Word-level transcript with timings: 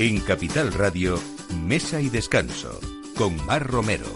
En 0.00 0.18
Capital 0.20 0.72
Radio, 0.72 1.20
Mesa 1.66 2.00
y 2.00 2.08
Descanso, 2.08 2.80
con 3.18 3.36
Mar 3.44 3.66
Romero. 3.66 4.06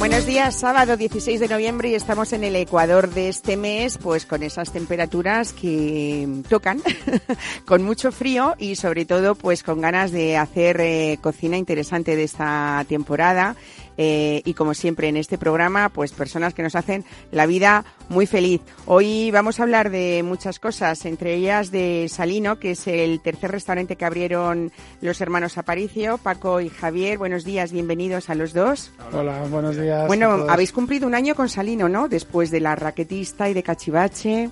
Buenos 0.00 0.26
días, 0.26 0.58
sábado 0.58 0.96
16 0.96 1.38
de 1.38 1.46
noviembre 1.46 1.90
y 1.90 1.94
estamos 1.94 2.32
en 2.32 2.42
el 2.42 2.56
Ecuador 2.56 3.08
de 3.10 3.28
este 3.28 3.56
mes, 3.56 3.96
pues 3.96 4.26
con 4.26 4.42
esas 4.42 4.72
temperaturas 4.72 5.52
que 5.52 6.42
tocan, 6.48 6.82
con 7.64 7.84
mucho 7.84 8.10
frío 8.10 8.56
y 8.58 8.74
sobre 8.74 9.04
todo 9.04 9.36
pues 9.36 9.62
con 9.62 9.80
ganas 9.80 10.10
de 10.10 10.36
hacer 10.36 10.80
eh, 10.80 11.18
cocina 11.20 11.56
interesante 11.56 12.16
de 12.16 12.24
esta 12.24 12.84
temporada. 12.88 13.54
Eh, 13.96 14.42
y 14.44 14.54
como 14.54 14.74
siempre 14.74 15.08
en 15.08 15.16
este 15.16 15.38
programa, 15.38 15.88
pues 15.90 16.12
personas 16.12 16.54
que 16.54 16.62
nos 16.62 16.74
hacen 16.74 17.04
la 17.30 17.46
vida 17.46 17.84
muy 18.08 18.26
feliz. 18.26 18.60
Hoy 18.86 19.30
vamos 19.30 19.60
a 19.60 19.64
hablar 19.64 19.90
de 19.90 20.22
muchas 20.22 20.58
cosas, 20.58 21.04
entre 21.04 21.34
ellas 21.34 21.70
de 21.70 22.06
Salino, 22.08 22.58
que 22.58 22.72
es 22.72 22.86
el 22.86 23.20
tercer 23.20 23.50
restaurante 23.50 23.96
que 23.96 24.04
abrieron 24.04 24.72
los 25.00 25.20
hermanos 25.20 25.58
Aparicio, 25.58 26.18
Paco 26.18 26.60
y 26.60 26.68
Javier. 26.68 27.18
Buenos 27.18 27.44
días, 27.44 27.72
bienvenidos 27.72 28.30
a 28.30 28.34
los 28.34 28.52
dos. 28.52 28.92
Hola, 29.12 29.42
buenos 29.50 29.76
días. 29.76 30.06
Bueno, 30.06 30.46
habéis 30.48 30.72
cumplido 30.72 31.06
un 31.06 31.14
año 31.14 31.34
con 31.34 31.48
Salino, 31.48 31.88
¿no? 31.88 32.08
Después 32.08 32.50
de 32.50 32.60
la 32.60 32.74
raquetista 32.76 33.48
y 33.48 33.54
de 33.54 33.62
Cachivache. 33.62 34.50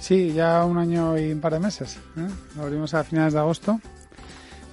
Sí, 0.00 0.32
ya 0.32 0.64
un 0.64 0.78
año 0.78 1.18
y 1.18 1.32
un 1.32 1.40
par 1.40 1.54
de 1.54 1.60
meses. 1.60 1.98
¿eh? 2.16 2.28
Lo 2.56 2.62
abrimos 2.62 2.92
a 2.94 3.02
finales 3.04 3.32
de 3.32 3.38
agosto 3.38 3.80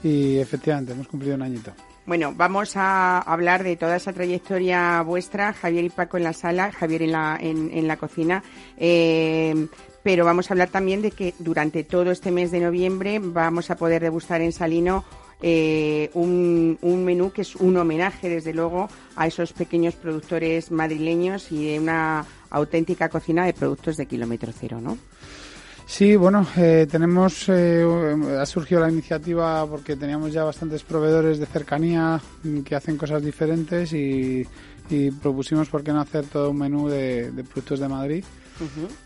y 0.03 0.37
efectivamente 0.37 0.91
hemos 0.91 1.07
cumplido 1.07 1.35
un 1.35 1.43
añito. 1.43 1.71
Bueno, 2.05 2.33
vamos 2.35 2.75
a 2.75 3.19
hablar 3.19 3.63
de 3.63 3.77
toda 3.77 3.95
esa 3.95 4.11
trayectoria 4.11 5.01
vuestra, 5.03 5.53
Javier 5.53 5.85
y 5.85 5.89
Paco 5.89 6.17
en 6.17 6.23
la 6.23 6.33
sala, 6.33 6.71
Javier 6.73 7.03
en 7.03 7.11
la, 7.13 7.37
en, 7.39 7.87
la 7.87 7.95
cocina. 7.95 8.43
Eh, 8.77 9.67
pero 10.03 10.25
vamos 10.25 10.49
a 10.49 10.53
hablar 10.53 10.67
también 10.67 11.01
de 11.01 11.11
que 11.11 11.33
durante 11.39 11.85
todo 11.85 12.11
este 12.11 12.29
mes 12.29 12.51
de 12.51 12.59
noviembre 12.59 13.19
vamos 13.23 13.71
a 13.71 13.77
poder 13.77 14.01
degustar 14.01 14.41
en 14.41 14.51
Salino 14.51 15.05
eh, 15.41 16.09
un, 16.13 16.77
un, 16.81 17.05
menú 17.05 17.31
que 17.31 17.41
es 17.41 17.55
un 17.55 17.77
homenaje, 17.77 18.27
desde 18.27 18.53
luego, 18.53 18.89
a 19.15 19.27
esos 19.27 19.53
pequeños 19.53 19.95
productores 19.95 20.71
madrileños 20.71 21.53
y 21.53 21.71
de 21.71 21.79
una 21.79 22.25
auténtica 22.49 23.07
cocina 23.07 23.45
de 23.45 23.53
productos 23.53 23.95
de 23.95 24.05
kilómetro 24.07 24.51
cero, 24.57 24.81
¿no? 24.81 24.97
Sí, 25.85 26.15
bueno, 26.15 26.47
eh, 26.57 26.87
tenemos, 26.89 27.47
eh, 27.49 27.85
ha 28.39 28.45
surgido 28.45 28.81
la 28.81 28.89
iniciativa 28.89 29.65
porque 29.67 29.95
teníamos 29.95 30.31
ya 30.31 30.43
bastantes 30.43 30.81
proveedores 30.83 31.39
de 31.39 31.45
cercanía 31.45 32.19
que 32.65 32.75
hacen 32.75 32.97
cosas 32.97 33.23
diferentes 33.23 33.93
y, 33.93 34.47
propusimos 35.21 35.69
por 35.69 35.83
qué 35.83 35.91
no 35.91 36.01
hacer 36.01 36.25
todo 36.25 36.51
un 36.51 36.57
menú 36.57 36.87
de, 36.87 37.31
productos 37.49 37.79
de 37.79 37.87
Madrid 37.87 38.23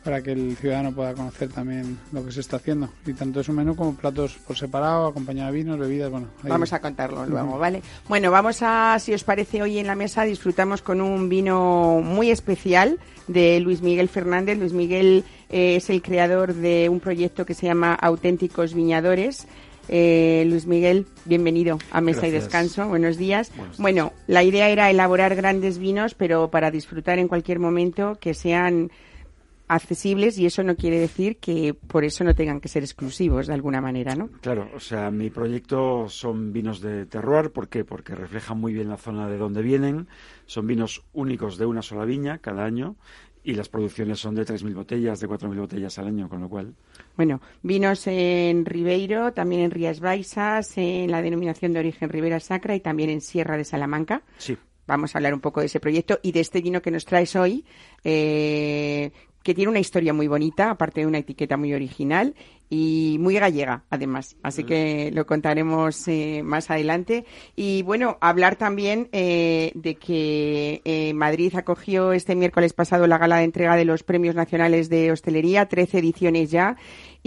para 0.03 0.21
que 0.21 0.31
el 0.31 0.55
ciudadano 0.57 0.91
pueda 0.91 1.13
conocer 1.13 1.49
también 1.49 1.97
lo 2.11 2.25
que 2.25 2.31
se 2.31 2.41
está 2.41 2.57
haciendo. 2.57 2.89
Y 3.05 3.13
tanto 3.13 3.39
es 3.39 3.49
un 3.49 3.55
menú 3.55 3.75
como 3.75 3.95
platos 3.95 4.37
por 4.47 4.57
separado, 4.57 5.07
acompañado 5.07 5.51
de 5.51 5.57
vinos, 5.57 5.79
bebidas, 5.79 6.11
bueno. 6.11 6.27
Vamos 6.43 6.73
a 6.73 6.81
contarlo 6.81 7.25
luego, 7.25 7.57
¿vale? 7.57 7.81
Bueno, 8.07 8.31
vamos 8.31 8.59
a, 8.61 8.97
si 8.99 9.13
os 9.13 9.23
parece, 9.23 9.61
hoy 9.61 9.79
en 9.79 9.87
la 9.87 9.95
mesa 9.95 10.23
disfrutamos 10.23 10.81
con 10.81 11.01
un 11.01 11.29
vino 11.29 12.01
muy 12.03 12.31
especial 12.31 12.99
de 13.27 13.59
Luis 13.59 13.81
Miguel 13.81 14.09
Fernández. 14.09 14.57
Luis 14.57 14.73
Miguel 14.73 15.23
eh, 15.49 15.75
es 15.77 15.89
el 15.89 16.01
creador 16.01 16.53
de 16.53 16.89
un 16.89 16.99
proyecto 16.99 17.45
que 17.45 17.53
se 17.53 17.67
llama 17.67 17.93
Auténticos 17.93 18.73
Viñadores. 18.73 19.47
Eh, 19.89 20.43
Luis 20.47 20.65
Miguel, 20.65 21.05
bienvenido 21.25 21.79
a 21.91 22.01
Mesa 22.01 22.27
y 22.27 22.31
Descanso. 22.31 22.87
Buenos 22.87 23.17
días. 23.17 23.51
Bueno, 23.77 24.11
la 24.27 24.43
idea 24.43 24.69
era 24.69 24.89
elaborar 24.89 25.35
grandes 25.35 25.77
vinos, 25.77 26.13
pero 26.13 26.49
para 26.49 26.71
disfrutar 26.71 27.19
en 27.19 27.27
cualquier 27.27 27.59
momento 27.59 28.17
que 28.19 28.33
sean 28.33 28.91
accesibles 29.67 30.37
y 30.37 30.45
eso 30.45 30.63
no 30.63 30.75
quiere 30.75 30.99
decir 30.99 31.37
que 31.37 31.73
por 31.73 32.05
eso 32.05 32.23
no 32.23 32.33
tengan 32.33 32.61
que 32.61 32.69
ser 32.69 32.83
exclusivos 32.83 33.47
de 33.47 33.53
alguna 33.53 33.81
manera, 33.81 34.15
¿no? 34.15 34.29
Claro, 34.41 34.69
o 34.75 34.79
sea, 34.79 35.11
mi 35.11 35.29
proyecto 35.29 36.07
son 36.09 36.53
vinos 36.53 36.81
de 36.81 37.05
terroir, 37.05 37.51
¿por 37.51 37.67
qué? 37.67 37.83
Porque 37.83 38.15
reflejan 38.15 38.59
muy 38.59 38.73
bien 38.73 38.89
la 38.89 38.97
zona 38.97 39.27
de 39.27 39.37
donde 39.37 39.61
vienen, 39.61 40.07
son 40.45 40.67
vinos 40.67 41.03
únicos 41.13 41.57
de 41.57 41.65
una 41.65 41.81
sola 41.81 42.05
viña 42.05 42.37
cada 42.39 42.63
año 42.63 42.95
y 43.43 43.53
las 43.53 43.69
producciones 43.69 44.19
son 44.19 44.35
de 44.35 44.45
3.000 44.45 44.73
botellas, 44.73 45.21
de 45.21 45.27
4.000 45.29 45.57
botellas 45.57 45.97
al 45.99 46.07
año, 46.07 46.27
con 46.27 46.41
lo 46.41 46.49
cual... 46.49 46.75
Bueno, 47.15 47.39
vinos 47.63 48.05
en 48.07 48.65
Ribeiro, 48.65 49.31
también 49.31 49.61
en 49.61 49.71
Rías 49.71 50.01
Baixas, 50.01 50.77
en 50.77 51.09
la 51.09 51.21
denominación 51.21 51.71
de 51.71 51.79
origen 51.79 52.09
Ribera 52.09 52.41
Sacra 52.41 52.75
y 52.75 52.81
también 52.81 53.09
en 53.09 53.21
Sierra 53.21 53.55
de 53.55 53.63
Salamanca. 53.63 54.21
Sí. 54.37 54.57
Vamos 54.85 55.15
a 55.15 55.19
hablar 55.19 55.33
un 55.33 55.39
poco 55.39 55.61
de 55.61 55.67
ese 55.67 55.79
proyecto 55.79 56.19
y 56.21 56.33
de 56.33 56.41
este 56.41 56.61
vino 56.61 56.81
que 56.81 56.91
nos 56.91 57.05
traes 57.05 57.37
hoy, 57.37 57.63
eh, 58.03 59.11
que 59.47 59.55
tiene 59.55 59.69
una 59.69 59.79
historia 59.79 60.11
muy 60.11 60.27
bonita, 60.27 60.71
aparte 60.71 60.99
de 60.99 61.07
una 61.07 61.19
etiqueta 61.19 61.55
muy 61.55 61.73
original 61.73 62.35
y 62.69 63.15
muy 63.21 63.35
gallega, 63.35 63.85
además. 63.89 64.35
Así 64.43 64.65
que 64.65 65.09
lo 65.13 65.25
contaremos 65.25 66.05
eh, 66.09 66.41
más 66.43 66.69
adelante. 66.69 67.23
Y 67.55 67.81
bueno, 67.83 68.17
hablar 68.19 68.57
también 68.57 69.07
eh, 69.13 69.71
de 69.73 69.95
que 69.95 70.81
eh, 70.83 71.13
Madrid 71.13 71.55
acogió 71.55 72.11
este 72.11 72.35
miércoles 72.35 72.73
pasado 72.73 73.07
la 73.07 73.17
gala 73.17 73.37
de 73.37 73.45
entrega 73.45 73.77
de 73.77 73.85
los 73.85 74.03
Premios 74.03 74.35
Nacionales 74.35 74.89
de 74.89 75.13
Hostelería, 75.13 75.69
13 75.69 75.99
ediciones 75.99 76.51
ya, 76.51 76.75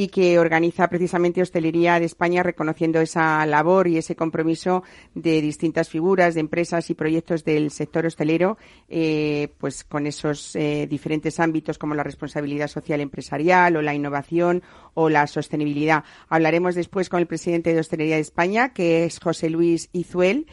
y 0.00 0.08
que 0.08 0.38
organiza 0.38 0.88
precisamente 0.88 1.42
Hostelería 1.42 2.00
de 2.00 2.06
España 2.06 2.42
reconociendo 2.42 3.02
esa 3.02 3.44
labor 3.44 3.86
y 3.86 3.98
ese 3.98 4.16
compromiso 4.16 4.82
de 5.14 5.42
distintas 5.42 5.90
figuras, 5.90 6.32
de 6.32 6.40
empresas 6.40 6.88
y 6.88 6.94
proyectos 6.94 7.44
del 7.44 7.70
sector 7.70 8.06
hostelero, 8.06 8.56
eh, 8.88 9.52
pues 9.58 9.84
con 9.84 10.06
esos 10.06 10.56
eh, 10.56 10.86
diferentes 10.88 11.38
ámbitos 11.38 11.76
como 11.76 11.94
la 11.94 12.02
responsabilidad 12.02 12.68
social 12.68 13.02
empresarial 13.02 13.76
o 13.76 13.82
la 13.82 13.92
innovación 13.92 14.62
o 14.94 15.10
la 15.10 15.26
sostenibilidad. 15.26 16.02
Hablaremos 16.30 16.74
después 16.74 17.10
con 17.10 17.20
el 17.20 17.26
presidente 17.26 17.74
de 17.74 17.80
Hostelería 17.80 18.14
de 18.14 18.22
España, 18.22 18.72
que 18.72 19.04
es 19.04 19.20
José 19.20 19.50
Luis 19.50 19.90
Izuel. 19.92 20.46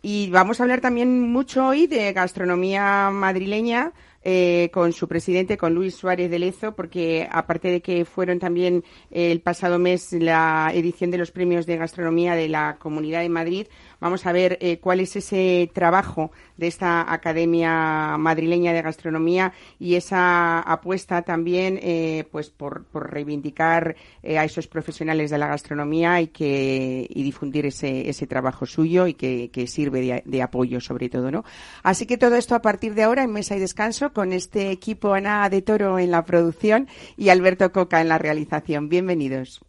Y 0.00 0.30
vamos 0.30 0.60
a 0.60 0.62
hablar 0.62 0.80
también 0.80 1.30
mucho 1.30 1.66
hoy 1.66 1.86
de 1.86 2.12
gastronomía 2.14 3.10
madrileña, 3.10 3.92
eh, 4.24 4.70
con 4.72 4.92
su 4.92 5.06
presidente, 5.06 5.58
con 5.58 5.74
Luis 5.74 5.94
Suárez 5.94 6.30
de 6.30 6.38
Lezo, 6.38 6.74
porque 6.74 7.28
aparte 7.30 7.68
de 7.68 7.82
que 7.82 8.04
fueron 8.04 8.38
también 8.38 8.82
el 9.10 9.40
pasado 9.40 9.78
mes 9.78 10.12
la 10.12 10.70
edición 10.72 11.10
de 11.10 11.18
los 11.18 11.30
premios 11.30 11.66
de 11.66 11.76
gastronomía 11.76 12.34
de 12.34 12.48
la 12.48 12.76
Comunidad 12.78 13.20
de 13.20 13.28
Madrid, 13.28 13.66
Vamos 14.04 14.26
a 14.26 14.32
ver 14.32 14.58
eh, 14.60 14.80
cuál 14.80 15.00
es 15.00 15.16
ese 15.16 15.70
trabajo 15.72 16.30
de 16.58 16.66
esta 16.66 17.10
Academia 17.10 18.18
Madrileña 18.18 18.74
de 18.74 18.82
Gastronomía 18.82 19.54
y 19.80 19.94
esa 19.94 20.60
apuesta 20.60 21.22
también 21.22 21.80
eh, 21.82 22.28
pues 22.30 22.50
por, 22.50 22.84
reivindicar 22.92 23.96
eh, 24.22 24.36
a 24.36 24.44
esos 24.44 24.66
profesionales 24.66 25.30
de 25.30 25.38
la 25.38 25.46
gastronomía 25.46 26.20
y 26.20 26.26
que 26.26 27.06
y 27.08 27.22
difundir 27.22 27.64
ese, 27.64 28.10
ese 28.10 28.26
trabajo 28.26 28.66
suyo 28.66 29.06
y 29.06 29.14
que, 29.14 29.66
sirve 29.66 30.22
de, 30.22 30.42
apoyo 30.42 30.82
sobre 30.82 31.08
todo, 31.08 31.30
¿no? 31.30 31.42
Así 31.82 32.04
que 32.04 32.18
todo 32.18 32.36
esto 32.36 32.54
a 32.54 32.60
partir 32.60 32.92
de 32.92 33.04
ahora 33.04 33.22
en 33.22 33.32
Mesa 33.32 33.56
y 33.56 33.58
Descanso 33.58 34.12
con 34.12 34.34
este 34.34 34.70
equipo 34.70 35.14
Ana 35.14 35.48
de 35.48 35.62
Toro 35.62 35.98
en 35.98 36.10
la 36.10 36.26
producción 36.26 36.88
y 37.16 37.30
Alberto 37.30 37.72
Coca 37.72 38.02
en 38.02 38.10
la 38.10 38.18
realización. 38.18 38.90
Bienvenidos. 38.90 39.62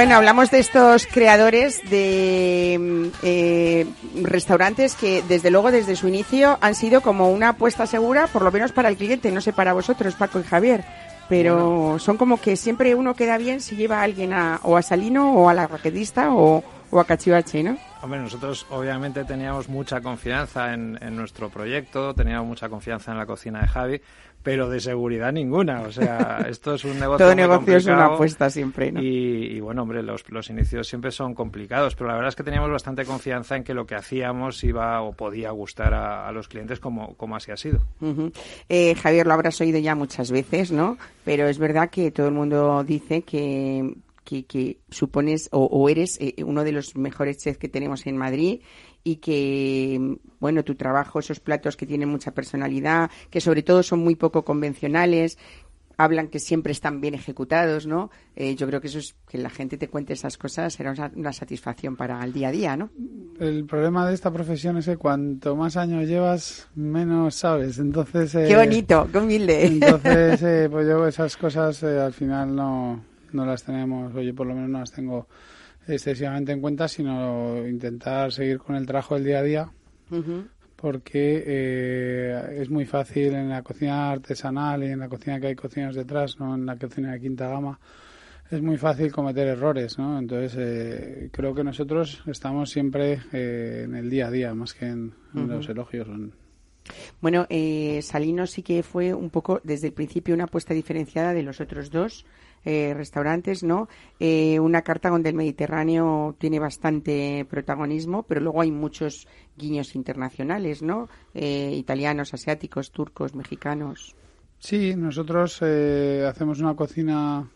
Bueno, 0.00 0.16
hablamos 0.16 0.50
de 0.50 0.60
estos 0.60 1.06
creadores 1.06 1.82
de 1.90 2.78
mm, 2.80 3.06
eh, 3.22 3.86
restaurantes 4.22 4.94
que, 4.94 5.22
desde 5.28 5.50
luego, 5.50 5.70
desde 5.70 5.94
su 5.94 6.08
inicio 6.08 6.56
han 6.62 6.74
sido 6.74 7.02
como 7.02 7.30
una 7.30 7.50
apuesta 7.50 7.86
segura, 7.86 8.26
por 8.26 8.40
lo 8.40 8.50
menos 8.50 8.72
para 8.72 8.88
el 8.88 8.96
cliente, 8.96 9.30
no 9.30 9.42
sé 9.42 9.52
para 9.52 9.74
vosotros, 9.74 10.14
Paco 10.14 10.40
y 10.40 10.44
Javier. 10.44 10.86
pero 11.28 11.98
son 11.98 12.16
como 12.16 12.40
que 12.40 12.56
siempre 12.56 12.94
uno 12.94 13.12
queda 13.12 13.36
bien 13.36 13.60
si 13.60 13.76
lleva 13.76 14.00
a 14.00 14.04
alguien 14.04 14.32
a, 14.32 14.60
o 14.62 14.78
a 14.78 14.80
Salino 14.80 15.34
o 15.34 15.50
a 15.50 15.54
la 15.54 15.66
raquetista 15.66 16.32
o, 16.32 16.64
o 16.90 16.98
a 16.98 17.04
Cachivache, 17.04 17.62
¿no? 17.62 17.76
Hombre, 18.02 18.20
nosotros 18.20 18.66
obviamente 18.70 19.24
teníamos 19.26 19.68
mucha 19.68 20.00
confianza 20.00 20.72
en, 20.72 20.98
en, 21.02 21.14
nuestro 21.14 21.50
proyecto, 21.50 22.14
teníamos 22.14 22.46
mucha 22.46 22.70
confianza 22.70 23.12
en 23.12 23.18
la 23.18 23.26
cocina 23.26 23.60
de 23.60 23.68
Javi, 23.68 24.00
pero 24.42 24.68
de 24.68 24.80
seguridad 24.80 25.32
ninguna. 25.32 25.82
O 25.82 25.92
sea, 25.92 26.44
esto 26.48 26.74
es 26.74 26.84
un 26.84 26.98
negocio. 26.98 27.26
Todo 27.26 27.34
negocio 27.34 27.76
es 27.76 27.86
una 27.86 28.06
apuesta 28.06 28.50
siempre, 28.50 28.92
¿no? 28.92 29.02
Y, 29.02 29.56
y 29.56 29.60
bueno, 29.60 29.82
hombre, 29.82 30.02
los, 30.02 30.28
los, 30.30 30.48
inicios 30.50 30.88
siempre 30.88 31.10
son 31.10 31.34
complicados, 31.34 31.94
pero 31.94 32.08
la 32.08 32.14
verdad 32.14 32.28
es 32.30 32.36
que 32.36 32.42
teníamos 32.42 32.70
bastante 32.70 33.04
confianza 33.04 33.56
en 33.56 33.64
que 33.64 33.74
lo 33.74 33.86
que 33.86 33.94
hacíamos 33.94 34.62
iba 34.64 35.00
o 35.02 35.12
podía 35.12 35.50
gustar 35.50 35.94
a, 35.94 36.26
a 36.28 36.32
los 36.32 36.48
clientes 36.48 36.80
como, 36.80 37.14
como 37.16 37.36
así 37.36 37.50
ha 37.52 37.56
sido. 37.56 37.80
Uh 38.00 38.06
-huh. 38.06 38.32
eh, 38.68 38.94
Javier, 38.94 39.26
lo 39.26 39.34
habrás 39.34 39.60
oído 39.60 39.78
ya 39.78 39.94
muchas 39.94 40.30
veces, 40.30 40.72
¿no? 40.72 40.96
Pero 41.24 41.48
es 41.48 41.58
verdad 41.58 41.90
que 41.90 42.10
todo 42.10 42.28
el 42.28 42.34
mundo 42.34 42.82
dice 42.84 43.22
que 43.22 43.94
que, 44.24 44.44
que, 44.44 44.78
supones 44.90 45.48
o, 45.50 45.64
o 45.64 45.88
eres 45.88 46.16
eh, 46.20 46.34
uno 46.44 46.62
de 46.62 46.70
los 46.70 46.94
mejores 46.94 47.38
chefs 47.38 47.58
que 47.58 47.68
tenemos 47.68 48.06
en 48.06 48.16
Madrid 48.16 48.60
y 49.04 49.16
que, 49.16 50.18
bueno, 50.38 50.64
tu 50.64 50.74
trabajo, 50.74 51.18
esos 51.18 51.40
platos 51.40 51.76
que 51.76 51.86
tienen 51.86 52.08
mucha 52.08 52.32
personalidad, 52.32 53.10
que 53.30 53.40
sobre 53.40 53.62
todo 53.62 53.82
son 53.82 54.00
muy 54.00 54.14
poco 54.14 54.44
convencionales, 54.44 55.38
hablan 55.96 56.28
que 56.28 56.38
siempre 56.38 56.72
están 56.72 57.00
bien 57.00 57.14
ejecutados, 57.14 57.86
¿no? 57.86 58.10
Eh, 58.34 58.54
yo 58.54 58.66
creo 58.66 58.80
que 58.80 58.86
eso 58.86 58.98
es 58.98 59.14
que 59.28 59.36
la 59.36 59.50
gente 59.50 59.76
te 59.76 59.88
cuente 59.88 60.14
esas 60.14 60.38
cosas 60.38 60.72
será 60.72 60.92
una, 60.92 61.12
una, 61.14 61.32
satisfacción 61.32 61.94
para 61.94 62.24
el 62.24 62.32
día 62.32 62.48
a 62.48 62.52
día, 62.52 62.76
¿no? 62.76 62.90
El 63.38 63.66
problema 63.66 64.08
de 64.08 64.14
esta 64.14 64.30
profesión 64.30 64.78
es 64.78 64.86
que 64.86 64.96
cuanto 64.96 65.56
más 65.56 65.76
años 65.76 66.08
llevas, 66.08 66.68
menos 66.74 67.34
sabes. 67.34 67.78
Entonces. 67.78 68.34
Eh, 68.34 68.46
qué 68.48 68.56
bonito, 68.56 69.08
qué 69.12 69.18
humilde. 69.18 69.66
Entonces, 69.66 70.42
eh, 70.42 70.68
pues 70.70 70.88
yo 70.88 71.06
esas 71.08 71.36
cosas 71.36 71.82
eh, 71.82 72.00
al 72.00 72.14
final 72.14 72.56
no 72.56 73.10
no 73.32 73.46
las 73.46 73.62
tenemos, 73.62 74.14
o 74.14 74.20
yo 74.20 74.34
por 74.34 74.46
lo 74.46 74.54
menos 74.54 74.70
no 74.70 74.80
las 74.80 74.92
tengo 74.92 75.26
excesivamente 75.90 76.52
en 76.52 76.60
cuenta, 76.60 76.88
sino 76.88 77.66
intentar 77.66 78.32
seguir 78.32 78.58
con 78.58 78.76
el 78.76 78.86
trabajo 78.86 79.14
del 79.14 79.24
día 79.24 79.38
a 79.40 79.42
día, 79.42 79.70
uh 80.10 80.16
-huh. 80.16 80.48
porque 80.76 81.42
eh, 81.46 82.58
es 82.60 82.70
muy 82.70 82.86
fácil 82.86 83.34
en 83.34 83.48
la 83.48 83.62
cocina 83.62 84.10
artesanal 84.10 84.84
y 84.84 84.86
en 84.86 85.00
la 85.00 85.08
cocina 85.08 85.40
que 85.40 85.48
hay 85.48 85.56
cocinas 85.56 85.94
detrás, 85.94 86.38
no 86.38 86.54
en 86.54 86.66
la 86.66 86.76
cocina 86.76 87.12
de 87.12 87.20
quinta 87.20 87.48
gama, 87.48 87.78
es 88.50 88.62
muy 88.62 88.78
fácil 88.78 89.12
cometer 89.12 89.46
errores, 89.46 89.98
¿no? 89.98 90.18
Entonces 90.18 90.56
eh, 90.58 91.28
creo 91.32 91.54
que 91.54 91.62
nosotros 91.62 92.22
estamos 92.26 92.70
siempre 92.70 93.20
eh, 93.32 93.82
en 93.84 93.94
el 93.94 94.10
día 94.10 94.26
a 94.26 94.30
día, 94.30 94.54
más 94.54 94.74
que 94.74 94.86
en, 94.86 95.12
uh 95.34 95.38
-huh. 95.38 95.46
los 95.46 95.68
elogios. 95.68 96.08
En, 96.08 96.32
bueno, 97.20 97.46
eh, 97.50 98.00
Salino 98.02 98.46
sí 98.46 98.62
que 98.62 98.82
fue 98.82 99.14
un 99.14 99.30
poco 99.30 99.60
desde 99.64 99.88
el 99.88 99.92
principio 99.92 100.34
una 100.34 100.44
apuesta 100.44 100.74
diferenciada 100.74 101.32
de 101.32 101.42
los 101.42 101.60
otros 101.60 101.90
dos 101.90 102.24
eh, 102.64 102.92
restaurantes, 102.94 103.62
¿no? 103.62 103.88
Eh, 104.18 104.60
una 104.60 104.82
carta 104.82 105.08
donde 105.08 105.30
el 105.30 105.34
Mediterráneo 105.34 106.34
tiene 106.38 106.58
bastante 106.58 107.46
protagonismo, 107.48 108.24
pero 108.24 108.40
luego 108.40 108.60
hay 108.60 108.70
muchos 108.70 109.26
guiños 109.56 109.94
internacionales, 109.94 110.82
¿no? 110.82 111.08
Eh, 111.34 111.72
italianos, 111.74 112.34
asiáticos, 112.34 112.90
turcos, 112.90 113.34
mexicanos. 113.34 114.14
Sí, 114.58 114.94
nosotros 114.94 115.58
eh, 115.62 116.26
hacemos 116.28 116.60
una 116.60 116.74
cocina 116.74 117.48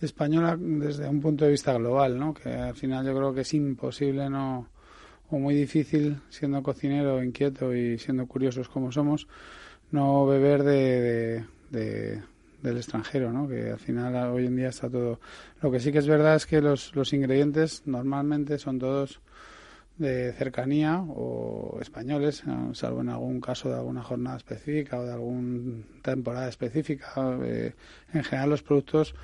española 0.00 0.56
desde 0.56 1.08
un 1.08 1.20
punto 1.20 1.44
de 1.44 1.50
vista 1.50 1.72
global, 1.74 2.16
¿no? 2.16 2.32
Que 2.32 2.50
al 2.50 2.76
final 2.76 3.04
yo 3.04 3.14
creo 3.16 3.34
que 3.34 3.40
es 3.40 3.54
imposible, 3.54 4.30
¿no? 4.30 4.68
O 5.30 5.38
muy 5.38 5.54
difícil, 5.54 6.20
siendo 6.30 6.62
cocinero 6.62 7.22
inquieto 7.22 7.74
y 7.74 7.98
siendo 7.98 8.26
curiosos 8.26 8.68
como 8.68 8.92
somos, 8.92 9.28
no 9.90 10.26
beber 10.26 10.62
de, 10.62 11.00
de, 11.00 11.44
de, 11.70 12.22
del 12.62 12.76
extranjero, 12.76 13.32
¿no? 13.32 13.48
Que 13.48 13.70
al 13.70 13.78
final 13.78 14.14
hoy 14.32 14.46
en 14.46 14.56
día 14.56 14.68
está 14.68 14.88
todo. 14.88 15.20
Lo 15.62 15.70
que 15.70 15.80
sí 15.80 15.92
que 15.92 15.98
es 15.98 16.06
verdad 16.06 16.36
es 16.36 16.46
que 16.46 16.60
los, 16.60 16.94
los 16.94 17.12
ingredientes 17.12 17.82
normalmente 17.86 18.58
son 18.58 18.78
todos 18.78 19.20
de 19.98 20.32
cercanía 20.32 21.00
o 21.08 21.78
españoles, 21.80 22.44
salvo 22.72 23.00
en 23.00 23.08
algún 23.08 23.40
caso 23.40 23.68
de 23.68 23.74
alguna 23.74 24.02
jornada 24.02 24.36
específica 24.36 25.00
o 25.00 25.04
de 25.04 25.12
alguna 25.12 25.82
temporada 26.02 26.48
específica. 26.48 27.12
Eh, 27.42 27.74
en 28.14 28.24
general 28.24 28.50
los 28.50 28.62
productos 28.62 29.14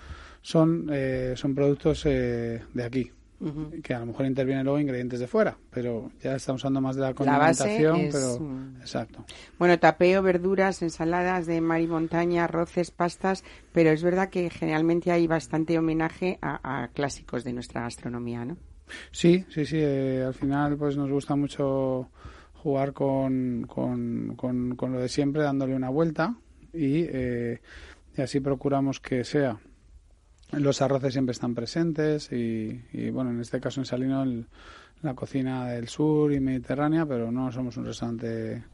son, 0.43 0.89
eh, 0.93 1.35
son 1.37 1.55
productos 1.55 2.05
eh, 2.07 2.62
de 2.75 2.85
aquí, 2.85 3.12
Uh 3.41 3.47
-huh. 3.49 3.83
que 3.83 3.93
a 3.93 3.99
lo 3.99 4.07
mejor 4.07 4.27
intervienen 4.27 4.65
luego 4.65 4.79
ingredientes 4.79 5.19
de 5.21 5.27
fuera, 5.27 5.59
pero 5.71 6.11
ya 6.23 6.37
estamos 6.37 6.63
usando 6.63 6.81
más 6.81 6.97
de 6.97 7.03
la 7.03 7.15
condimentación, 7.15 7.99
la 7.99 8.05
es... 8.05 8.15
pero 8.15 8.51
exacto. 8.81 9.25
Bueno, 9.59 9.79
tapeo, 9.79 10.23
verduras, 10.23 10.83
ensaladas 10.83 11.47
de 11.47 11.61
mar 11.61 11.81
y 11.81 11.87
montaña, 11.89 12.45
arroces, 12.45 12.91
pastas, 12.91 13.45
pero 13.73 13.91
es 13.91 14.03
verdad 14.03 14.31
que 14.31 14.49
generalmente 14.51 15.11
hay 15.11 15.27
bastante 15.27 15.77
homenaje 15.79 16.39
a, 16.41 16.85
a 16.85 16.89
clásicos 16.89 17.45
de 17.45 17.53
nuestra 17.53 17.83
gastronomía, 17.83 18.45
¿no? 18.45 18.57
Sí, 19.11 19.45
sí, 19.49 19.65
sí, 19.65 19.79
eh, 19.81 20.23
al 20.27 20.35
final 20.35 20.77
pues 20.77 20.97
nos 20.97 21.11
gusta 21.11 21.37
mucho 21.37 22.11
jugar 22.55 22.93
con, 22.93 23.67
con, 23.67 24.37
con, 24.37 24.77
con 24.77 24.93
lo 24.93 25.01
de 25.01 25.09
siempre, 25.09 25.43
dándole 25.43 25.75
una 25.75 25.91
vuelta 25.91 26.37
y, 26.73 27.05
eh, 27.09 27.61
y 28.17 28.23
así 28.23 28.41
procuramos 28.41 29.01
que 29.01 29.25
sea 29.25 29.59
los 30.59 30.83
arroces 30.83 31.12
siempre 31.12 31.33
están 31.33 31.55
presentes 31.55 32.31
y, 32.33 32.83
y, 32.93 33.11
bueno, 33.11 33.31
en 33.31 33.41
este 33.41 33.61
caso 33.61 33.81
en 33.81 33.87
Salino 33.87 34.23
el, 34.23 34.47
la 35.03 35.15
cocina 35.15 35.69
del 35.69 35.89
sur 35.89 36.33
y 36.33 36.41
mediterránea, 36.41 37.06
pero 37.06 37.31
no 37.31 37.53
somos 37.53 37.77
un 37.77 37.85
restaurante 37.85 38.65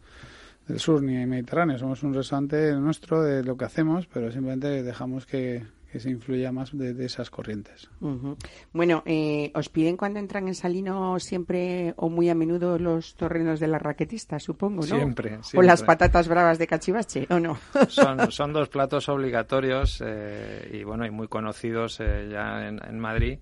del 0.66 0.78
sur 0.78 1.02
ni 1.02 1.26
mediterráneo, 1.26 1.78
somos 1.78 2.02
un 2.02 2.14
restaurante 2.14 2.72
nuestro 2.74 3.22
de 3.22 3.42
lo 3.42 3.56
que 3.56 3.64
hacemos, 3.64 4.06
pero 4.06 4.30
simplemente 4.30 4.82
dejamos 4.82 5.26
que, 5.26 5.64
que 5.90 6.00
se 6.00 6.10
influya 6.10 6.52
más 6.52 6.76
de, 6.76 6.94
de 6.94 7.04
esas 7.04 7.30
corrientes. 7.30 7.88
Uh 8.00 8.08
-huh. 8.10 8.36
Bueno, 8.72 9.02
eh, 9.06 9.50
¿os 9.54 9.68
piden 9.68 9.96
cuando 9.96 10.18
entran 10.18 10.46
en 10.48 10.54
Salino 10.54 11.18
siempre 11.18 11.94
o 11.96 12.08
muy 12.08 12.28
a 12.28 12.34
menudo 12.34 12.78
los 12.78 13.14
torrenos 13.14 13.58
de 13.60 13.66
la 13.66 13.78
raquetista, 13.78 14.38
supongo, 14.38 14.82
no? 14.82 14.96
Siempre, 14.96 15.30
siempre. 15.42 15.58
O 15.58 15.62
las 15.62 15.82
patatas 15.82 16.28
bravas 16.28 16.58
de 16.58 16.66
cachivache, 16.66 17.26
¿o 17.30 17.40
no? 17.40 17.58
Son, 17.88 18.30
son 18.30 18.52
dos 18.52 18.68
platos 18.68 19.08
obligatorios 19.08 20.02
eh, 20.04 20.70
y 20.72 20.84
bueno, 20.84 21.04
y 21.06 21.10
muy 21.10 21.28
conocidos 21.28 21.98
eh, 22.00 22.28
ya 22.30 22.68
en, 22.68 22.80
en 22.86 22.98
Madrid 22.98 23.38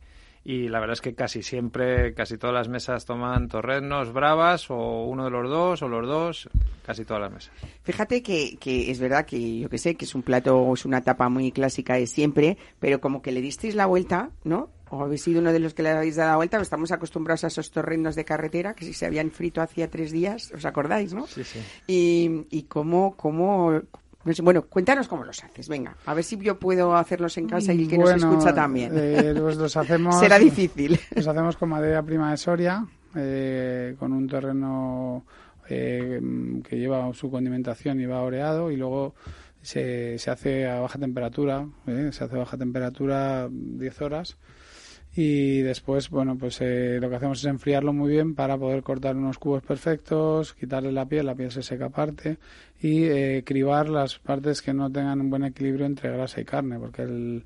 y 0.49 0.67
la 0.69 0.81
verdad 0.81 0.95
es 0.95 1.03
que 1.03 1.15
casi 1.15 1.43
siempre, 1.43 2.15
casi 2.15 2.39
todas 2.39 2.55
las 2.55 2.69
mesas 2.71 3.05
toman 3.05 3.49
torrenos 3.49 4.15
bravas 4.15 4.71
o 4.71 5.05
uno 5.05 5.25
de 5.25 5.31
los 5.31 5.51
dos 5.51 5.83
o 5.83 5.89
los 5.89 6.07
dos, 6.07 6.49
casi 6.87 7.05
todas 7.05 7.21
las 7.21 7.31
mesas. 7.31 7.53
Fíjate 7.83 8.23
que, 8.23 8.57
que 8.59 8.91
es 8.91 8.99
verdad 8.99 9.27
que 9.27 9.59
yo 9.59 9.69
que 9.69 9.77
sé, 9.77 9.95
que 9.97 10.07
es 10.07 10.15
un 10.15 10.23
plato, 10.23 10.73
es 10.73 10.87
una 10.87 11.03
tapa 11.03 11.29
muy 11.29 11.53
clásica 11.53 11.97
de 11.97 12.07
siempre, 12.07 12.57
pero 12.81 12.99
como 12.99 13.21
que 13.21 13.31
le 13.31 13.43
disteis 13.43 13.75
la 13.75 13.85
vuelta, 13.85 14.31
¿no? 14.43 14.71
O 14.89 15.03
habéis 15.03 15.21
sido 15.21 15.43
uno 15.43 15.53
de 15.53 15.59
los 15.59 15.75
que 15.75 15.83
le 15.83 15.91
habéis 15.91 16.17
dado 16.17 16.31
la 16.31 16.37
vuelta, 16.37 16.59
estamos 16.63 16.93
acostumbrados 16.93 17.45
a 17.45 17.49
esos 17.49 17.71
torrenos 17.71 18.15
de 18.15 18.25
carretera 18.25 18.73
que 18.73 18.87
si 18.87 18.95
se 18.95 19.05
habían 19.05 19.31
frito 19.31 19.61
hacía 19.61 19.91
tres 19.91 20.13
días, 20.13 20.51
¿os 20.55 20.65
acordáis, 20.65 21.13
no? 21.13 21.27
Sí, 21.27 21.45
sí. 21.45 21.61
Y, 21.87 22.47
y 22.49 22.63
cómo, 22.63 23.15
cómo, 23.19 23.83
bueno, 24.43 24.63
cuéntanos 24.63 25.09
cómo 25.09 25.25
los 25.25 25.43
haces, 25.43 25.69
venga, 25.69 25.97
a 26.05 26.15
ver 26.15 26.25
si 26.25 26.37
yo 26.39 26.59
puedo 26.59 26.97
hacerlos 26.97 27.37
en 27.39 27.49
casa 27.49 27.73
y 27.73 27.83
el 27.83 27.89
que 27.89 27.97
bueno, 27.97 28.17
nos 28.17 28.25
escucha 28.25 28.55
también. 28.55 28.93
Eh, 28.95 29.35
pues 29.39 29.57
los 29.57 29.77
hacemos, 29.77 30.19
Será 30.19 30.39
difícil. 30.39 30.99
Los 31.15 31.27
hacemos 31.27 31.57
con 31.57 31.71
madera 31.71 32.03
prima 32.03 32.31
de 32.31 32.37
Soria, 32.37 32.87
eh, 33.15 33.95
con 33.99 34.13
un 34.13 34.29
terreno 34.29 35.25
eh, 35.69 36.21
que 36.69 36.79
lleva 36.79 37.13
su 37.15 37.31
condimentación 37.31 38.01
y 38.01 38.07
va 38.07 38.23
oreado 38.23 38.71
y 38.71 38.77
luego 38.77 39.15
se, 39.63 40.19
se 40.19 40.31
hace 40.31 40.69
a 40.69 40.81
baja 40.81 40.99
temperatura, 40.99 41.67
eh, 41.87 42.11
se 42.13 42.25
hace 42.25 42.37
a 42.37 42.39
baja 42.39 42.57
temperatura 42.57 43.49
10 43.51 44.03
horas 44.03 44.39
y 45.21 45.63
después, 45.63 46.11
bueno, 46.11 46.39
pues 46.39 46.61
eh, 46.61 46.99
lo 47.01 47.11
que 47.11 47.17
hacemos 47.17 47.41
es 47.41 47.47
enfriarlo 47.47 47.93
muy 47.93 48.13
bien 48.13 48.37
para 48.37 48.57
poder 48.57 48.85
cortar 48.85 49.17
unos 49.17 49.37
cubos 49.37 49.65
perfectos, 49.65 50.55
quitarle 50.55 50.93
la 50.93 51.07
piel, 51.07 51.27
la 51.27 51.35
piel 51.35 51.51
se 51.51 51.61
seca 51.61 51.87
aparte 51.87 52.39
y 52.81 53.03
eh, 53.03 53.43
cribar 53.45 53.89
las 53.89 54.21
partes 54.21 54.63
que 54.63 54.73
no 54.73 54.93
tengan 54.93 55.21
un 55.21 55.29
buen 55.29 55.43
equilibrio 55.43 55.87
entre 55.87 56.13
grasa 56.13 56.41
y 56.41 56.45
carne, 56.45 56.79
porque 56.79 57.03
el, 57.03 57.43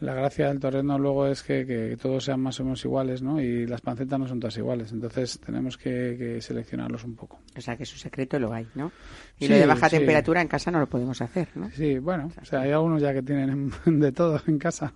la 0.00 0.14
gracia 0.14 0.48
del 0.48 0.58
torreno 0.58 0.98
luego 0.98 1.28
es 1.28 1.44
que, 1.44 1.64
que, 1.64 1.96
todos 1.96 2.24
sean 2.24 2.40
más 2.40 2.58
o 2.58 2.64
menos 2.64 2.84
iguales, 2.84 3.22
¿no? 3.22 3.40
Y 3.40 3.68
las 3.68 3.82
pancetas 3.82 4.18
no 4.18 4.26
son 4.26 4.40
todas 4.40 4.56
iguales, 4.56 4.90
entonces 4.90 5.38
tenemos 5.38 5.78
que, 5.78 6.16
que 6.18 6.40
seleccionarlos 6.40 7.04
un 7.04 7.14
poco. 7.14 7.38
O 7.56 7.60
sea, 7.60 7.76
que 7.76 7.86
su 7.86 7.98
secreto 7.98 8.40
lo 8.40 8.52
hay, 8.52 8.66
¿no? 8.74 8.90
Y 9.38 9.46
sí, 9.46 9.52
lo 9.52 9.58
de 9.58 9.66
baja 9.66 9.88
sí. 9.88 9.98
temperatura 9.98 10.42
en 10.42 10.48
casa 10.48 10.72
no 10.72 10.80
lo 10.80 10.88
podemos 10.88 11.22
hacer, 11.22 11.50
¿no? 11.54 11.70
Sí, 11.70 12.00
bueno, 12.00 12.32
o 12.42 12.44
sea, 12.44 12.62
hay 12.62 12.72
algunos 12.72 13.00
ya 13.00 13.14
que 13.14 13.22
tienen 13.22 13.70
de 13.86 14.10
todo 14.10 14.40
en 14.48 14.58
casa. 14.58 14.92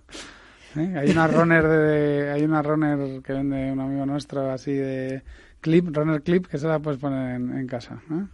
¿Eh? 0.75 0.93
Hay 0.97 1.09
una 1.09 1.27
runner 1.27 1.67
de, 1.67 2.31
hay 2.31 2.43
una 2.43 2.61
runner 2.61 3.21
que 3.21 3.33
vende 3.33 3.71
un 3.71 3.79
amigo 3.79 4.05
nuestro 4.05 4.49
así 4.51 4.73
de 4.73 5.21
clip, 5.59 5.95
runner 5.95 6.21
clip, 6.21 6.47
que 6.47 6.57
se 6.57 6.67
la 6.67 6.79
puedes 6.79 6.99
poner 6.99 7.35
en, 7.35 7.57
en 7.57 7.67
casa. 7.67 8.01
¿eh? 8.11 8.25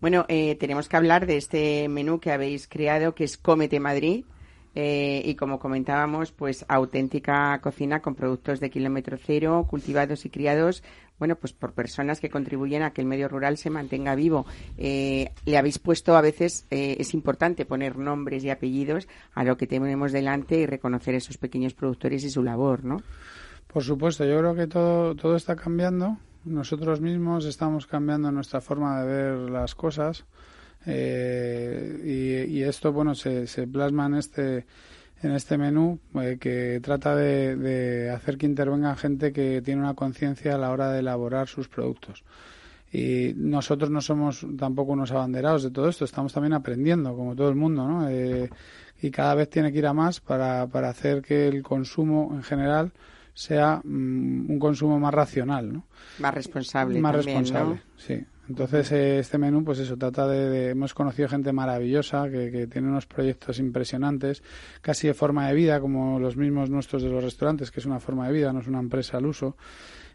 Bueno, 0.00 0.24
eh, 0.28 0.56
tenemos 0.56 0.88
que 0.88 0.96
hablar 0.96 1.26
de 1.26 1.36
este 1.36 1.88
menú 1.88 2.20
que 2.20 2.32
habéis 2.32 2.68
creado, 2.68 3.14
que 3.14 3.24
es 3.24 3.36
Cómete 3.36 3.80
Madrid. 3.80 4.24
Eh, 4.78 5.22
y 5.24 5.34
como 5.36 5.58
comentábamos, 5.58 6.32
pues 6.32 6.64
auténtica 6.68 7.58
cocina 7.62 8.00
con 8.02 8.14
productos 8.14 8.60
de 8.60 8.70
kilómetro 8.70 9.16
cero, 9.18 9.66
cultivados 9.68 10.26
y 10.26 10.30
criados 10.30 10.82
bueno, 11.18 11.36
pues 11.36 11.52
por 11.52 11.72
personas 11.72 12.20
que 12.20 12.30
contribuyen 12.30 12.82
a 12.82 12.92
que 12.92 13.00
el 13.00 13.06
medio 13.06 13.28
rural 13.28 13.56
se 13.56 13.70
mantenga 13.70 14.14
vivo. 14.14 14.46
Eh, 14.76 15.32
le 15.44 15.56
habéis 15.56 15.78
puesto 15.78 16.16
a 16.16 16.20
veces, 16.20 16.66
eh, 16.70 16.96
es 16.98 17.14
importante 17.14 17.64
poner 17.64 17.96
nombres 17.96 18.44
y 18.44 18.50
apellidos 18.50 19.08
a 19.34 19.44
lo 19.44 19.56
que 19.56 19.66
tenemos 19.66 20.12
delante 20.12 20.58
y 20.58 20.66
reconocer 20.66 21.14
esos 21.14 21.38
pequeños 21.38 21.74
productores 21.74 22.24
y 22.24 22.30
su 22.30 22.42
labor, 22.42 22.84
¿no? 22.84 22.98
Por 23.66 23.82
supuesto, 23.82 24.24
yo 24.24 24.38
creo 24.38 24.54
que 24.54 24.66
todo, 24.66 25.14
todo 25.14 25.36
está 25.36 25.56
cambiando. 25.56 26.18
Nosotros 26.44 27.00
mismos 27.00 27.44
estamos 27.46 27.86
cambiando 27.86 28.30
nuestra 28.30 28.60
forma 28.60 29.02
de 29.02 29.06
ver 29.06 29.50
las 29.50 29.74
cosas. 29.74 30.24
Eh, 30.86 32.46
y, 32.48 32.62
esto, 32.62 32.92
bueno, 32.92 33.14
se, 33.14 33.46
se 33.46 33.66
plasma 33.66 34.06
en 34.06 34.14
este 34.14 34.66
en 35.22 35.32
este 35.32 35.56
menú 35.58 35.98
eh, 36.14 36.36
que 36.38 36.80
trata 36.82 37.14
de, 37.16 38.10
hacer 38.10 38.36
que 38.36 38.46
intervenga 38.46 38.94
gente 38.96 39.32
que 39.32 39.62
tiene 39.62 39.80
una 39.80 39.94
conciencia 39.94 40.54
a 40.54 40.58
la 40.58 40.70
hora 40.70 40.92
de 40.92 41.00
elaborar 41.00 41.48
sus 41.48 41.68
productos. 41.68 42.24
Y 42.92 43.32
nosotros 43.36 43.90
no 43.90 44.00
somos 44.00 44.46
tampoco 44.58 44.92
unos 44.92 45.10
abanderados 45.10 45.64
de 45.64 45.70
todo 45.70 45.88
esto, 45.88 46.04
estamos 46.04 46.32
también 46.32 46.52
aprendiendo, 46.52 47.14
como 47.16 47.34
todo 47.34 47.48
el 47.48 47.56
mundo, 47.56 47.86
¿no? 47.86 48.08
Eh, 48.08 48.48
y 49.02 49.10
cada 49.10 49.34
vez 49.34 49.50
tiene 49.50 49.72
que 49.72 49.78
ir 49.78 49.86
a 49.86 49.92
más 49.92 50.20
para, 50.20 50.66
para 50.66 50.88
hacer 50.88 51.20
que 51.20 51.48
el 51.48 51.62
consumo 51.62 52.30
en 52.32 52.42
general 52.42 52.92
sea 53.34 53.80
mm, 53.84 54.50
un 54.50 54.58
consumo 54.58 54.98
más 54.98 55.12
racional, 55.12 55.72
¿no? 55.72 55.84
Más 56.20 56.32
responsable. 56.32 57.00
Más 57.00 57.16
responsable, 57.16 57.82
sí. 57.96 58.24
Entonces, 58.48 58.92
eh, 58.92 59.18
este 59.18 59.38
menú, 59.38 59.64
pues 59.64 59.78
eso, 59.80 59.96
trata 59.96 60.26
de, 60.28 60.70
Hemos 60.70 60.94
conocido 60.94 61.28
gente 61.28 61.52
maravillosa 61.52 62.28
que, 62.30 62.50
que, 62.50 62.66
tiene 62.66 62.88
unos 62.88 63.06
proyectos 63.06 63.58
impresionantes, 63.58 64.42
casi 64.80 65.08
de 65.08 65.14
forma 65.14 65.48
de 65.48 65.54
vida, 65.54 65.80
como 65.80 66.20
los 66.20 66.36
mismos 66.36 66.70
nuestros 66.70 67.02
de 67.02 67.08
los 67.08 67.24
restaurantes, 67.24 67.70
que 67.70 67.80
es 67.80 67.86
una 67.86 67.98
forma 67.98 68.26
de 68.26 68.32
vida, 68.32 68.52
no 68.52 68.60
es 68.60 68.68
una 68.68 68.78
empresa 68.78 69.16
al 69.16 69.26
uso. 69.26 69.56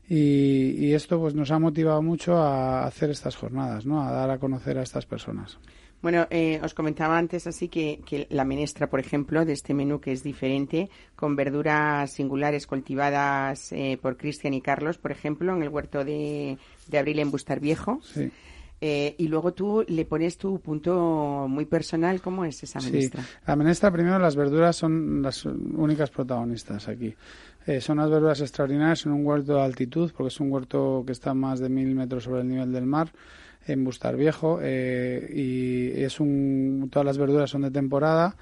Y, 0.07 0.75
y 0.77 0.93
esto, 0.93 1.19
pues, 1.19 1.35
nos 1.35 1.51
ha 1.51 1.59
motivado 1.59 2.01
mucho 2.01 2.37
a 2.37 2.85
hacer 2.85 3.09
estas 3.09 3.35
jornadas, 3.35 3.85
¿no? 3.85 4.01
A 4.01 4.11
dar 4.11 4.29
a 4.29 4.39
conocer 4.39 4.77
a 4.77 4.83
estas 4.83 5.05
personas. 5.05 5.59
Bueno, 6.01 6.25
eh, 6.31 6.59
os 6.63 6.73
comentaba 6.73 7.17
antes 7.17 7.45
así 7.45 7.67
que, 7.67 8.27
la 8.29 8.43
menestra, 8.43 8.89
por 8.89 8.99
ejemplo, 8.99 9.45
de 9.45 9.53
este 9.53 9.73
menú 9.73 9.99
que 9.99 10.11
es 10.11 10.23
diferente, 10.23 10.89
con 11.15 11.35
verduras 11.35 12.11
singulares 12.11 12.65
cultivadas 12.65 13.71
eh, 13.71 13.99
por 14.01 14.17
Cristian 14.17 14.53
y 14.53 14.61
Carlos, 14.61 14.97
por 14.97 15.11
ejemplo, 15.11 15.55
en 15.55 15.61
el 15.61 15.69
huerto 15.69 16.03
de, 16.03 16.57
Abril 16.97 17.19
en 17.19 17.29
Bustar 17.31 17.59
Viejo. 17.59 17.99
Sí. 18.03 18.31
Eh, 18.83 19.13
y 19.19 19.27
luego 19.27 19.53
tú 19.53 19.85
le 19.87 20.05
pones 20.05 20.39
tu 20.39 20.59
punto 20.59 21.45
muy 21.47 21.65
personal. 21.65 22.19
¿Cómo 22.19 22.45
es 22.45 22.63
esa 22.63 22.79
menestra? 22.79 23.21
Sí. 23.21 23.29
La 23.45 23.55
menestra, 23.55 23.91
primero, 23.91 24.17
las 24.17 24.35
verduras 24.35 24.75
son 24.75 25.21
las 25.21 25.45
únicas 25.45 26.09
protagonistas 26.09 26.87
aquí. 26.87 27.13
son 27.79 27.99
unas 27.99 28.09
verduras 28.09 28.41
extraordinarias 28.41 29.05
en 29.05 29.11
un 29.11 29.23
huerto 29.23 29.53
de 29.53 29.61
altitud, 29.61 30.11
porque 30.17 30.29
es 30.29 30.39
un 30.39 30.51
huerto 30.51 31.03
que 31.05 31.11
está 31.11 31.29
a 31.29 31.35
más 31.35 31.59
de 31.59 31.69
mil 31.69 31.93
metros 31.93 32.23
sobre 32.23 32.41
el 32.41 32.47
nivel 32.47 32.71
del 32.71 32.87
mar 32.87 33.11
en 33.67 33.83
Bustar 33.83 34.15
Viejo 34.15 34.59
eh, 34.61 35.29
y 35.33 36.01
es 36.01 36.19
un, 36.19 36.89
todas 36.91 37.05
las 37.05 37.17
verduras 37.17 37.49
son 37.49 37.63
de 37.63 37.71
temporada 37.71 38.35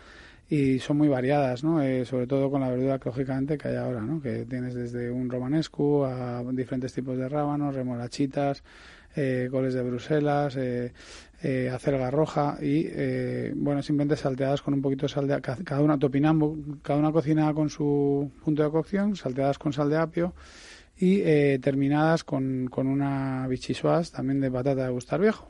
y 0.50 0.80
son 0.80 0.98
muy 0.98 1.08
variadas, 1.08 1.64
¿no? 1.64 1.82
Eh, 1.82 2.06
sobre 2.06 2.26
todo 2.26 2.50
con 2.50 2.62
la 2.62 2.70
verdura 2.70 2.98
que 2.98 3.10
lógicamente 3.10 3.58
que 3.58 3.68
hay 3.68 3.76
ahora, 3.76 4.02
¿no? 4.02 4.20
Que 4.20 4.46
tienes 4.46 4.74
desde 4.74 5.12
un 5.12 5.30
romanesco 5.30 6.06
a 6.06 6.44
diferentes 6.52 6.92
tipos 6.92 7.18
de 7.18 7.30
rábanos, 7.30 7.76
remolachitas, 7.76 8.64
eh, 9.16 9.48
coles 9.52 9.74
de 9.74 9.84
Bruselas, 9.84 10.56
eh, 10.56 10.92
eh, 11.42 11.70
acelga 11.74 12.12
roja 12.12 12.58
y, 12.62 12.86
eh, 12.88 13.54
bueno, 13.56 13.82
simplemente 13.82 14.16
salteadas 14.16 14.62
con 14.62 14.74
un 14.74 14.82
poquito 14.82 15.06
de 15.06 15.10
sal 15.10 15.28
de 15.28 15.42
cada 15.42 15.82
una 15.82 15.98
topinambo, 15.98 16.58
cada 16.82 17.00
una 17.00 17.12
cocina 17.12 17.54
con 17.54 17.70
su 17.70 18.32
punto 18.44 18.64
de 18.64 18.70
cocción, 18.70 19.16
salteadas 19.16 19.58
con 19.58 19.72
sal 19.72 19.90
de 19.90 19.98
apio 19.98 20.34
y 21.00 21.22
eh, 21.22 21.60
terminadas 21.62 22.26
con, 22.26 22.68
con 22.70 22.86
una 22.88 23.48
bichisuas 23.48 24.12
también 24.12 24.42
de 24.42 24.52
patata 24.52 24.84
de 24.86 24.92
gustar 24.92 25.22
viejo, 25.22 25.50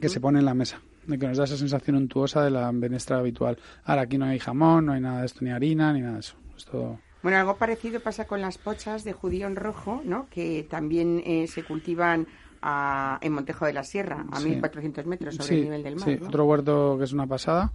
que 0.00 0.08
se 0.08 0.20
pone 0.20 0.38
en 0.38 0.44
la 0.44 0.54
mesa, 0.54 0.80
de 1.06 1.18
que 1.18 1.26
nos 1.26 1.36
da 1.36 1.44
esa 1.44 1.56
sensación 1.56 1.96
untuosa 1.96 2.42
de 2.42 2.50
la 2.50 2.70
menestra 2.70 3.18
habitual. 3.18 3.58
Ahora 3.84 4.02
aquí 4.02 4.16
no 4.16 4.26
hay 4.26 4.38
jamón, 4.38 4.86
no 4.86 4.92
hay 4.92 5.00
nada 5.00 5.20
de 5.20 5.26
esto, 5.26 5.40
ni 5.44 5.50
harina, 5.50 5.92
ni 5.92 6.00
nada 6.00 6.14
de 6.14 6.20
eso. 6.20 6.36
Esto... 6.56 7.00
Bueno, 7.22 7.38
algo 7.38 7.56
parecido 7.56 8.00
pasa 8.00 8.26
con 8.26 8.40
las 8.40 8.56
pochas 8.58 9.02
de 9.02 9.12
judío 9.12 9.48
rojo, 9.54 10.02
¿no? 10.04 10.28
que 10.30 10.66
también 10.70 11.22
eh, 11.26 11.46
se 11.48 11.64
cultivan 11.64 12.28
a, 12.62 13.18
en 13.22 13.32
Montejo 13.32 13.66
de 13.66 13.72
la 13.72 13.82
Sierra, 13.82 14.24
a 14.30 14.40
1.400 14.40 15.04
metros 15.04 15.34
sobre 15.34 15.56
el 15.56 15.64
nivel 15.64 15.82
del 15.82 15.96
mar. 15.96 16.04
Sí, 16.04 16.18
otro 16.24 16.44
huerto 16.44 16.96
que 16.96 17.04
es 17.04 17.12
una 17.12 17.26
pasada. 17.26 17.72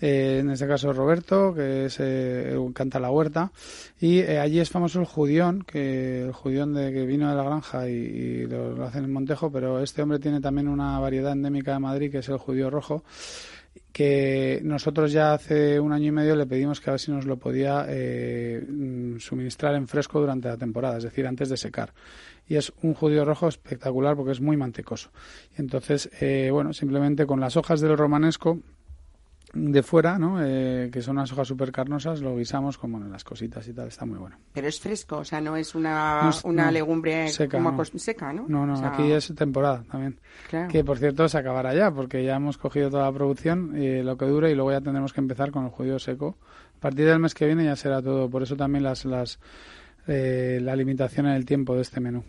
Eh, 0.00 0.38
en 0.40 0.50
este 0.50 0.68
caso 0.68 0.92
Roberto, 0.92 1.52
que 1.52 1.86
es, 1.86 1.96
eh, 1.98 2.56
canta 2.72 3.00
la 3.00 3.10
huerta, 3.10 3.50
y 4.00 4.20
eh, 4.20 4.38
allí 4.38 4.60
es 4.60 4.70
famoso 4.70 5.00
el 5.00 5.06
judión, 5.06 5.64
que 5.64 6.22
el 6.22 6.32
judión 6.32 6.72
de 6.72 6.92
que 6.92 7.04
vino 7.04 7.28
de 7.28 7.34
la 7.34 7.42
granja 7.42 7.88
y, 7.88 8.46
lo, 8.46 8.84
hacen 8.84 9.04
en 9.04 9.12
Montejo, 9.12 9.50
pero 9.50 9.82
este 9.82 10.02
hombre 10.02 10.20
tiene 10.20 10.40
también 10.40 10.68
una 10.68 11.00
variedad 11.00 11.32
endémica 11.32 11.72
de 11.72 11.80
Madrid, 11.80 12.12
que 12.12 12.18
es 12.18 12.28
el 12.28 12.38
judío 12.38 12.70
rojo, 12.70 13.02
que 13.92 14.60
nosotros 14.62 15.10
ya 15.10 15.32
hace 15.32 15.80
un 15.80 15.92
año 15.92 16.06
y 16.06 16.12
medio 16.12 16.36
le 16.36 16.46
pedimos 16.46 16.80
que 16.80 16.90
a 16.90 16.92
ver 16.92 17.00
si 17.00 17.10
nos 17.10 17.24
lo 17.24 17.36
podía 17.36 17.84
mm, 17.84 19.18
suministrar 19.18 19.74
en 19.74 19.88
fresco 19.88 20.20
durante 20.20 20.48
la 20.48 20.56
temporada, 20.56 20.98
es 20.98 21.04
decir, 21.04 21.26
antes 21.26 21.48
de 21.48 21.56
secar 21.56 21.92
y 22.50 22.56
es 22.56 22.72
un 22.82 22.94
judío 22.94 23.26
rojo 23.26 23.46
espectacular 23.46 24.16
porque 24.16 24.32
es 24.32 24.40
muy 24.40 24.56
mantecoso. 24.56 25.10
Entonces, 25.58 26.08
bueno, 26.50 26.72
simplemente 26.72 27.26
con 27.26 27.40
las 27.40 27.58
hojas 27.58 27.82
del 27.82 27.94
romanesco 27.94 28.58
de 29.54 29.82
fuera, 29.82 30.18
¿no? 30.18 30.44
Eh, 30.44 30.90
que 30.92 31.00
son 31.00 31.16
unas 31.16 31.32
hojas 31.32 31.48
súper 31.48 31.72
carnosas, 31.72 32.20
lo 32.20 32.36
guisamos 32.36 32.76
como 32.76 32.98
en 32.98 33.10
las 33.10 33.24
cositas 33.24 33.66
y 33.68 33.72
tal, 33.72 33.88
está 33.88 34.04
muy 34.04 34.18
bueno. 34.18 34.36
Pero 34.52 34.68
es 34.68 34.80
fresco, 34.80 35.18
o 35.18 35.24
sea, 35.24 35.40
no 35.40 35.56
es 35.56 35.74
una, 35.74 36.30
una 36.44 36.70
legumbre 36.70 37.28
seca, 37.28 37.58
como 37.58 37.72
no. 37.72 37.84
seca, 37.84 38.32
¿no? 38.32 38.44
No, 38.48 38.66
no, 38.66 38.74
aquí 38.86 39.10
es 39.10 39.32
temporada 39.34 39.84
también. 39.90 40.18
Que 40.70 40.84
por 40.84 40.98
cierto 40.98 41.28
se 41.28 41.38
acabará 41.38 41.74
ya, 41.74 41.90
porque 41.90 42.24
ya 42.24 42.36
hemos 42.36 42.58
cogido 42.58 42.90
toda 42.90 43.04
la 43.04 43.12
producción, 43.12 43.80
y 43.80 44.02
lo 44.02 44.16
que 44.16 44.26
dure, 44.26 44.50
y 44.50 44.54
luego 44.54 44.72
ya 44.72 44.80
tendremos 44.80 45.12
que 45.12 45.20
empezar 45.20 45.50
con 45.50 45.64
el 45.64 45.70
judío 45.70 45.98
seco. 45.98 46.36
A 46.76 46.80
partir 46.80 47.06
del 47.06 47.18
mes 47.18 47.34
que 47.34 47.46
viene 47.46 47.64
ya 47.64 47.76
será 47.76 48.02
todo, 48.02 48.28
por 48.30 48.42
eso 48.42 48.54
también 48.54 48.84
las, 48.84 49.04
las 49.04 49.40
eh, 50.06 50.58
la 50.62 50.74
limitación 50.74 51.26
en 51.26 51.32
el 51.32 51.44
tiempo 51.44 51.74
de 51.74 51.82
este 51.82 52.00
menú. 52.00 52.22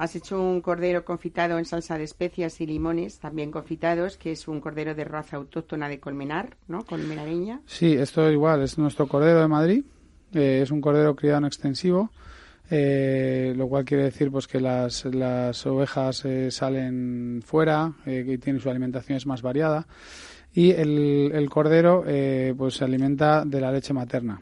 Has 0.00 0.16
hecho 0.16 0.40
un 0.40 0.62
cordero 0.62 1.04
confitado 1.04 1.58
en 1.58 1.66
salsa 1.66 1.98
de 1.98 2.04
especias 2.04 2.58
y 2.62 2.66
limones, 2.66 3.18
también 3.18 3.50
confitados, 3.50 4.16
que 4.16 4.32
es 4.32 4.48
un 4.48 4.58
cordero 4.58 4.94
de 4.94 5.04
raza 5.04 5.36
autóctona 5.36 5.90
de 5.90 6.00
Colmenar, 6.00 6.56
¿no? 6.68 6.86
Colmenareña. 6.86 7.60
Sí, 7.66 7.92
esto 7.92 8.26
es 8.26 8.32
igual, 8.32 8.62
es 8.62 8.78
nuestro 8.78 9.06
cordero 9.06 9.42
de 9.42 9.48
Madrid. 9.48 9.84
Eh, 10.32 10.60
es 10.62 10.70
un 10.70 10.80
cordero 10.80 11.14
criado 11.14 11.36
en 11.40 11.44
extensivo, 11.44 12.08
eh, 12.70 13.52
lo 13.54 13.68
cual 13.68 13.84
quiere 13.84 14.04
decir 14.04 14.30
pues 14.30 14.46
que 14.46 14.58
las, 14.58 15.04
las 15.04 15.66
ovejas 15.66 16.24
eh, 16.24 16.50
salen 16.50 17.42
fuera, 17.44 17.92
que 18.02 18.38
tiene 18.38 18.58
su 18.58 18.70
alimentación 18.70 19.18
es 19.18 19.26
más 19.26 19.42
variada 19.42 19.86
y 20.54 20.70
el, 20.70 21.30
el 21.34 21.50
cordero 21.50 22.04
pues 22.56 22.76
se 22.76 22.84
alimenta 22.84 23.44
de 23.44 23.60
la 23.60 23.70
leche 23.70 23.92
materna. 23.92 24.40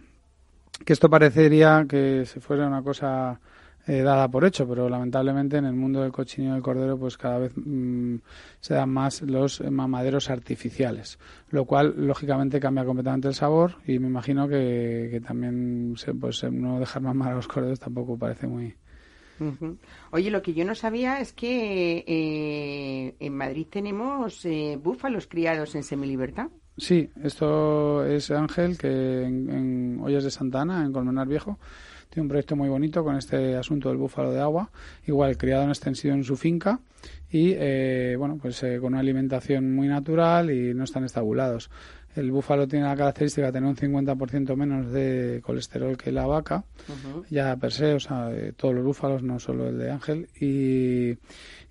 Que 0.85 0.93
esto 0.93 1.11
parecería 1.11 1.85
que 1.89 2.25
se 2.27 2.39
fuera 2.39 2.69
una 2.69 2.85
cosa 2.85 3.41
eh, 3.89 4.03
dada 4.03 4.29
por 4.29 4.45
hecho, 4.45 4.69
pero 4.69 4.87
lamentablemente 4.91 5.57
en 5.57 5.65
el 5.65 5.73
mundo 5.73 6.03
del 6.03 6.13
cochinillo 6.13 6.53
del 6.53 6.63
cordero 6.63 6.99
pues 6.99 7.17
cada 7.17 7.39
vez 7.39 7.53
mm, 7.57 8.17
se 8.61 8.75
dan 8.75 8.91
más 8.91 9.23
los 9.23 9.63
mamaderos 9.63 10.29
artificiales, 10.29 11.19
lo 11.49 11.65
cual 11.65 11.95
lógicamente 11.97 12.61
cambia 12.61 12.85
completamente 12.85 13.29
el 13.29 13.35
sabor 13.35 13.77
y 13.87 13.99
me 13.99 14.09
imagino 14.09 14.47
que, 14.47 15.23
también 15.27 15.95
se, 15.97 16.13
pues 16.13 16.45
no 16.45 16.79
dejar 16.79 17.01
mamar 17.01 17.33
a 17.33 17.37
los 17.37 17.49
corderos 17.49 17.81
tampoco 17.81 18.19
parece 18.19 18.47
muy... 18.47 18.77
Oye, 20.11 20.31
lo 20.31 20.43
que 20.43 20.53
yo 20.53 20.67
no 20.67 20.75
sabía 20.75 21.21
es 21.21 21.33
que 21.33 22.05
eh, 22.07 23.15
en 23.21 23.37
Madrid 23.37 23.69
tenemos 23.71 24.45
eh, 24.45 24.79
búfalos 24.83 25.29
criados 25.29 25.75
en 25.77 25.83
semilibertad. 25.83 26.49
Sí, 26.77 27.09
esto 27.23 28.05
es 28.05 28.31
Ángel, 28.31 28.77
que 28.77 29.23
en, 29.23 29.49
en 29.49 30.01
Ollas 30.03 30.25
de 30.25 30.31
Santana, 30.31 30.85
en 30.85 30.93
Colmenar 30.93 31.27
Viejo, 31.27 31.59
tiene 32.19 32.25
un 32.25 32.31
proyecto 32.31 32.57
muy 32.57 32.69
bonito 32.69 33.05
con 33.05 33.15
este 33.15 33.55
asunto 33.55 33.91
del 33.91 33.97
búfalo 33.97 34.33
de 34.33 34.41
agua, 34.41 34.71
igual 35.07 35.37
criado 35.37 35.63
en 35.63 35.69
extensión 35.69 36.17
en 36.17 36.25
su 36.25 36.37
finca 36.37 36.81
y 37.31 37.53
eh, 37.57 38.17
bueno, 38.19 38.39
pues 38.43 38.61
eh, 38.65 38.79
con 38.81 38.95
una 38.95 38.99
alimentación 38.99 39.73
muy 39.73 39.87
natural 39.87 40.51
y 40.51 40.75
no 40.75 40.83
están 40.83 41.05
estabulados. 41.05 41.71
El 42.17 42.33
búfalo 42.33 42.67
tiene 42.67 42.87
la 42.87 42.97
característica 42.97 43.47
de 43.47 43.53
tener 43.53 43.69
un 43.69 43.77
50% 43.77 44.57
menos 44.57 44.91
de 44.91 45.41
colesterol 45.45 45.97
que 45.97 46.11
la 46.11 46.27
vaca, 46.27 46.65
ya 47.31 47.55
per 47.55 47.71
se, 47.71 47.95
o 47.95 48.01
sea, 48.01 48.31
todos 48.57 48.75
los 48.75 48.85
búfalos, 48.85 49.23
no 49.23 49.39
solo 49.39 49.69
el 49.69 49.79
de 49.79 49.93
Ángel. 49.93 50.29
Y, 50.41 51.17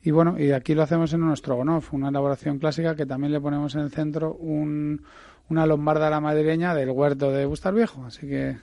y 0.01 0.11
bueno, 0.11 0.39
y 0.39 0.51
aquí 0.51 0.75
lo 0.75 0.83
hacemos 0.83 1.11
en 1.11 1.19
nuestro 1.19 1.57
gonof, 1.57 1.93
una 1.93 2.07
elaboración 2.07 2.59
clásica 2.59 2.95
que 2.95 3.05
también 3.05 3.33
le 3.33 3.41
ponemos 3.41 3.75
en 3.75 3.81
el 3.81 3.91
centro 3.91 4.33
un, 4.35 5.01
una 5.49 5.65
lombarda 5.65 6.07
a 6.07 6.09
la 6.09 6.19
madrileña 6.19 6.75
del 6.75 6.89
huerto 6.89 7.31
de 7.31 7.45
Bustar 7.45 7.73
Viejo. 7.73 8.03
Así 8.05 8.27
que. 8.27 8.49
¿eh? 8.49 8.57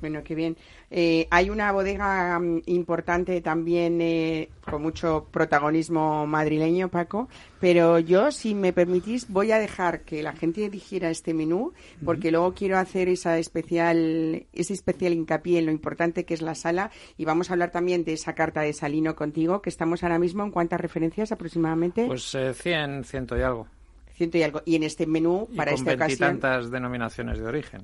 Bueno, 0.00 0.22
qué 0.24 0.34
bien. 0.34 0.56
Eh, 0.90 1.26
hay 1.30 1.50
una 1.50 1.72
bodega 1.72 2.38
mm, 2.38 2.62
importante 2.66 3.40
también 3.40 4.00
eh, 4.00 4.48
con 4.60 4.82
mucho 4.82 5.28
protagonismo 5.30 6.26
madrileño, 6.26 6.88
Paco, 6.88 7.28
pero 7.60 7.98
yo, 7.98 8.30
si 8.30 8.54
me 8.54 8.72
permitís, 8.72 9.28
voy 9.28 9.52
a 9.52 9.58
dejar 9.58 10.02
que 10.02 10.22
la 10.22 10.32
gente 10.32 10.64
eligiera 10.64 11.10
este 11.10 11.34
menú, 11.34 11.72
porque 12.04 12.30
luego 12.30 12.54
quiero 12.54 12.78
hacer 12.78 13.08
esa 13.08 13.38
especial, 13.38 14.46
ese 14.52 14.72
especial 14.72 15.12
hincapié 15.12 15.58
en 15.58 15.66
lo 15.66 15.72
importante 15.72 16.24
que 16.24 16.34
es 16.34 16.42
la 16.42 16.54
sala 16.54 16.90
y 17.16 17.24
vamos 17.24 17.50
a 17.50 17.54
hablar 17.54 17.70
también 17.70 18.04
de 18.04 18.12
esa 18.12 18.34
carta 18.34 18.60
de 18.60 18.72
Salino 18.72 19.16
contigo, 19.16 19.62
que 19.62 19.70
estamos 19.70 20.02
ahora 20.02 20.18
mismo 20.18 20.44
en 20.44 20.50
cuántas 20.50 20.80
referencias 20.80 21.32
aproximadamente. 21.32 22.06
Pues 22.06 22.34
eh, 22.34 22.54
100, 22.54 23.04
ciento 23.04 23.36
y 23.36 23.42
algo. 23.42 23.66
Ciento 24.14 24.38
y 24.38 24.42
algo. 24.42 24.62
Y 24.64 24.76
en 24.76 24.84
este 24.84 25.06
menú, 25.06 25.48
Y 25.50 25.56
para 25.56 25.72
con 25.72 25.80
esta 25.80 25.94
ocasión. 25.94 26.28
veintitantas 26.30 26.70
denominaciones 26.70 27.38
de 27.38 27.46
origen. 27.46 27.82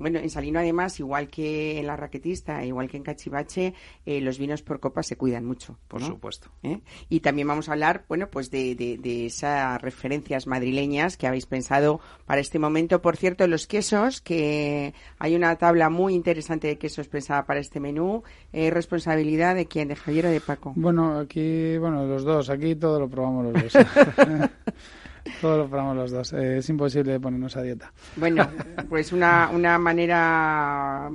Bueno, 0.00 0.20
en 0.20 0.30
Salino 0.30 0.60
además, 0.60 1.00
igual 1.00 1.26
que 1.28 1.80
en 1.80 1.88
la 1.88 1.96
raquetista, 1.96 2.64
igual 2.64 2.88
que 2.88 2.96
en 2.98 3.02
Cachivache, 3.02 3.74
eh, 4.06 4.20
los 4.20 4.38
vinos 4.38 4.62
por 4.62 4.78
copa 4.78 5.02
se 5.02 5.16
cuidan 5.16 5.44
mucho. 5.44 5.76
Por 5.88 6.00
¿no? 6.00 6.06
supuesto. 6.06 6.50
¿Eh? 6.62 6.82
Y 7.08 7.18
también 7.18 7.48
vamos 7.48 7.68
a 7.68 7.72
hablar, 7.72 8.04
bueno, 8.08 8.28
pues 8.30 8.48
de, 8.52 8.76
de, 8.76 8.96
de 8.98 9.26
esas 9.26 9.82
referencias 9.82 10.46
madrileñas 10.46 11.16
que 11.16 11.26
habéis 11.26 11.46
pensado 11.46 11.98
para 12.26 12.40
este 12.40 12.60
momento. 12.60 13.02
Por 13.02 13.16
cierto, 13.16 13.44
los 13.48 13.66
quesos, 13.66 14.20
que 14.20 14.94
hay 15.18 15.34
una 15.34 15.56
tabla 15.56 15.90
muy 15.90 16.14
interesante 16.14 16.68
de 16.68 16.78
quesos 16.78 17.08
pensada 17.08 17.44
para 17.44 17.58
este 17.58 17.80
menú. 17.80 18.22
Eh, 18.52 18.70
¿Responsabilidad 18.70 19.56
de 19.56 19.66
quién? 19.66 19.88
¿De 19.88 19.96
Javier 19.96 20.26
o 20.26 20.30
de 20.30 20.40
Paco? 20.40 20.74
Bueno, 20.76 21.18
aquí, 21.18 21.76
bueno, 21.78 22.06
los 22.06 22.22
dos. 22.22 22.50
Aquí 22.50 22.76
todo 22.76 23.00
lo 23.00 23.08
probamos 23.08 23.52
los 23.52 23.62
dos. 23.64 23.72
todo 25.40 25.58
lo 25.58 25.68
probamos 25.68 25.96
los 25.96 26.10
dos. 26.10 26.32
Eh, 26.32 26.58
es 26.58 26.68
imposible 26.68 27.18
ponernos 27.20 27.56
a 27.56 27.62
dieta. 27.62 27.92
Bueno, 28.16 28.48
pues 28.88 29.12
una, 29.12 29.50
una 29.50 29.78
manera 29.78 31.10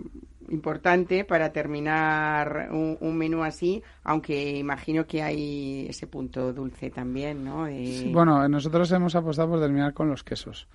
importante 0.50 1.24
para 1.26 1.52
terminar 1.52 2.68
un, 2.72 2.98
un 3.00 3.18
menú 3.18 3.44
así, 3.44 3.82
aunque 4.04 4.58
imagino 4.58 5.06
que 5.08 5.24
hay 5.24 5.88
ese 5.90 6.06
punto 6.08 6.54
dulce 6.54 6.90
también, 6.90 7.44
¿no? 7.44 7.66
De- 7.66 7.86
Sí, 7.86 8.12
Bueno, 8.14 8.48
nosotros 8.50 8.92
hemos 8.92 9.16
apostado 9.16 9.50
por 9.50 9.60
terminar 9.62 9.94
con 9.94 10.10
los 10.10 10.24
quesos. 10.24 10.68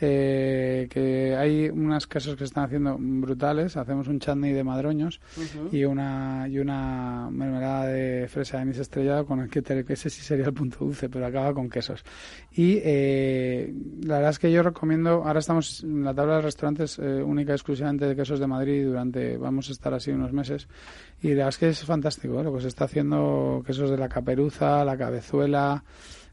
Eh, 0.00 0.88
que 0.90 1.34
hay 1.34 1.70
unos 1.70 2.06
quesos 2.06 2.34
que 2.34 2.40
se 2.40 2.44
están 2.44 2.64
haciendo 2.64 2.96
brutales. 2.98 3.76
Hacemos 3.76 4.08
un 4.08 4.18
chutney 4.18 4.52
de 4.52 4.62
madroños 4.62 5.20
y 5.72 5.84
una 5.84 6.46
y 6.48 6.58
una 6.58 7.28
mermelada 7.30 7.86
de 7.86 8.28
fresa 8.28 8.58
de 8.58 8.62
anís 8.64 8.78
estrellado 8.78 9.24
con 9.26 9.40
el 9.40 9.48
que 9.48 9.62
te- 9.62 9.84
que 9.84 9.94
ese 9.94 10.10
sí 10.10 10.20
sería 10.22 10.44
el 10.46 10.52
punto 10.54 10.84
dulce, 10.84 11.08
pero 11.08 11.24
acaba 11.26 11.54
con 11.54 11.70
quesos. 11.70 12.04
Y 12.52 12.78
eh, 12.84 13.72
la 14.02 14.16
verdad 14.16 14.30
es 14.32 14.38
que 14.38 14.52
yo 14.52 14.62
recomiendo, 14.62 15.24
ahora 15.24 15.38
estamos 15.40 15.82
en 15.82 16.04
la 16.04 16.14
tabla 16.14 16.36
de 16.36 16.42
restaurantes 16.42 16.98
eh, 16.98 17.22
única 17.22 17.52
y 17.52 17.54
exclusivamente 17.54 18.06
de 18.06 18.14
quesos 18.16 18.38
de 18.38 18.46
Madrid 18.46 18.84
durante, 18.86 19.36
vamos 19.38 19.68
a 19.68 19.72
estar 19.72 19.94
así 19.94 20.10
unos 20.10 20.32
meses. 20.32 20.68
Y 21.22 21.28
la 21.28 21.34
verdad 21.46 21.48
es 21.48 21.58
que 21.58 21.68
es 21.70 21.84
fantástico 21.84 22.38
¿eh? 22.40 22.44
lo 22.44 22.54
que 22.54 22.60
se 22.60 22.68
está 22.68 22.84
haciendo, 22.84 23.62
quesos 23.66 23.90
de 23.90 23.96
la 23.96 24.08
caperuza, 24.08 24.84
la 24.84 24.96
cabezuela, 24.98 25.82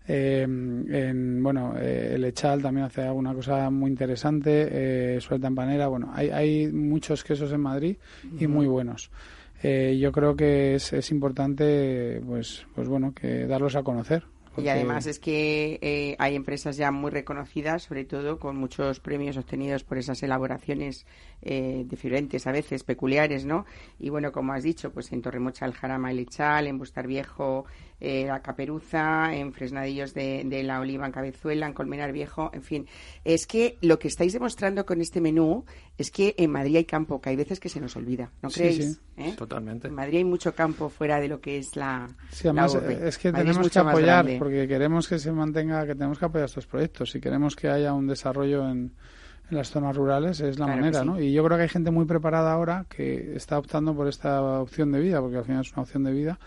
eh, 0.07 0.41
en, 0.43 1.41
bueno, 1.41 1.75
eh, 1.77 2.11
el 2.15 2.25
Echal 2.25 2.61
también 2.61 2.85
hace 2.85 3.01
alguna 3.01 3.33
cosa 3.33 3.69
muy 3.69 3.89
interesante, 3.89 4.67
eh, 5.15 5.21
suelta 5.21 5.47
en 5.47 5.55
panera, 5.55 5.87
bueno, 5.87 6.11
hay, 6.13 6.29
hay 6.29 6.67
muchos 6.71 7.23
quesos 7.23 7.51
en 7.51 7.61
Madrid 7.61 7.97
y 8.39 8.47
muy 8.47 8.67
buenos. 8.67 9.11
Eh, 9.61 9.97
yo 9.97 10.11
creo 10.11 10.35
que 10.35 10.75
es, 10.75 10.91
es 10.91 11.09
importante, 11.11 12.21
pues, 12.25 12.65
pues 12.75 12.87
bueno, 12.89 13.13
que 13.13 13.47
darlos 13.47 13.75
a 13.77 13.83
conocer. 13.83 14.25
Y 14.57 14.67
además 14.67 15.07
es 15.07 15.17
que 15.17 15.79
eh, 15.81 16.15
hay 16.19 16.35
empresas 16.35 16.77
ya 16.77 16.91
muy 16.91 17.09
reconocidas, 17.09 17.83
sobre 17.83 18.05
todo 18.05 18.37
con 18.37 18.55
muchos 18.55 18.99
premios 18.99 19.35
obtenidos 19.37 19.83
por 19.83 19.97
esas 19.97 20.21
elaboraciones 20.21 21.07
eh, 21.41 21.85
diferentes, 21.87 22.45
a 22.45 22.51
veces 22.51 22.83
peculiares, 22.83 23.45
¿no? 23.45 23.65
Y 23.99 24.09
bueno, 24.09 24.31
como 24.31 24.53
has 24.53 24.61
dicho, 24.61 24.91
pues 24.91 25.11
en 25.11 25.23
Torremocha 25.23 25.65
el 25.65 25.73
Jarama 25.73 26.11
el 26.11 26.19
Echal, 26.19 26.67
en 26.67 26.77
Bustar 26.77 27.07
Viejo 27.07 27.65
eh, 28.03 28.25
la 28.27 28.41
Caperuza, 28.41 29.33
en 29.33 29.53
Fresnadillos 29.53 30.13
de, 30.13 30.43
de 30.45 30.61
la 30.63 30.79
Oliva 30.79 31.05
en 31.05 31.11
Cabezuela, 31.11 31.65
en 31.67 31.73
Colmenar 31.73 32.11
Viejo, 32.11 32.51
en 32.53 32.61
fin. 32.61 32.87
Es 33.23 33.47
que 33.47 33.77
lo 33.81 33.97
que 33.97 34.07
estáis 34.09 34.33
demostrando 34.33 34.85
con 34.85 35.01
este 35.01 35.21
menú 35.21 35.65
es 35.97 36.11
que 36.11 36.35
en 36.37 36.51
Madrid 36.51 36.75
hay 36.77 36.85
campo, 36.85 37.21
que 37.21 37.29
hay 37.29 37.35
veces 37.35 37.59
que 37.59 37.69
se 37.69 37.79
nos 37.79 37.95
olvida, 37.95 38.31
¿no 38.41 38.49
Sí, 38.49 38.59
creéis? 38.59 38.93
sí. 38.93 38.99
¿Eh? 39.17 39.33
Totalmente. 39.37 39.87
En 39.87 39.93
Madrid 39.95 40.17
hay 40.17 40.23
mucho 40.25 40.53
campo 40.53 40.89
fuera 40.89 41.19
de 41.19 41.27
lo 41.27 41.39
que 41.39 41.57
es 41.57 41.75
la, 41.75 42.07
Sí, 42.31 42.47
además 42.47 42.73
la 42.73 42.79
urbe. 42.81 43.07
es 43.07 43.17
que 43.17 43.31
Madrid 43.31 43.47
tenemos 43.47 43.69
que 43.71 43.79
apoyar, 43.79 44.25
porque 44.37 44.67
queremos 44.67 45.07
que 45.07 45.19
se 45.19 45.31
mantenga, 45.31 45.85
que 45.85 45.95
tenemos 45.95 46.19
que 46.19 46.25
apoyar 46.25 46.45
estos 46.45 46.67
proyectos. 46.67 47.11
Si 47.11 47.21
queremos 47.21 47.55
que 47.55 47.69
haya 47.69 47.93
un 47.93 48.07
desarrollo 48.07 48.67
en, 48.69 48.91
en 49.53 49.57
las 49.59 49.69
zonas 49.71 49.95
rurales, 49.95 50.39
es 50.41 50.59
la 50.59 50.65
Claro 50.65 50.81
manera, 50.81 50.99
sí. 51.01 51.05
¿no? 51.05 51.19
Y 51.19 51.31
yo 51.31 51.43
creo 51.43 51.57
que 51.57 51.63
hay 51.63 51.69
gente 51.69 51.91
muy 51.91 52.05
preparada 52.05 52.51
ahora 52.51 52.85
que 52.89 53.35
está 53.35 53.57
optando 53.57 53.95
por 53.95 54.07
esta 54.07 54.41
opción 54.61 54.91
de 54.91 54.99
vida, 54.99 55.21
porque 55.21 55.37
al 55.37 55.45
final 55.45 55.61
es 55.61 55.71
una 55.73 55.83
opción 55.83 56.03
de 56.03 56.11
vida, 56.11 56.39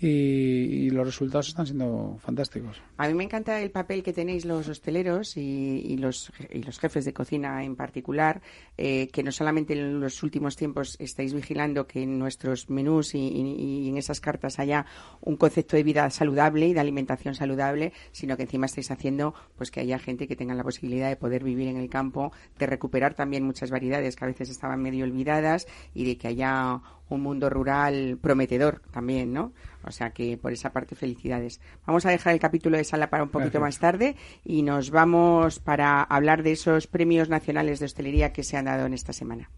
y, 0.00 0.06
y 0.08 0.90
los 0.90 1.06
resultados 1.06 1.48
están 1.48 1.66
siendo 1.66 2.16
fantásticos. 2.20 2.80
A 2.96 3.08
mí 3.08 3.14
me 3.14 3.24
encanta 3.24 3.60
el 3.60 3.70
papel 3.70 4.02
que 4.02 4.12
tenéis 4.12 4.44
los 4.44 4.68
hosteleros 4.68 5.36
y, 5.36 5.40
y 5.86 5.96
los, 5.96 6.32
y 6.50 6.62
los 6.62 6.78
jefes 6.78 7.04
de 7.04 7.12
cocina 7.12 7.64
en 7.64 7.76
particular, 7.76 8.42
eh, 8.78 9.08
que 9.08 9.22
no 9.22 9.32
solamente 9.32 9.72
en 9.74 10.00
los 10.00 10.22
últimos 10.22 10.56
tiempos 10.56 10.96
estáis 11.00 11.34
vigilando 11.34 11.86
que 11.86 12.02
en 12.02 12.18
nuestros 12.18 12.68
menús 12.70 13.14
y, 13.14 13.18
y- 13.18 13.82
y 13.86 13.88
en 13.88 13.96
esas 13.96 14.20
cartas 14.20 14.58
haya 14.58 14.86
un 15.20 15.36
concepto 15.36 15.76
de 15.76 15.82
vida 15.82 16.08
saludable 16.10 16.68
y 16.68 16.74
de 16.74 16.80
alimentación 16.80 17.34
saludable, 17.34 17.92
sino 18.12 18.36
que 18.36 18.42
encima 18.44 18.66
estáis 18.66 18.90
haciendo 18.90 19.34
pues 19.56 19.70
que 19.70 19.80
haya 19.80 19.98
gente 19.98 20.26
que 20.28 20.36
tenga 20.36 20.54
la 20.54 20.62
posibilidad 20.64 21.08
de 21.08 21.16
poder 21.16 21.44
vivir 21.44 21.68
en 21.68 21.76
el 21.76 21.88
campo, 21.88 22.32
de 22.58 22.66
recuperar 22.66 23.14
también 23.14 23.44
muchas 23.44 23.70
variedades 23.70 24.16
que 24.16 24.24
a 24.24 24.28
veces 24.28 24.50
estaban 24.50 24.80
medio 24.80 25.04
olvidadas 25.04 25.66
y 25.94 26.04
de 26.04 26.16
que 26.16 26.28
haya 26.28 26.80
un 27.08 27.20
mundo 27.22 27.50
rural 27.50 28.18
prometedor 28.20 28.80
también, 28.90 29.32
¿no? 29.32 29.52
O 29.84 29.90
sea 29.90 30.10
que 30.10 30.38
por 30.38 30.52
esa 30.52 30.72
parte 30.72 30.94
felicidades. 30.94 31.60
Vamos 31.86 32.06
a 32.06 32.10
dejar 32.10 32.32
el 32.32 32.40
capítulo 32.40 32.76
de 32.76 32.84
sala 32.84 33.10
para 33.10 33.22
un 33.22 33.28
poquito 33.28 33.60
Gracias. 33.60 33.62
más 33.62 33.78
tarde 33.78 34.16
y 34.44 34.62
nos 34.62 34.90
vamos 34.90 35.58
para 35.58 36.02
hablar 36.02 36.42
de 36.42 36.52
esos 36.52 36.86
premios 36.86 37.28
nacionales 37.28 37.80
de 37.80 37.86
hostelería 37.86 38.32
que 38.32 38.42
se 38.42 38.56
han 38.56 38.66
dado 38.66 38.86
en 38.86 38.94
esta 38.94 39.12
semana. 39.12 39.50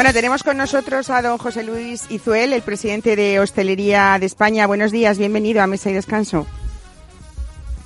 Bueno, 0.00 0.14
tenemos 0.14 0.42
con 0.42 0.56
nosotros 0.56 1.10
a 1.10 1.20
don 1.20 1.36
José 1.36 1.62
Luis 1.62 2.06
Izuel, 2.08 2.54
el 2.54 2.62
presidente 2.62 3.16
de 3.16 3.38
Hostelería 3.38 4.16
de 4.18 4.24
España. 4.24 4.66
Buenos 4.66 4.92
días, 4.92 5.18
bienvenido 5.18 5.60
a 5.60 5.66
Mesa 5.66 5.90
y 5.90 5.92
Descanso. 5.92 6.46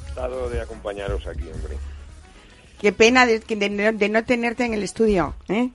Encantado 0.03 0.49
de 0.49 0.61
acompañaros 0.61 1.27
aquí, 1.27 1.43
hombre. 1.53 1.77
Qué 2.81 2.93
pena 2.93 3.27
de, 3.27 3.41
de 3.41 4.09
no 4.09 4.25
tenerte 4.25 4.65
en 4.65 4.75
el 4.75 4.85
estudio, 4.85 5.35
¿eh? 5.49 5.71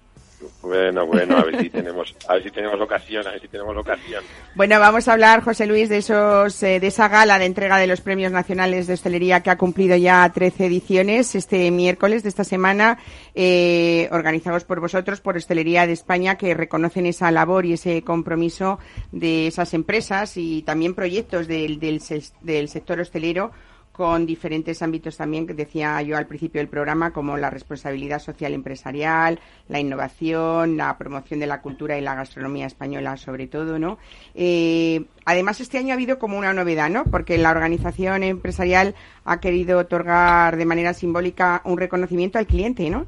Bueno, 0.62 1.06
bueno, 1.06 1.38
a 1.38 1.44
ver 1.44 1.62
si 1.62 1.70
tenemos, 1.70 2.16
a 2.28 2.34
ver 2.36 2.44
si 2.44 2.52
tenemos 2.52 2.80
ocasión, 2.80 3.28
a 3.28 3.32
ver 3.32 3.42
si 3.42 3.48
tenemos 3.48 3.76
ocasión. 3.76 4.24
Bueno, 4.56 4.80
vamos 4.80 5.08
a 5.08 5.14
hablar, 5.14 5.42
José 5.42 5.66
Luis, 5.66 5.90
de 5.90 5.98
esos, 5.98 6.62
eh, 6.64 6.80
de 6.80 6.88
esa 6.88 7.08
gala 7.08 7.40
de 7.40 7.46
entrega 7.46 7.78
de 7.78 7.88
los 7.88 8.02
premios 8.02 8.32
nacionales 8.32 8.88
de 8.88 8.94
hostelería 8.94 9.42
que 9.42 9.50
ha 9.50 9.58
cumplido 9.58 9.96
ya 9.96 10.30
13 10.34 10.66
ediciones 10.66 11.36
este 11.36 11.72
miércoles 11.72 12.24
de 12.24 12.30
esta 12.30 12.44
semana, 12.44 13.00
eh, 13.36 14.08
organizados 14.12 14.64
por 14.64 14.80
vosotros, 14.80 15.22
por 15.22 15.38
Hostelería 15.38 15.88
de 15.88 15.94
España, 15.94 16.36
que 16.36 16.54
reconocen 16.54 17.06
esa 17.06 17.32
labor 17.32 17.66
y 17.66 17.74
ese 17.74 18.02
compromiso 18.04 18.80
de 19.12 19.48
esas 19.48 19.74
empresas 19.74 20.38
y 20.38 20.62
también 20.64 20.96
proyectos 20.96 21.48
del, 21.48 21.80
del, 21.80 22.70
sector 22.70 23.00
hostelero 23.00 23.52
con 24.00 24.26
diferentes 24.26 24.82
ámbitos 24.82 25.18
también, 25.18 25.46
que 25.46 25.54
decía 25.54 26.02
yo 26.04 26.16
al 26.16 26.26
principio 26.26 26.62
del 26.62 26.70
programa, 26.70 27.12
como 27.12 27.36
la 27.36 27.50
responsabilidad 27.50 28.20
social 28.20 28.54
empresarial, 28.54 29.42
la 29.68 29.82
innovación, 29.82 30.78
la 30.78 30.98
promoción 30.98 31.42
de 31.42 31.48
la 31.48 31.62
cultura 31.62 31.98
y 31.98 32.02
la 32.02 32.16
gastronomía 32.16 32.66
española, 32.66 33.18
sobre 33.18 33.48
todo, 33.48 33.78
¿no? 33.78 33.98
Eh, 34.36 35.04
además, 35.26 35.60
este 35.60 35.80
año 35.80 35.90
ha 35.92 35.96
habido 35.96 36.18
como 36.18 36.38
una 36.38 36.54
novedad, 36.54 36.90
¿no? 36.90 37.04
Porque 37.04 37.38
la 37.38 37.52
organización 37.52 38.24
empresarial 38.24 38.96
ha 39.26 39.42
querido 39.42 39.78
otorgar 39.80 40.56
de 40.56 40.64
manera 40.64 40.94
simbólica 40.94 41.62
un 41.66 41.78
reconocimiento 41.78 42.40
al 42.40 42.48
cliente, 42.48 42.90
¿no? 42.90 43.06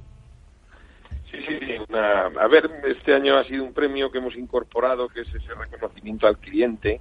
Sí, 1.32 1.38
sí, 1.48 1.58
sí. 1.66 1.74
una- 1.88 2.26
a 2.26 2.48
ver, 2.50 2.70
este 2.86 3.14
año 3.14 3.38
ha 3.38 3.46
sido 3.46 3.64
un 3.64 3.72
premio 3.72 4.12
que 4.12 4.18
hemos 4.18 4.36
incorporado, 4.36 5.08
que 5.08 5.22
es 5.22 5.30
ese 5.30 5.54
reconocimiento 5.54 6.28
al 6.28 6.38
cliente. 6.38 7.00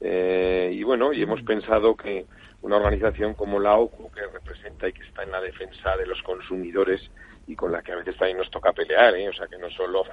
eh, 0.00 0.70
y 0.72 0.84
bueno, 0.84 1.12
y 1.12 1.22
hemos 1.22 1.42
pensado 1.42 1.96
que 1.96 2.24
una 2.62 2.76
organización 2.76 3.34
como 3.34 3.58
la 3.60 3.76
OCU, 3.76 4.10
que 4.10 4.26
representa 4.26 4.88
y 4.88 4.92
que 4.92 5.02
está 5.04 5.22
en 5.22 5.30
la 5.30 5.40
defensa 5.40 5.96
de 5.96 6.06
los 6.06 6.22
consumidores 6.22 7.10
y 7.46 7.54
con 7.56 7.72
la 7.72 7.82
que 7.82 7.92
a 7.92 7.96
veces 7.96 8.16
también 8.16 8.38
nos 8.38 8.50
toca 8.50 8.72
pelear, 8.72 9.14
¿eh? 9.14 9.28
o 9.28 9.32
sea 9.32 9.46
que 9.46 9.56
no 9.58 9.70
solo 9.70 10.04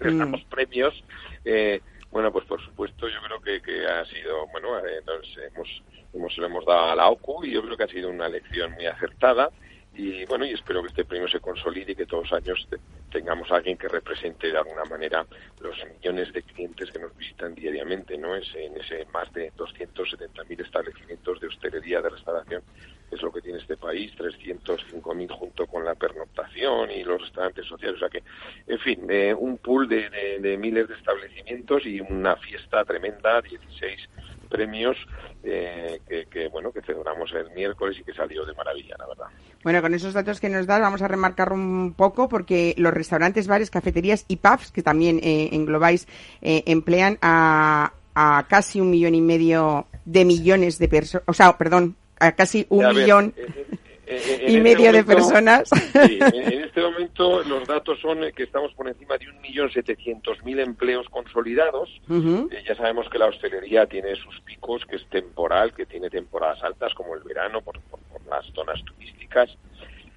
damos 0.18 0.44
premios, 0.44 1.02
eh, 1.44 1.80
bueno, 2.10 2.30
pues 2.32 2.44
por 2.46 2.60
supuesto 2.64 3.08
yo 3.08 3.18
creo 3.22 3.40
que, 3.40 3.60
que 3.60 3.86
ha 3.86 4.04
sido, 4.04 4.46
bueno, 4.48 4.78
eh, 4.86 5.00
nos 5.06 5.36
hemos, 5.38 5.82
hemos, 6.14 6.38
lo 6.38 6.46
hemos 6.46 6.64
dado 6.64 6.90
a 6.90 6.94
la 6.94 7.08
OCU 7.08 7.44
y 7.44 7.52
yo 7.52 7.62
creo 7.62 7.76
que 7.76 7.84
ha 7.84 7.88
sido 7.88 8.08
una 8.10 8.26
elección 8.26 8.72
muy 8.72 8.86
acertada. 8.86 9.50
Y 9.98 10.26
bueno, 10.26 10.44
y 10.44 10.52
espero 10.52 10.82
que 10.82 10.88
este 10.88 11.06
premio 11.06 11.26
se 11.26 11.40
consolide 11.40 11.92
y 11.92 11.96
que 11.96 12.04
todos 12.04 12.30
los 12.30 12.32
años 12.40 12.66
te- 12.68 12.76
tengamos 13.10 13.50
a 13.50 13.56
alguien 13.56 13.78
que 13.78 13.88
represente 13.88 14.52
de 14.52 14.58
alguna 14.58 14.84
manera 14.84 15.24
los 15.60 15.74
millones 15.86 16.30
de 16.34 16.42
clientes 16.42 16.90
que 16.90 16.98
nos 16.98 17.16
visitan 17.16 17.25
diariamente, 17.54 18.16
¿no? 18.16 18.34
Es 18.34 18.46
en 18.54 18.76
ese 18.76 19.04
más 19.12 19.30
de 19.32 19.52
270.000 19.56 20.60
establecimientos 20.60 21.40
de 21.40 21.48
hostelería, 21.48 22.00
de 22.00 22.08
restauración, 22.10 22.62
es 23.10 23.22
lo 23.22 23.30
que 23.32 23.40
tiene 23.42 23.58
este 23.58 23.76
país, 23.76 24.12
305.000 24.16 25.30
junto 25.30 25.66
con 25.66 25.84
la 25.84 25.94
pernoctación 25.94 26.90
y 26.90 27.04
los 27.04 27.20
restaurantes 27.20 27.66
sociales, 27.66 27.96
o 27.96 28.00
sea 28.00 28.08
que, 28.08 28.22
en 28.66 28.78
fin, 28.80 29.06
eh, 29.10 29.34
un 29.34 29.58
pool 29.58 29.88
de, 29.88 30.08
de- 30.10 30.38
de 30.40 30.56
miles 30.58 30.88
de 30.88 30.94
establecimientos 30.94 31.84
y 31.86 32.00
una 32.00 32.36
fiesta 32.36 32.84
tremenda, 32.84 33.40
16 33.42 34.00
premios 34.46 34.96
eh, 35.44 36.00
que, 36.08 36.26
que, 36.26 36.48
bueno 36.48 36.72
que 36.72 36.82
celebramos 36.82 37.32
el 37.32 37.50
miércoles 37.52 37.96
y 38.00 38.04
que 38.04 38.12
salió 38.12 38.44
de 38.44 38.54
maravilla, 38.54 38.96
la 38.98 39.06
verdad. 39.06 39.26
Bueno, 39.62 39.82
con 39.82 39.94
esos 39.94 40.14
datos 40.14 40.40
que 40.40 40.48
nos 40.48 40.66
das 40.66 40.80
vamos 40.80 41.02
a 41.02 41.08
remarcar 41.08 41.52
un 41.52 41.94
poco 41.94 42.28
porque 42.28 42.74
los 42.78 42.94
restaurantes, 42.94 43.46
bares, 43.46 43.70
cafeterías 43.70 44.24
y 44.28 44.36
pubs, 44.36 44.70
que 44.70 44.82
también 44.82 45.18
eh, 45.22 45.50
englobáis, 45.52 46.06
eh, 46.42 46.62
emplean 46.66 47.18
a, 47.22 47.92
a 48.14 48.46
casi 48.48 48.80
un 48.80 48.90
millón 48.90 49.14
y 49.14 49.20
medio 49.20 49.86
de 50.04 50.24
millones 50.24 50.78
de 50.78 50.88
personas, 50.88 51.24
o 51.26 51.32
sea, 51.32 51.58
perdón, 51.58 51.96
a 52.18 52.32
casi 52.32 52.66
un 52.70 52.84
A 52.84 52.92
millón 52.92 53.34
eh, 53.36 53.66
en 54.06 54.40
y 54.40 54.56
este 54.56 54.60
medio 54.60 54.92
de 54.92 55.04
personas. 55.04 55.68
Sí, 55.68 56.18
en, 56.20 56.62
este 56.64 56.80
momento 56.80 57.42
los 57.44 57.66
datos 57.66 57.98
son 58.00 58.22
eh, 58.24 58.32
que 58.32 58.44
estamos 58.44 58.72
por 58.74 58.86
encima 58.88 59.16
de 59.18 59.28
un 59.28 59.40
millón 59.40 59.70
setecientos 59.72 60.42
mil 60.44 60.58
empleos 60.60 61.08
consolidados. 61.08 61.90
Ujú. 62.08 62.48
Eh, 62.52 62.62
ya 62.66 62.74
sabemos 62.76 63.08
que 63.10 63.18
la 63.18 63.26
hostelería 63.26 63.86
tiene 63.86 64.14
sus 64.16 64.40
picos, 64.42 64.84
que 64.86 64.96
es 64.96 65.06
temporal, 65.08 65.74
que 65.74 65.86
tiene 65.86 66.08
temporadas 66.10 66.62
altas 66.62 66.94
como 66.94 67.14
el 67.14 67.22
verano 67.22 67.60
por, 67.62 67.80
por- 67.82 68.00
por 68.00 68.24
las 68.26 68.46
zonas 68.54 68.82
turísticas. 68.84 69.50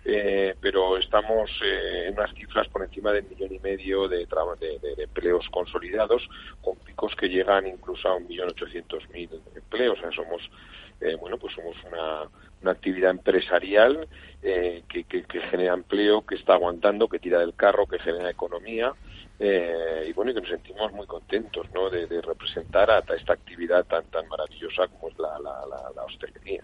Eh, 0.06 0.56
pero 0.62 0.97
estamos 0.97 1.52
eh, 1.63 2.06
en 2.08 2.13
unas 2.13 2.34
cifras 2.34 2.67
por 2.69 2.82
encima 2.84 3.12
del 3.12 3.25
millón 3.25 3.54
y 3.54 3.60
medio 3.60 4.08
de, 4.08 4.19
de, 4.60 4.95
de- 4.95 5.04
empleos 5.04 5.47
consolidados, 5.52 6.28
con 6.62 6.75
picos 6.78 7.13
que 7.15 7.28
llegan 7.28 7.67
incluso 7.67 8.08
a 8.08 8.15
un 8.15 8.28
millón 8.28 8.49
ochocientos 8.49 9.04
mil 9.10 9.30
empleos. 9.56 9.97
O 9.99 10.02
sea, 10.02 10.12
somos, 10.12 10.41
eh, 11.02 11.15
bueno, 11.19 11.38
pues 11.38 11.54
somos 11.54 11.75
una, 11.86 12.23
una 12.62 12.72
actividad 12.72 13.12
empresarial 13.12 14.08
eh, 14.41 14.84
que, 14.89 15.04
que- 15.06 15.24
genera 15.52 15.74
empleo, 15.74 16.26
que 16.26 16.36
está 16.36 16.54
aguantando, 16.54 17.08
que 17.08 17.19
tira 17.19 17.39
del 17.39 17.54
carro, 17.56 17.86
que 17.88 18.00
genera 18.00 18.30
economía. 18.30 18.93
eh, 19.41 20.06
y 20.10 20.13
bueno, 20.13 20.32
y 20.32 20.34
que 20.34 20.41
nos 20.41 20.50
sentimos 20.50 20.91
muy 20.91 21.08
contentos 21.08 21.65
¿no? 21.74 21.89
de, 21.89 22.06
representar 22.22 22.91
a, 22.91 23.00
esta 23.17 23.34
actividad 23.34 23.86
tan 23.86 24.04
tan 24.06 24.28
maravillosa 24.28 24.88
como 24.88 25.08
es 25.10 25.17
la, 25.17 25.39
la, 25.39 25.65
la- 25.65 25.91
la 25.95 26.04
hostelería. 26.04 26.62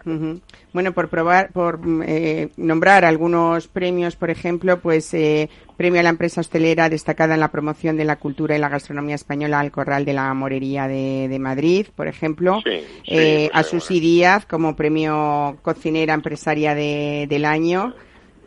Bueno, 0.74 0.92
por 0.92 1.08
probar, 1.08 1.52
por 1.52 1.80
eh, 2.06 2.50
nombrar 2.58 3.04
algunos 3.06 3.66
premios, 3.68 4.14
por 4.16 4.28
ejemplo, 4.30 4.78
pues 4.80 5.12
eh, 5.14 5.48
premio 5.76 6.00
a 6.00 6.02
la 6.02 6.08
empresa 6.10 6.40
hostelera 6.40 6.88
destacada 6.88 7.34
en 7.34 7.40
la 7.40 7.50
promoción 7.50 7.96
de 7.96 8.04
la 8.04 8.16
cultura 8.16 8.56
y 8.56 8.58
la 8.58 8.68
gastronomía 8.68 9.14
española 9.14 9.60
al 9.60 9.70
Corral 9.70 10.04
de 10.04 10.12
la 10.14 10.32
Morería 10.34 10.88
de, 10.88 11.28
de 11.28 11.38
Madrid, 11.38 11.86
por 11.94 12.08
ejemplo. 12.08 12.60
Sí, 12.64 12.80
sí, 12.80 13.02
Eh, 13.06 13.50
a 13.52 13.62
Susi 13.62 14.00
Díaz 14.00 14.46
como 14.46 14.74
premio 14.76 15.58
cocinera 15.62 16.14
empresaria 16.14 16.74
de- 16.74 17.26
del 17.28 17.44
año. 17.44 17.94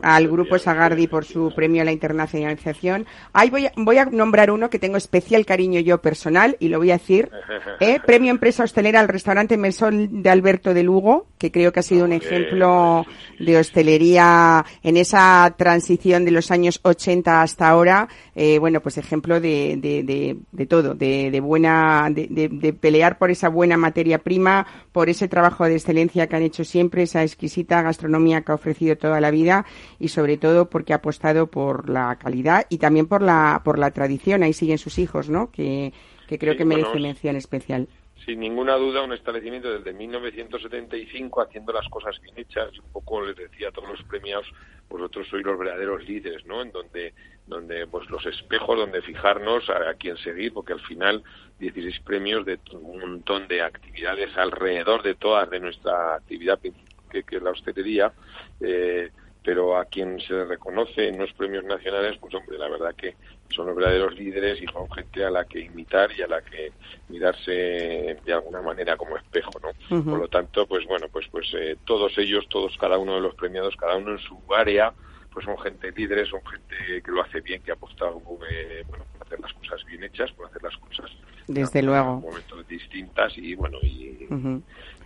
Al 0.02 0.28
grupo 0.28 0.58
Sagardi 0.58 1.08
por 1.08 1.26
su 1.26 1.54
premio 1.56 1.82
a 1.82 1.86
la 1.86 1.92
internacionalización. 1.92 3.06
Ahí 3.34 3.50
voy 3.50 3.66
a, 3.68 3.72
voy 3.76 3.98
a 3.98 4.06
nombrar 4.06 4.52
uno 4.52 4.70
que 4.70 4.80
tengo 4.80 4.98
especial 4.98 5.46
cariño 5.46 5.80
yo 5.80 6.02
personal 6.02 6.58
y 6.60 6.70
lo 6.70 6.80
voy 6.80 6.92
a 6.92 6.98
decir. 6.98 7.30
¿eh? 7.80 8.00
Premio 8.06 8.32
Empresa 8.32 8.64
Hostelera 8.64 9.00
al 9.00 9.08
restaurante 9.08 9.58
Mesón 9.58 10.22
de 10.22 10.30
Alberto 10.30 10.74
de 10.74 10.84
Lugo, 10.84 11.28
que 11.38 11.52
creo 11.52 11.72
que 11.72 11.80
ha 11.80 11.84
sido 11.84 12.06
un 12.06 12.14
ejemplo 12.14 13.06
de 13.40 13.58
hostelería 13.58 14.66
en 14.84 14.98
esa 14.98 15.54
transición 15.58 16.26
de 16.26 16.32
los 16.32 16.52
años 16.52 16.80
80 16.84 17.42
hasta 17.42 17.70
ahora. 17.70 18.08
Eh, 18.36 18.60
bueno, 18.60 18.82
pues 18.82 18.98
ejemplo 18.98 19.40
de, 19.40 19.78
de, 19.78 20.04
de, 20.04 20.38
de 20.52 20.66
todo, 20.66 20.96
de, 20.96 21.32
de 21.32 21.40
buena, 21.40 22.10
de 22.10 22.74
pelear 22.80 23.18
por 23.18 23.32
esa 23.32 23.50
buena 23.50 23.78
materia 23.78 24.20
prima, 24.20 24.66
por 24.92 25.10
ese 25.10 25.28
trabajo 25.28 25.66
de 25.66 25.76
excelencia 25.76 26.28
que 26.28 26.36
han 26.36 26.44
hecho 26.44 26.64
siempre, 26.64 27.04
esa 27.04 27.24
exquisita 27.24 27.82
gastronomía 27.82 28.42
que 28.42 28.52
ha 28.52 28.56
ofrecido 28.56 28.98
toda 28.98 29.20
la 29.22 29.32
vida 29.32 29.66
y 30.00 30.08
sobre 30.10 30.38
todo 30.38 30.70
porque 30.70 30.94
ha 30.94 30.98
apostado 30.98 31.48
por 31.48 31.90
la 31.90 32.18
calidad 32.18 32.66
y 32.70 32.78
también 32.78 33.08
por 33.08 33.22
la, 33.22 33.62
por 33.64 33.78
la 33.78 33.92
tradición. 33.92 34.44
Ahí 34.44 34.54
siguen 34.54 34.78
sus 34.78 34.98
hijos, 34.98 35.30
¿no? 35.30 35.52
Que, 35.52 35.94
que 36.28 36.40
creo 36.40 36.54
Sí, 36.54 36.58
que 36.58 36.66
merece 36.66 36.90
bueno, 36.90 37.08
mención 37.08 37.36
especial. 37.36 37.88
Sin 38.26 38.40
ninguna 38.40 38.76
duda, 38.76 39.02
un 39.02 39.14
establecimiento 39.14 39.72
desde 39.72 39.94
1975 39.94 41.42
haciendo 41.42 41.74
las 41.74 41.88
cosas 41.90 42.20
bien 42.22 42.38
hechas. 42.38 42.78
Un 42.80 42.92
poco 42.92 43.22
les 43.26 43.36
decía 43.36 43.70
a 43.70 43.72
todos 43.72 43.90
los 43.90 44.04
premiados, 44.04 44.46
vosotros 44.90 45.28
sois 45.30 45.46
los 45.46 45.58
verdaderos 45.58 46.04
líderes, 46.08 46.46
¿no? 46.46 46.62
En 46.62 46.72
donde, 46.72 47.14
donde 47.48 47.88
pues 47.88 48.10
los 48.10 48.26
espejos, 48.26 48.78
donde 48.78 49.02
fijarnos 49.02 49.70
a, 49.70 49.90
a 49.90 49.94
quién 49.96 50.18
seguir, 50.18 50.54
porque 50.54 50.74
al 50.74 50.82
final 50.82 51.24
16 51.60 52.02
premios 52.02 52.46
de 52.46 52.60
un 52.74 53.00
montón 53.00 53.48
de 53.48 53.62
actividades 53.62 54.36
alrededor 54.38 55.02
de 55.04 55.16
todas 55.16 55.50
de 55.50 55.60
nuestra 55.60 56.16
actividad 56.16 56.60
principal, 56.60 56.90
que, 57.10 57.24
que 57.24 57.38
es 57.38 57.42
la 57.42 57.52
hostelería. 57.52 58.12
Eh, 58.60 59.10
pero 59.44 59.78
a 59.78 59.86
quien 59.86 60.20
se 60.20 60.34
le 60.34 60.46
reconoce 60.46 61.08
en 61.08 61.18
los 61.18 61.32
premios 61.34 61.64
nacionales, 61.64 62.18
pues 62.20 62.34
hombre, 62.36 62.58
la 62.58 62.68
verdad 62.70 62.94
que 62.96 63.16
son 63.50 63.68
los 63.68 63.76
verdaderos 63.76 64.14
líderes 64.16 64.62
y 64.62 64.66
son 64.68 64.90
gente 64.92 65.24
a 65.24 65.30
la 65.32 65.46
que 65.46 65.60
imitar 65.62 66.12
y 66.12 66.22
a 66.22 66.28
la 66.28 66.42
que 66.42 66.72
mirarse 67.08 68.18
de 68.26 68.34
alguna 68.34 68.62
manera 68.62 68.98
como 68.98 69.18
espejo, 69.18 69.52
¿no? 69.62 69.70
Por 70.04 70.20
lo 70.20 70.28
tanto, 70.28 70.68
pues 70.68 70.86
bueno, 70.86 71.08
pues 71.12 71.28
pues 71.32 71.48
eh, 71.54 71.78
todos 71.86 72.18
ellos, 72.18 72.48
todos 72.50 72.78
cada 72.78 72.98
uno 72.98 73.16
de 73.16 73.22
los 73.22 73.36
premiados, 73.36 73.76
cada 73.76 73.96
uno 73.96 74.12
en 74.12 74.20
su 74.20 74.40
área, 74.54 74.94
pues 75.32 75.46
son 75.46 75.58
gente 75.60 75.92
líderes, 75.92 76.28
son 76.30 76.42
gente 76.46 77.02
que 77.02 77.12
lo 77.12 77.22
hace 77.22 77.42
bien, 77.42 77.62
que 77.62 77.72
ha 77.72 77.76
apostado 77.76 78.22
eh, 78.50 78.84
bueno, 78.88 79.06
por 79.14 79.26
hacer 79.26 79.40
las 79.40 79.54
cosas 79.54 79.86
bien 79.86 80.04
hechas, 80.04 80.32
por 80.34 80.48
hacer 80.48 80.62
las 80.64 80.76
cosas 80.78 81.12
Desde 81.48 81.82
luego. 81.82 82.20
momentos 82.20 82.68
distintas 82.68 83.38
y 83.38 83.56
bueno 83.56 83.80
y- 83.84 84.28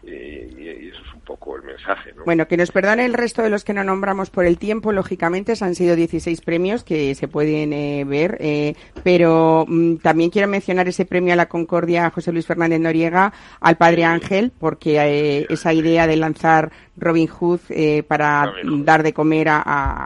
y 0.06 0.90
eso 0.90 1.02
es 1.02 1.14
un 1.14 1.22
poco 1.22 1.56
el 1.56 1.64
mensaje, 1.64 2.14
¿no? 2.14 2.26
Bueno, 2.26 2.48
que 2.48 2.58
nos 2.58 2.72
perdone 2.72 3.06
el 3.06 3.14
resto 3.14 3.42
de 3.42 3.50
los 3.50 3.64
que 3.64 3.74
no 3.74 3.84
nombramos 3.84 4.30
por 4.30 4.46
el 4.46 4.58
tiempo, 4.58 4.92
lógicamente, 4.92 5.54
han 5.62 5.76
sido 5.76 5.96
16 5.96 6.42
premios 6.42 6.84
que 6.84 7.16
se 7.16 7.28
pueden 7.28 7.74
eh, 7.74 8.04
ver, 8.06 8.38
eh, 8.40 8.76
pero 9.04 9.66
mm, 9.68 9.98
también 9.98 10.30
quiero 10.30 10.48
mencionar 10.48 10.88
ese 10.88 11.06
premio 11.06 11.34
a 11.34 11.38
la 11.38 11.48
Concordia 11.48 12.10
José 12.10 12.32
Luis 12.32 12.46
Fernández 12.46 12.80
Noriega 12.80 13.34
al 13.60 13.78
Padre 13.78 14.04
Ángel, 14.04 14.52
porque 14.58 14.98
eh, 14.98 15.46
esa 15.50 15.74
idea 15.74 16.08
de 16.08 16.18
lanzar 16.18 16.72
Robin 16.98 17.28
Hood 17.28 17.62
eh, 17.70 18.04
para 18.04 18.46
Robin 18.46 18.86
dar 18.86 19.04
de 19.04 19.14
comer 19.14 19.50
a, 19.50 19.62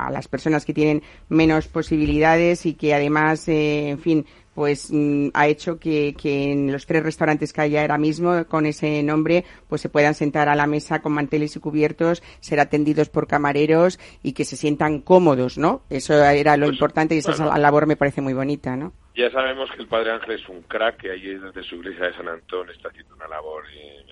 a 0.07 0.11
las 0.11 0.27
personas 0.27 0.65
que 0.65 0.73
tienen 0.73 1.01
menos 1.29 1.67
posibilidades 1.67 2.65
y 2.65 2.73
que 2.75 2.93
además, 2.93 3.47
eh, 3.47 3.89
en 3.89 3.99
fin, 3.99 4.25
pues 4.57 4.89
mm, 4.91 5.27
ha 5.35 5.47
hecho 5.47 5.77
que, 5.79 6.15
que 6.19 6.51
en 6.51 6.71
los 6.71 6.87
tres 6.87 7.03
restaurantes 7.03 7.53
que 7.53 7.61
hay 7.61 7.77
ahora 7.77 7.99
mismo 7.99 8.43
con 8.47 8.65
ese 8.65 9.03
nombre, 9.03 9.45
pues 9.69 9.81
se 9.81 9.87
puedan 9.89 10.15
sentar 10.15 10.49
a 10.49 10.55
la 10.55 10.65
mesa 10.65 10.99
con 10.99 11.11
manteles 11.11 11.55
y 11.55 11.59
cubiertos, 11.59 12.23
ser 12.39 12.59
atendidos 12.59 13.07
por 13.07 13.27
camareros 13.27 13.99
y 14.23 14.33
que 14.33 14.45
se 14.45 14.55
sientan 14.55 15.01
cómodos, 15.01 15.59
¿no? 15.59 15.83
Eso 15.91 16.15
era 16.23 16.57
lo 16.57 16.65
Pues, 16.65 16.73
importante 16.73 17.13
y 17.13 17.19
esa 17.19 17.35
bueno. 17.35 17.55
labor 17.55 17.85
me 17.85 17.97
parece 17.97 18.19
muy 18.21 18.33
bonita, 18.33 18.75
¿no? 18.75 18.93
Ya 19.15 19.29
sabemos 19.29 19.69
que 19.75 19.83
el 19.83 19.87
Padre 19.87 20.13
Ángel 20.13 20.39
es 20.39 20.49
un 20.49 20.63
crack, 20.63 21.01
que 21.01 21.11
ahí 21.11 21.35
desde 21.35 21.61
su 21.61 21.75
iglesia 21.75 22.07
de 22.07 22.13
San 22.15 22.27
Antón 22.27 22.67
está 22.71 22.89
haciendo 22.89 23.13
una 23.13 23.27
labor 23.27 23.63
eh, 23.75 24.05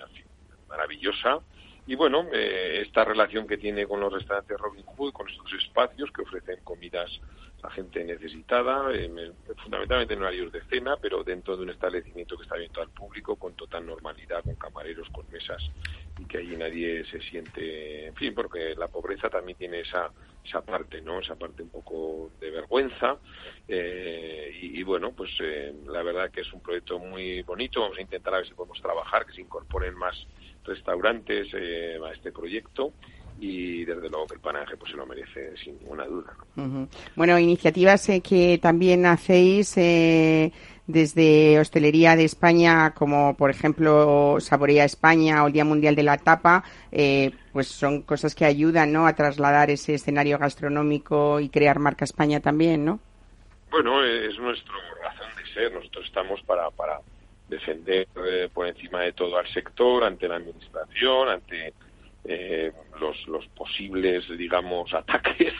maravillosa. 0.68 1.40
Y 1.86 1.94
bueno, 1.94 2.28
eh, 2.32 2.82
esta 2.84 3.04
relación 3.04 3.46
que 3.46 3.58
tiene 3.58 3.86
con 3.86 4.00
los 4.00 4.12
restaurantes 4.12 4.58
Robin 4.58 4.84
Hood, 4.84 5.12
con 5.12 5.28
estos 5.28 5.52
espacios 5.54 6.10
que 6.12 6.22
ofrecen 6.22 6.60
comidas 6.64 7.10
a 7.62 7.70
gente 7.70 8.04
necesitada, 8.04 8.92
eh, 8.94 9.08
me- 9.08 9.32
fundamentalmente 9.62 10.14
en 10.14 10.20
horarios 10.20 10.52
de 10.52 10.62
cena, 10.64 10.96
pero 11.00 11.22
dentro 11.24 11.56
de 11.56 11.62
un 11.62 11.70
establecimiento 11.70 12.36
que 12.36 12.42
está 12.42 12.56
abierto 12.56 12.82
al 12.82 12.90
público 12.90 13.36
con 13.36 13.54
total 13.54 13.86
normalidad, 13.86 14.44
con 14.44 14.56
camareros, 14.56 15.08
con 15.10 15.28
mesas, 15.30 15.62
y 16.18 16.26
que 16.26 16.38
allí 16.38 16.56
nadie 16.56 17.04
se 17.06 17.20
siente, 17.22 18.06
en 18.06 18.14
fin, 18.16 18.34
porque 18.34 18.74
la 18.76 18.88
pobreza 18.88 19.30
también 19.30 19.56
tiene 19.58 19.80
esa 19.80 20.12
esa 20.44 20.62
parte, 20.64 21.02
¿no? 21.02 21.18
Esa 21.20 21.34
parte 21.36 21.62
un 21.62 21.70
poco 21.70 22.30
de 22.40 22.50
vergüenza. 22.50 23.18
eh, 23.68 24.50
y, 24.62 24.80
y 24.80 24.82
bueno, 24.84 25.12
pues 25.12 25.30
eh, 25.40 25.74
la 25.88 26.02
verdad 26.02 26.30
que 26.30 26.42
es 26.42 26.52
un 26.52 26.60
proyecto 26.60 26.98
muy 27.00 27.42
bonito. 27.42 27.80
Vamos 27.80 27.98
a 27.98 28.02
intentar 28.02 28.34
a 28.34 28.38
ver 28.38 28.46
si 28.46 28.54
podemos 28.54 28.80
trabajar, 28.80 29.26
que 29.26 29.32
se 29.32 29.40
incorporen 29.40 29.94
más 29.96 30.14
restaurantes 30.66 31.48
eh, 31.54 31.98
a 32.04 32.12
este 32.12 32.32
proyecto. 32.32 32.92
Y 33.38 33.84
desde 33.84 34.08
luego 34.08 34.26
que 34.26 34.34
el 34.34 34.40
panaje 34.40 34.78
pues 34.78 34.92
se 34.92 34.96
lo 34.96 35.04
merece 35.04 35.54
sin 35.58 35.78
ninguna 35.78 36.06
duda. 36.06 36.32
Bueno, 37.14 37.38
iniciativas 37.38 38.08
eh, 38.08 38.22
que 38.22 38.58
también 38.62 39.04
hacéis 39.04 39.76
eh, 39.76 40.52
desde 40.86 41.58
Hostelería 41.58 42.16
de 42.16 42.24
España, 42.24 42.92
como 42.94 43.36
por 43.36 43.50
ejemplo 43.50 44.36
Saborea 44.40 44.84
España 44.84 45.42
o 45.42 45.48
el 45.48 45.52
Día 45.52 45.64
Mundial 45.64 45.96
de 45.96 46.02
la 46.02 46.18
Tapa, 46.18 46.64
eh, 46.92 47.32
pues 47.52 47.68
son 47.68 48.02
cosas 48.02 48.34
que 48.34 48.44
ayudan 48.44 48.92
¿no? 48.92 49.06
a 49.06 49.14
trasladar 49.14 49.70
ese 49.70 49.94
escenario 49.94 50.38
gastronómico 50.38 51.40
y 51.40 51.48
crear 51.48 51.78
marca 51.78 52.04
España 52.04 52.40
también, 52.40 52.84
¿no? 52.84 53.00
Bueno, 53.70 54.02
eh, 54.04 54.28
es 54.28 54.38
nuestra 54.38 54.74
razón 55.02 55.26
de 55.36 55.52
ser. 55.52 55.72
Nosotros 55.72 56.06
estamos 56.06 56.40
para, 56.42 56.70
para 56.70 57.00
defender 57.48 58.08
eh, 58.26 58.48
por 58.52 58.66
encima 58.66 59.02
de 59.02 59.12
todo 59.12 59.38
al 59.38 59.46
sector, 59.48 60.04
ante 60.04 60.28
la 60.28 60.36
administración, 60.36 61.28
ante 61.28 61.72
eh, 62.24 62.72
los, 63.00 63.46
posibles, 63.48 64.24
digamos, 64.36 64.92
ataques 64.94 65.54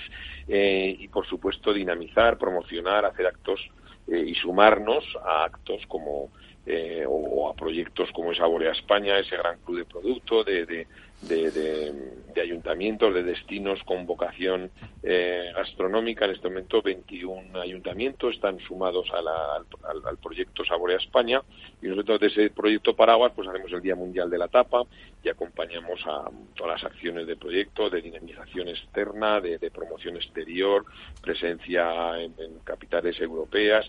eh, 0.49 0.97
y, 0.99 1.09
por 1.09 1.27
supuesto, 1.27 1.73
dinamizar, 1.73 2.39
promocionar, 2.39 3.05
hacer 3.05 3.27
actos 3.27 3.61
eh, 4.09 4.25
y 4.27 4.35
sumarnos 4.35 5.05
a 5.25 5.45
actos 5.45 5.83
como 5.87 6.31
eh, 6.67 7.05
o, 7.07 7.13
o 7.13 7.51
a 7.51 7.55
proyectos 7.55 8.11
como 8.13 8.33
es 8.33 8.39
Saborea 8.39 8.73
España, 8.73 9.19
ese 9.19 9.37
gran 9.37 9.59
club 9.61 9.79
de 9.79 9.85
producto, 9.85 10.43
de, 10.43 10.67
de, 10.67 10.87
de, 11.23 11.51
de- 11.51 11.93
de 12.35 12.43
ayuntamientos, 12.43 13.15
de 13.15 13.23
destinos 13.23 13.83
con 13.85 14.05
vocación 14.05 14.71
eh, 15.03 15.51
gastronómica. 15.57 16.27
En 16.27 16.33
este 16.33 16.49
momento 16.49 16.83
21 16.83 17.59
ayuntamientos 17.61 18.35
están 18.35 18.59
sumados 18.61 19.09
al, 19.11 20.19
proyecto 20.19 20.63
Saborea 20.65 20.99
España 20.99 21.41
y 21.81 21.87
nosotros 21.87 22.21
de 22.21 22.27
ese 22.27 22.51
proyecto 22.51 22.95
Paraguas 22.95 23.33
pues 23.35 23.49
hacemos 23.49 23.73
el 23.73 23.81
Día 23.81 23.95
Mundial 23.95 24.29
de 24.29 24.37
la 24.39 24.49
Tapa 24.49 24.83
y 25.25 25.29
acompañamos 25.31 26.01
a 26.07 26.31
todas 26.55 26.83
las 26.83 26.93
acciones 26.93 27.27
del 27.27 27.39
proyecto 27.39 27.89
de 27.89 28.03
dinamización 28.03 28.69
externa, 28.69 29.41
de, 29.41 29.57
de 29.59 29.71
promoción 29.71 30.17
exterior, 30.17 30.85
presencia 31.23 32.21
en, 32.21 32.35
en 32.39 32.59
capitales 32.65 33.19
europeas. 33.21 33.89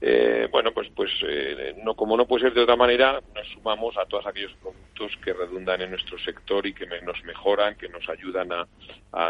Eh, 0.00 0.48
bueno, 0.52 0.70
pues, 0.72 0.88
pues 0.94 1.10
eh, 1.26 1.74
no, 1.84 1.94
como 1.94 2.16
no 2.16 2.26
puede 2.26 2.44
ser 2.44 2.54
de 2.54 2.62
otra 2.62 2.76
manera, 2.76 3.20
nos 3.34 3.48
sumamos 3.48 3.96
a 3.98 4.06
todos 4.06 4.26
aquellos 4.26 4.52
productos 4.62 5.10
que 5.24 5.32
redundan 5.32 5.80
en 5.80 5.90
nuestro 5.90 6.16
sector 6.18 6.64
y 6.66 6.72
que 6.72 6.86
nos 7.04 7.22
mejoran, 7.24 7.76
que 7.76 7.88
nos 7.88 8.08
ayudan 8.08 8.50
a, 8.52 8.66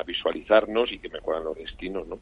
visualizarnos 0.07 0.91
y 0.93 0.99
que 0.99 1.09
mejoran 1.09 1.45
los 1.45 1.57
destinos, 1.57 2.07
¿no? 2.07 2.19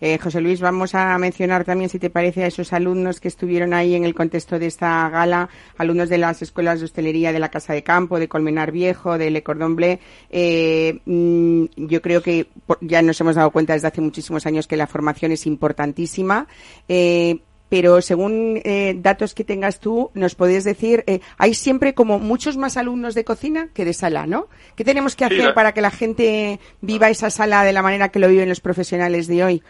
Eh, 0.00 0.18
José 0.18 0.40
Luis, 0.40 0.60
vamos 0.60 0.94
a 0.94 1.16
mencionar 1.18 1.64
también, 1.64 1.90
si 1.90 1.98
te 1.98 2.10
parece, 2.10 2.44
a 2.44 2.46
esos 2.46 2.72
alumnos 2.72 3.20
que 3.20 3.28
estuvieron 3.28 3.74
ahí 3.74 3.94
en 3.94 4.04
el 4.04 4.14
contexto 4.14 4.58
de 4.58 4.66
esta 4.66 5.08
gala, 5.08 5.48
alumnos 5.78 6.08
de 6.08 6.18
las 6.18 6.42
escuelas 6.42 6.80
de 6.80 6.84
hostelería 6.84 7.32
de 7.32 7.38
la 7.38 7.48
Casa 7.48 7.72
de 7.72 7.82
Campo, 7.82 8.18
de 8.18 8.28
Colmenar 8.28 8.72
Viejo, 8.72 9.18
de 9.18 9.30
Le 9.30 9.42
Cordon 9.42 9.74
Bleu. 9.74 9.98
Eh, 10.30 11.00
mm, 11.04 11.64
yo 11.76 12.02
creo 12.02 12.22
que 12.22 12.46
ya 12.80 13.02
nos 13.02 13.20
hemos 13.20 13.34
dado 13.36 13.50
cuenta 13.50 13.72
desde 13.72 13.88
hace 13.88 14.00
muchísimos 14.00 14.46
años 14.46 14.66
que 14.66 14.76
la 14.76 14.86
formación 14.86 15.32
es 15.32 15.46
importantísima. 15.46 16.46
Eh, 16.88 17.39
pero 17.70 18.02
según 18.02 18.60
eh, 18.64 18.94
datos 18.98 19.32
que 19.32 19.44
tengas 19.44 19.80
tú, 19.80 20.10
nos 20.12 20.34
podés 20.34 20.64
decir, 20.64 21.04
eh, 21.06 21.20
hay 21.38 21.54
siempre 21.54 21.94
como 21.94 22.18
muchos 22.18 22.58
más 22.58 22.76
alumnos 22.76 23.14
de 23.14 23.24
cocina 23.24 23.68
que 23.72 23.86
de 23.86 23.94
sala, 23.94 24.26
¿no? 24.26 24.48
¿Qué 24.76 24.84
tenemos 24.84 25.16
que 25.16 25.24
Sí, 25.26 25.34
hacer 25.34 25.44
la- 25.46 25.54
para 25.54 25.72
que 25.72 25.80
la 25.80 25.90
gente 25.92 26.60
viva 26.82 27.08
esa 27.08 27.30
sala 27.30 27.64
de 27.64 27.72
la 27.72 27.80
manera 27.80 28.10
que 28.10 28.18
lo 28.18 28.28
viven 28.28 28.48
los 28.50 28.60
profesionales 28.60 29.28
de 29.28 29.44
hoy? 29.44 29.62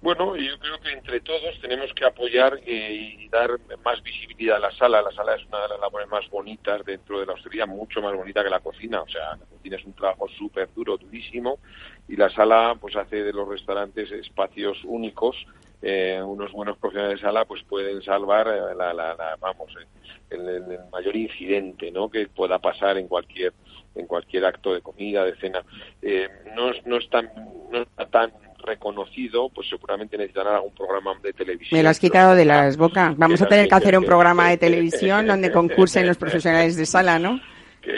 Bueno, 0.00 0.36
yo 0.36 0.56
creo 0.60 0.78
que 0.80 0.92
entre 0.92 1.18
todos 1.20 1.60
tenemos 1.60 1.92
que 1.92 2.04
apoyar 2.06 2.60
eh, 2.64 3.16
y 3.18 3.28
dar 3.30 3.50
más 3.84 4.00
visibilidad 4.04 4.58
a 4.58 4.60
la 4.60 4.70
sala. 4.70 5.02
La 5.02 5.10
sala 5.10 5.34
es 5.34 5.44
una 5.48 5.62
de 5.62 5.68
las 5.70 5.80
labores 5.80 6.08
más 6.08 6.30
bonitas 6.30 6.84
dentro 6.86 7.18
de 7.18 7.26
la 7.26 7.32
hostelería, 7.32 7.66
mucho 7.66 8.00
más 8.00 8.14
bonita 8.14 8.44
que 8.44 8.48
la 8.50 8.60
cocina. 8.60 9.02
O 9.02 9.08
sea, 9.08 9.30
la 9.32 9.44
cocina 9.56 9.76
es 9.76 9.84
un 9.84 9.94
trabajo 9.94 10.28
súper 10.38 10.68
duro, 10.72 10.96
durísimo, 10.98 11.58
y 12.08 12.14
la 12.14 12.30
sala 12.30 12.76
pues 12.80 12.94
hace 12.94 13.24
de 13.24 13.32
los 13.32 13.48
restaurantes 13.48 14.12
espacios 14.12 14.78
únicos. 14.84 15.34
Eh, 15.80 16.20
unos 16.24 16.50
buenos 16.50 16.76
profesionales 16.78 17.20
de 17.20 17.24
sala 17.26 17.44
pues 17.44 17.62
pueden 17.62 18.02
salvar 18.02 18.48
eh, 18.48 18.74
la, 18.76 18.92
la- 18.92 19.14
la- 19.14 19.36
vamos 19.40 19.70
eh, 19.80 19.86
el, 20.30 20.40
el- 20.48 20.72
el 20.72 20.80
mayor 20.90 21.14
incidente 21.14 21.92
¿no? 21.92 22.10
que 22.10 22.26
pueda 22.26 22.58
pasar 22.58 22.98
en 22.98 23.06
cualquier 23.06 23.52
en 23.94 24.06
cualquier 24.08 24.44
acto 24.44 24.74
de 24.74 24.80
comida 24.80 25.24
de 25.24 25.36
cena 25.36 25.62
Eh, 26.02 26.26
no, 26.56 26.70
es- 26.70 26.84
no 26.84 26.96
es 26.96 27.08
tan 27.08 27.30
no 27.70 27.82
está 27.82 28.06
tan 28.06 28.32
reconocido 28.64 29.48
pues 29.50 29.68
seguramente 29.68 30.16
necesitarán 30.18 30.56
algún 30.56 30.74
programa 30.74 31.14
de 31.22 31.32
televisión 31.32 31.78
Me 31.78 31.82
lo 31.84 31.90
has 31.90 32.00
quitado 32.00 32.34
de 32.34 32.44
las 32.44 32.76
bocas. 32.76 33.16
Vamos 33.16 33.40
a 33.40 33.46
tener 33.46 33.68
que 33.68 33.74
hacer 33.76 33.96
un 33.96 34.04
programa 34.04 34.50
de 34.50 34.56
televisión 34.58 35.26
donde 35.28 35.52
concursen 35.52 36.06
los 36.08 36.16
profesionales 36.18 36.76
de 36.76 36.86
sala, 36.86 37.18
¿no? 37.20 37.40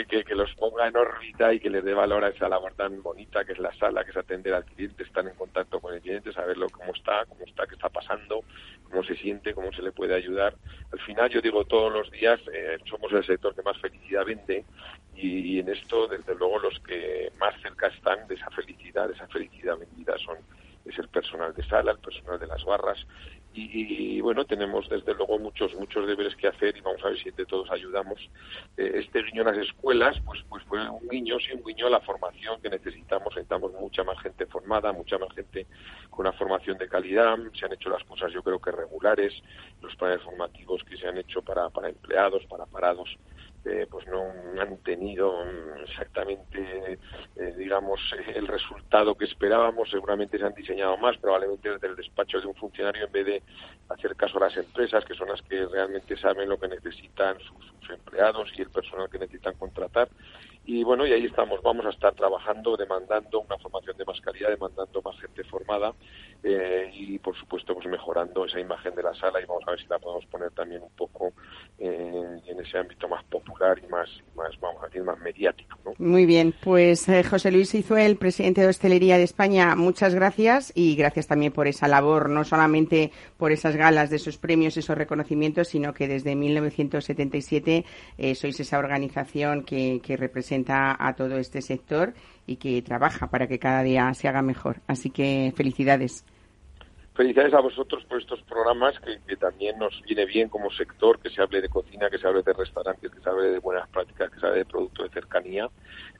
Que, 0.07 0.35
los 0.35 0.53
ponga 0.55 0.87
en 0.87 0.95
órbita 0.95 1.53
y 1.53 1.59
que 1.59 1.69
les 1.69 1.83
dé 1.83 1.93
valor 1.93 2.23
a 2.23 2.29
esa 2.29 2.47
labor 2.47 2.73
tan 2.73 3.01
bonita 3.01 3.43
que 3.43 3.53
es 3.53 3.59
la 3.59 3.73
sala, 3.75 4.03
que 4.03 4.11
es 4.11 4.17
atender 4.17 4.53
al 4.53 4.65
cliente, 4.65 5.03
estar 5.03 5.27
en 5.27 5.35
contacto 5.35 5.79
con 5.79 5.93
el 5.93 6.01
cliente, 6.01 6.31
saberlo 6.31 6.67
cómo 6.69 6.93
está, 6.93 7.25
cómo 7.25 7.43
está, 7.45 7.67
qué 7.67 7.75
está 7.75 7.89
pasando, 7.89 8.43
cómo 8.89 9.03
se 9.03 9.15
siente, 9.15 9.53
cómo 9.53 9.71
se 9.73 9.81
le 9.81 9.91
puede 9.91 10.15
ayudar. 10.15 10.55
Al 10.91 10.99
final, 10.99 11.29
yo 11.29 11.41
digo 11.41 11.65
todos 11.65 11.91
los 11.91 12.09
días, 12.11 12.39
eh, 12.53 12.77
somos 12.89 13.11
el 13.11 13.25
sector 13.25 13.53
que 13.53 13.61
más 13.61 13.77
felicidad 13.79 14.25
vende 14.25 14.65
y, 15.15 15.55
y 15.55 15.59
en 15.59 15.69
esto, 15.69 16.07
desde 16.07 16.35
luego, 16.35 16.59
los 16.59 16.79
que 16.79 17.31
más 17.39 17.59
cerca 17.61 17.87
están 17.87 18.27
de 18.27 18.35
esa 18.35 18.49
felicidad, 18.51 19.07
de 19.07 19.15
esa 19.15 19.27
felicidad 19.27 19.77
vendida 19.77 20.17
son 20.17 20.37
es 20.85 20.97
el 20.97 21.09
personal 21.09 21.53
de 21.53 21.63
sala, 21.67 21.91
el 21.91 21.99
personal 21.99 22.39
de 22.39 22.47
las 22.47 22.63
barras 22.65 23.05
y, 23.53 24.21
bueno, 24.21 24.45
tenemos 24.45 24.87
desde 24.87 25.13
luego 25.13 25.37
muchos 25.37 25.75
muchos 25.75 26.07
deberes 26.07 26.35
que 26.37 26.47
hacer 26.47 26.77
y 26.77 26.81
vamos 26.81 27.03
a 27.03 27.09
ver 27.09 27.19
si 27.19 27.29
entre 27.29 27.45
todos 27.45 27.69
ayudamos. 27.69 28.17
Eh, 28.77 28.91
este 28.95 29.23
guiño 29.23 29.41
a 29.41 29.51
las 29.51 29.57
escuelas, 29.57 30.17
pues 30.25 30.41
pues 30.47 30.63
fue 30.63 30.89
un 30.89 31.09
guiño, 31.09 31.37
sí, 31.39 31.51
un 31.51 31.63
guiño 31.63 31.87
a 31.87 31.89
la 31.89 31.99
formación 31.99 32.61
que 32.61 32.69
necesitamos. 32.69 33.35
Necesitamos 33.35 33.73
mucha 33.73 34.05
más 34.05 34.17
gente 34.21 34.45
formada, 34.45 34.93
mucha 34.93 35.17
más 35.17 35.33
gente 35.33 35.67
con 36.09 36.25
una 36.25 36.37
formación 36.37 36.77
de 36.77 36.87
calidad. 36.87 37.37
Se 37.53 37.65
han 37.65 37.73
hecho 37.73 37.89
las 37.89 38.03
cosas, 38.05 38.31
yo 38.31 38.41
creo 38.41 38.59
que 38.59 38.71
regulares, 38.71 39.33
los 39.81 39.95
planes 39.97 40.21
formativos 40.21 40.81
que 40.85 40.95
se 40.95 41.07
han 41.07 41.17
hecho 41.17 41.41
para, 41.41 41.69
para 41.69 41.89
empleados, 41.89 42.45
para 42.45 42.65
parados. 42.65 43.17
Eh, 43.63 43.85
pues 43.91 44.07
no 44.07 44.23
han 44.59 44.77
tenido 44.77 45.45
exactamente, 45.83 46.97
eh, 47.35 47.53
digamos, 47.55 47.99
el 48.35 48.47
resultado 48.47 49.13
que 49.15 49.25
esperábamos. 49.25 49.89
Seguramente 49.91 50.39
se 50.39 50.45
han 50.45 50.55
diseñado 50.55 50.97
más, 50.97 51.17
probablemente 51.17 51.69
desde 51.69 51.87
el 51.87 51.95
despacho 51.95 52.41
de 52.41 52.47
un 52.47 52.55
funcionario, 52.55 53.05
en 53.05 53.11
vez 53.11 53.25
de 53.25 53.43
hacer 53.89 54.15
caso 54.15 54.37
a 54.37 54.47
las 54.47 54.57
empresas, 54.57 55.05
que 55.05 55.13
son 55.13 55.29
las 55.29 55.43
que 55.43 55.63
realmente 55.67 56.17
saben 56.17 56.49
lo 56.49 56.59
que 56.59 56.69
necesitan 56.69 57.37
sus, 57.39 57.65
sus 57.81 57.89
empleados 57.91 58.49
y 58.57 58.63
el 58.63 58.69
personal 58.71 59.09
que 59.09 59.19
necesitan 59.19 59.53
contratar. 59.53 60.09
Y 60.65 60.83
bueno, 60.83 61.07
y 61.07 61.11
ahí 61.11 61.25
estamos, 61.25 61.61
vamos 61.63 61.85
a 61.87 61.89
estar 61.89 62.13
trabajando, 62.13 62.77
demandando 62.77 63.41
una 63.41 63.57
formación 63.57 63.97
de 63.97 64.05
más 64.05 64.21
calidad, 64.21 64.49
demandando 64.49 65.01
más 65.01 65.19
gente 65.19 65.43
formada 65.45 65.93
eh, 66.43 66.89
y 66.93 67.17
por 67.19 67.35
supuesto 67.35 67.73
pues 67.73 67.87
mejorando 67.87 68.45
esa 68.45 68.59
imagen 68.59 68.93
de 68.95 69.03
la 69.03 69.13
sala 69.15 69.41
y 69.41 69.45
vamos 69.45 69.63
a 69.67 69.71
ver 69.71 69.79
si 69.79 69.87
la 69.87 69.97
podemos 69.97 70.25
poner 70.27 70.51
también 70.51 70.81
un 70.83 70.91
poco 70.91 71.33
eh, 71.79 72.39
en 72.47 72.59
ese 72.59 72.77
ámbito 72.77 73.07
más 73.07 73.23
popular 73.25 73.79
y 73.83 73.87
más, 73.87 74.09
más 74.35 74.51
vamos 74.59 74.83
a 74.83 74.85
decir, 74.85 75.03
más 75.03 75.19
mediático. 75.19 75.77
¿no? 75.83 75.93
Muy 75.97 76.25
bien, 76.27 76.53
pues 76.63 77.09
eh, 77.09 77.23
José 77.23 77.51
Luis 77.51 77.73
Izuel, 77.73 78.17
presidente 78.17 78.61
de 78.61 78.67
Hostelería 78.67 79.17
de 79.17 79.23
España, 79.23 79.75
muchas 79.75 80.13
gracias 80.13 80.71
y 80.75 80.95
gracias 80.95 81.27
también 81.27 81.51
por 81.51 81.67
esa 81.67 81.87
labor, 81.87 82.29
no 82.29 82.43
solamente 82.43 83.11
por 83.37 83.51
esas 83.51 83.75
galas 83.75 84.11
de 84.11 84.17
esos 84.17 84.37
premios, 84.37 84.77
esos 84.77 84.97
reconocimientos, 84.97 85.69
sino 85.69 85.93
que 85.93 86.07
desde 86.07 86.35
1977 86.35 87.85
eh, 88.17 88.35
sois 88.35 88.59
esa 88.59 88.77
organización 88.77 89.63
que, 89.63 90.01
que 90.03 90.17
representa 90.17 90.51
a 90.69 91.13
todo 91.15 91.37
este 91.37 91.61
sector 91.61 92.13
y 92.45 92.57
que 92.57 92.81
trabaja 92.81 93.27
para 93.27 93.47
que 93.47 93.59
cada 93.59 93.83
día 93.83 94.13
se 94.13 94.27
haga 94.27 94.41
mejor. 94.41 94.77
Así 94.87 95.09
que 95.09 95.53
felicidades. 95.55 96.25
felicidades 97.15 97.53
a 97.53 97.59
vosotros 97.61 98.03
por 98.05 98.19
estos 98.19 98.41
programas 98.43 98.99
que, 98.99 99.19
que 99.27 99.35
también 99.35 99.77
nos 99.77 100.01
viene 100.03 100.25
bien 100.25 100.49
como 100.49 100.71
sector, 100.71 101.19
que 101.19 101.29
se 101.29 101.41
hable 101.41 101.61
de 101.61 101.69
cocina, 101.69 102.09
que 102.09 102.17
se 102.17 102.27
hable 102.27 102.41
de 102.41 102.53
restaurantes, 102.53 103.11
que 103.11 103.19
se 103.19 103.29
hable 103.29 103.49
de 103.49 103.59
buenas 103.59 103.87
prácticas, 103.89 104.31
que 104.31 104.39
se 104.39 104.45
hable 104.45 104.59
de 104.59 104.65
productos 104.65 105.07
de 105.07 105.13
cercanía. 105.13 105.69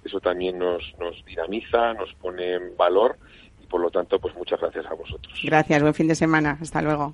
Eso 0.04 0.20
también 0.20 0.60
nos, 0.60 0.94
nos 1.00 1.24
dinamiza, 1.26 1.94
nos 1.94 2.14
pone 2.16 2.54
en 2.56 2.78
valor 2.78 3.18
y 3.64 3.68
por 3.68 3.82
lo 3.82 3.90
tanto, 3.90 4.20
pues 4.20 4.36
muchas 4.36 4.60
gracias 4.60 4.86
a 4.86 4.94
vosotros. 4.94 5.34
Gracias, 5.44 5.82
buen 5.82 5.94
fin 5.94 6.08
de 6.08 6.16
semana. 6.16 6.58
Hasta 6.62 6.82
luego. 6.82 7.14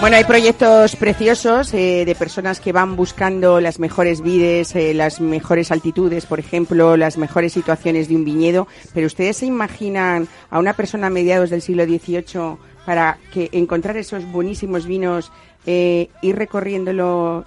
Bueno, 0.00 0.16
hay 0.16 0.24
proyectos 0.24 0.96
preciosos 0.96 1.74
eh, 1.74 2.04
de 2.06 2.14
personas 2.14 2.58
que 2.58 2.72
van 2.72 2.96
buscando 2.96 3.60
las 3.60 3.78
mejores 3.78 4.22
vides, 4.22 4.74
eh, 4.74 4.94
las 4.94 5.20
mejores 5.20 5.70
altitudes, 5.70 6.24
por 6.24 6.40
ejemplo, 6.40 6.96
las 6.96 7.18
mejores 7.18 7.52
situaciones 7.52 8.08
de 8.08 8.16
un 8.16 8.24
viñedo. 8.24 8.66
Pero 8.94 9.06
ustedes 9.06 9.36
se 9.36 9.46
imaginan 9.46 10.26
a 10.48 10.58
una 10.58 10.72
persona 10.72 11.08
a 11.08 11.10
mediados 11.10 11.50
del 11.50 11.60
siglo 11.60 11.84
XVIII 11.84 12.56
para 12.86 13.18
que 13.30 13.50
encontrar 13.52 13.98
esos 13.98 14.24
buenísimos 14.24 14.86
vinos, 14.86 15.32
eh, 15.66 16.08
ir 16.22 16.34
recorriéndolo 16.34 17.44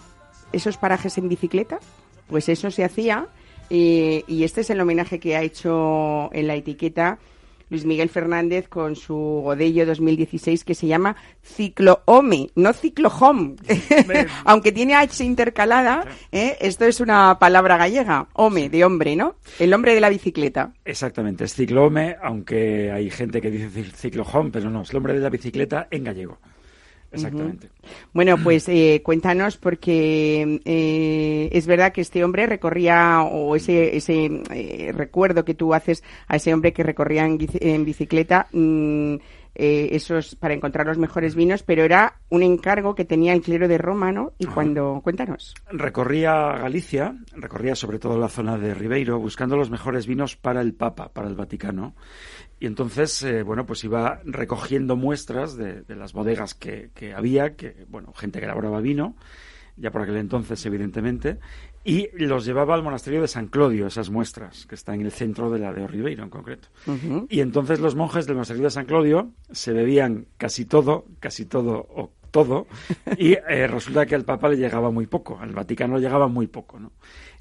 esos 0.51 0.77
parajes 0.77 1.17
en 1.17 1.29
bicicleta. 1.29 1.79
Pues 2.27 2.49
eso 2.49 2.69
se 2.69 2.83
hacía 2.83 3.29
eh, 3.69 4.23
y 4.27 4.43
este 4.43 4.61
es 4.61 4.69
el 4.69 4.79
homenaje 4.79 5.19
que 5.19 5.35
ha 5.35 5.41
hecho 5.41 6.29
en 6.33 6.45
la 6.45 6.53
etiqueta 6.53 7.17
Luis 7.73 7.85
Miguel 7.85 8.09
Fernández 8.09 8.67
con 8.67 8.95
su 8.95 9.15
Godello 9.43 9.83
2016 9.87 10.63
que 10.63 10.75
se 10.75 10.85
llama 10.85 11.15
Ciclohome, 11.41 12.51
no 12.53 12.71
Ciclohome. 12.71 13.55
Aunque 14.45 14.71
tiene 14.71 14.93
H 14.93 15.23
intercalada, 15.23 16.05
¿eh? 16.31 16.55
esto 16.61 16.85
es 16.85 16.99
una 16.99 17.39
palabra 17.39 17.77
gallega, 17.77 18.27
home, 18.33 18.69
de 18.69 18.85
hombre, 18.85 19.15
¿no? 19.15 19.37
El 19.57 19.73
hombre 19.73 19.95
de 19.95 20.01
la 20.01 20.09
bicicleta. 20.09 20.71
Exactamente, 20.85 21.45
es 21.45 21.55
ciclome, 21.55 22.15
aunque 22.21 22.91
hay 22.91 23.09
gente 23.09 23.41
que 23.41 23.49
dice 23.49 23.69
ci- 23.71 23.91
ciclojón, 23.91 24.51
pero 24.51 24.69
no, 24.69 24.83
es 24.83 24.91
el 24.91 24.97
hombre 24.97 25.13
de 25.15 25.21
la 25.21 25.29
bicicleta 25.29 25.87
en 25.89 26.03
gallego. 26.03 26.37
Exactamente. 27.13 27.69
Bueno, 28.13 28.37
pues 28.43 28.67
eh, 28.69 29.01
cuéntanos 29.03 29.57
porque 29.57 30.59
eh, 30.65 31.49
es 31.51 31.67
verdad 31.67 31.91
que 31.93 32.01
este 32.01 32.23
hombre 32.23 32.45
recorría, 32.47 33.21
o 33.23 33.55
ese, 33.55 33.95
ese 33.95 34.41
eh, 34.51 34.91
recuerdo 34.95 35.45
que 35.45 35.53
tú 35.53 35.73
haces 35.73 36.03
a 36.27 36.35
ese 36.37 36.53
hombre 36.53 36.73
que 36.73 36.83
recorría 36.83 37.25
en, 37.25 37.37
bici- 37.37 37.59
en 37.61 37.85
bicicleta, 37.85 38.47
mm, 38.51 39.15
eh, 39.55 39.89
esos 39.91 40.33
para 40.35 40.55
encontrar 40.55 40.87
los 40.87 40.97
mejores 40.97 41.35
vinos, 41.35 41.61
pero 41.61 41.83
era 41.83 42.15
un 42.29 42.41
encargo 42.41 42.95
que 42.95 43.05
tenía 43.05 43.33
el 43.33 43.41
clero 43.43 43.67
de 43.67 43.77
Roma, 43.77 44.11
¿no? 44.11 44.33
Y 44.39 44.45
cuando, 44.47 44.99
cuéntanos. 45.03 45.53
Recorría 45.71 46.33
Galicia, 46.57 47.15
recorría 47.35 47.75
sobre 47.75 47.99
todo 47.99 48.17
la 48.17 48.29
zona 48.29 48.57
de 48.57 48.73
Ribeiro, 48.73 49.19
buscando 49.19 49.55
los 49.55 49.69
mejores 49.69 50.07
vinos 50.07 50.35
para 50.35 50.61
el 50.61 50.73
Papa, 50.73 51.09
para 51.13 51.27
el 51.27 51.35
Vaticano. 51.35 51.93
Y 52.63 52.65
entonces, 52.65 53.21
eh, 53.23 53.43
bueno, 53.43 53.65
pues 53.65 53.83
iba 53.83 54.21
recogiendo 54.23 54.95
muestras 54.95 55.57
de, 55.57 55.81
de 55.81 55.95
las 55.97 56.13
bodegas 56.13 56.53
que, 56.53 56.91
que 56.93 57.13
había, 57.13 57.57
que, 57.57 57.85
bueno, 57.89 58.13
gente 58.13 58.39
que 58.39 58.45
elaboraba 58.45 58.79
vino, 58.79 59.17
ya 59.75 59.91
por 59.91 60.01
aquel 60.01 60.15
entonces, 60.15 60.65
evidentemente, 60.65 61.39
y 61.83 62.07
los 62.13 62.45
llevaba 62.45 62.73
al 62.73 62.81
monasterio 62.81 63.19
de 63.19 63.27
San 63.27 63.47
Clodio, 63.47 63.87
esas 63.87 64.09
muestras, 64.09 64.65
que 64.65 64.75
está 64.75 64.95
en 64.95 65.01
el 65.01 65.11
centro 65.11 65.51
de 65.51 65.59
la 65.59 65.73
de 65.73 65.85
Ribeiro 65.87 66.23
en 66.23 66.29
concreto. 66.29 66.69
Y 67.27 67.41
entonces 67.41 67.81
los 67.81 67.95
monjes 67.95 68.27
del 68.27 68.35
monasterio 68.35 68.63
de 68.63 68.71
San 68.71 68.85
Clodio 68.85 69.31
se 69.51 69.73
bebían 69.73 70.27
casi 70.37 70.63
todo, 70.63 71.03
casi 71.19 71.43
todo 71.43 71.85
o 71.93 72.13
todo, 72.31 72.67
y 73.17 73.33
eh, 73.33 73.67
resulta 73.67 74.05
que 74.05 74.15
al 74.15 74.23
Papa 74.23 74.47
le 74.47 74.55
llegaba 74.55 74.89
muy 74.89 75.07
poco, 75.07 75.37
al 75.37 75.51
Vaticano 75.51 75.95
le 75.95 76.01
llegaba 76.01 76.29
muy 76.29 76.47
poco, 76.47 76.79
¿no? 76.79 76.93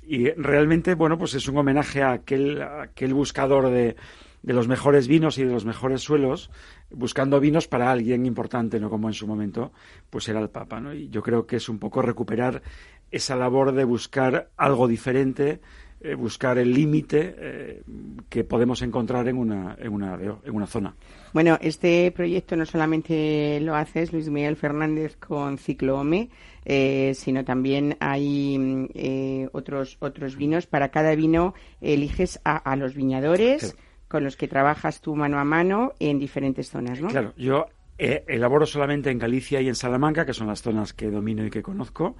Y 0.04 0.30
realmente, 0.30 0.96
bueno, 0.96 1.16
pues 1.16 1.34
es 1.34 1.46
un 1.46 1.58
homenaje 1.58 2.02
a 2.02 2.10
aquel, 2.10 2.60
a 2.60 2.82
aquel 2.82 3.14
buscador 3.14 3.70
de, 3.70 3.94
de 4.42 4.52
los 4.52 4.68
mejores 4.68 5.08
vinos 5.08 5.38
y 5.38 5.44
de 5.44 5.52
los 5.52 5.64
mejores 5.64 6.02
suelos, 6.02 6.50
buscando 6.90 7.40
vinos 7.40 7.68
para 7.68 7.90
alguien 7.90 8.26
importante, 8.26 8.80
¿no? 8.80 8.90
Como 8.90 9.08
en 9.08 9.14
su 9.14 9.26
momento, 9.26 9.72
pues 10.10 10.28
era 10.28 10.40
el 10.40 10.50
Papa, 10.50 10.80
¿no? 10.80 10.92
Y 10.92 11.08
yo 11.08 11.22
creo 11.22 11.46
que 11.46 11.56
es 11.56 11.68
un 11.68 11.78
poco 11.78 12.02
recuperar 12.02 12.62
esa 13.10 13.36
labor 13.36 13.72
de 13.72 13.84
buscar 13.84 14.50
algo 14.56 14.88
diferente, 14.88 15.60
eh, 16.00 16.14
buscar 16.14 16.58
el 16.58 16.72
límite 16.72 17.34
eh, 17.38 17.82
que 18.28 18.42
podemos 18.42 18.82
encontrar 18.82 19.28
en 19.28 19.36
una, 19.36 19.76
en 19.78 19.92
una, 19.92 20.14
en 20.14 20.54
una 20.54 20.66
zona. 20.66 20.96
Bueno, 21.32 21.58
este 21.60 22.10
proyecto 22.10 22.56
no 22.56 22.66
solamente 22.66 23.60
lo 23.60 23.76
haces 23.76 24.12
Luis 24.12 24.28
Miguel 24.28 24.56
Fernández 24.56 25.16
con 25.16 25.58
Ciclohome, 25.58 26.30
eh, 26.64 27.12
sino 27.14 27.44
también 27.44 27.96
hay 28.00 28.88
eh, 28.94 29.48
otros 29.52 29.96
otros 30.00 30.36
vinos. 30.36 30.66
Para 30.66 30.90
cada 30.90 31.14
vino 31.14 31.54
eliges 31.80 32.40
a, 32.44 32.56
a 32.56 32.74
los 32.76 32.94
viñadores. 32.94 33.76
Con 34.12 34.22
los 34.22 34.36
que 34.36 34.46
trabajas 34.46 35.00
tú 35.00 35.16
mano 35.16 35.38
a 35.38 35.44
mano 35.44 35.94
en 35.98 36.18
diferentes 36.18 36.68
zonas, 36.68 37.00
¿no? 37.00 37.08
Claro, 37.08 37.32
yo 37.38 37.64
eh, 37.96 38.24
elaboro 38.28 38.66
solamente 38.66 39.10
en 39.10 39.18
Galicia 39.18 39.62
y 39.62 39.68
en 39.68 39.74
Salamanca, 39.74 40.26
que 40.26 40.34
son 40.34 40.48
las 40.48 40.60
zonas 40.60 40.92
que 40.92 41.10
domino 41.10 41.46
y 41.46 41.50
que 41.50 41.62
conozco, 41.62 42.16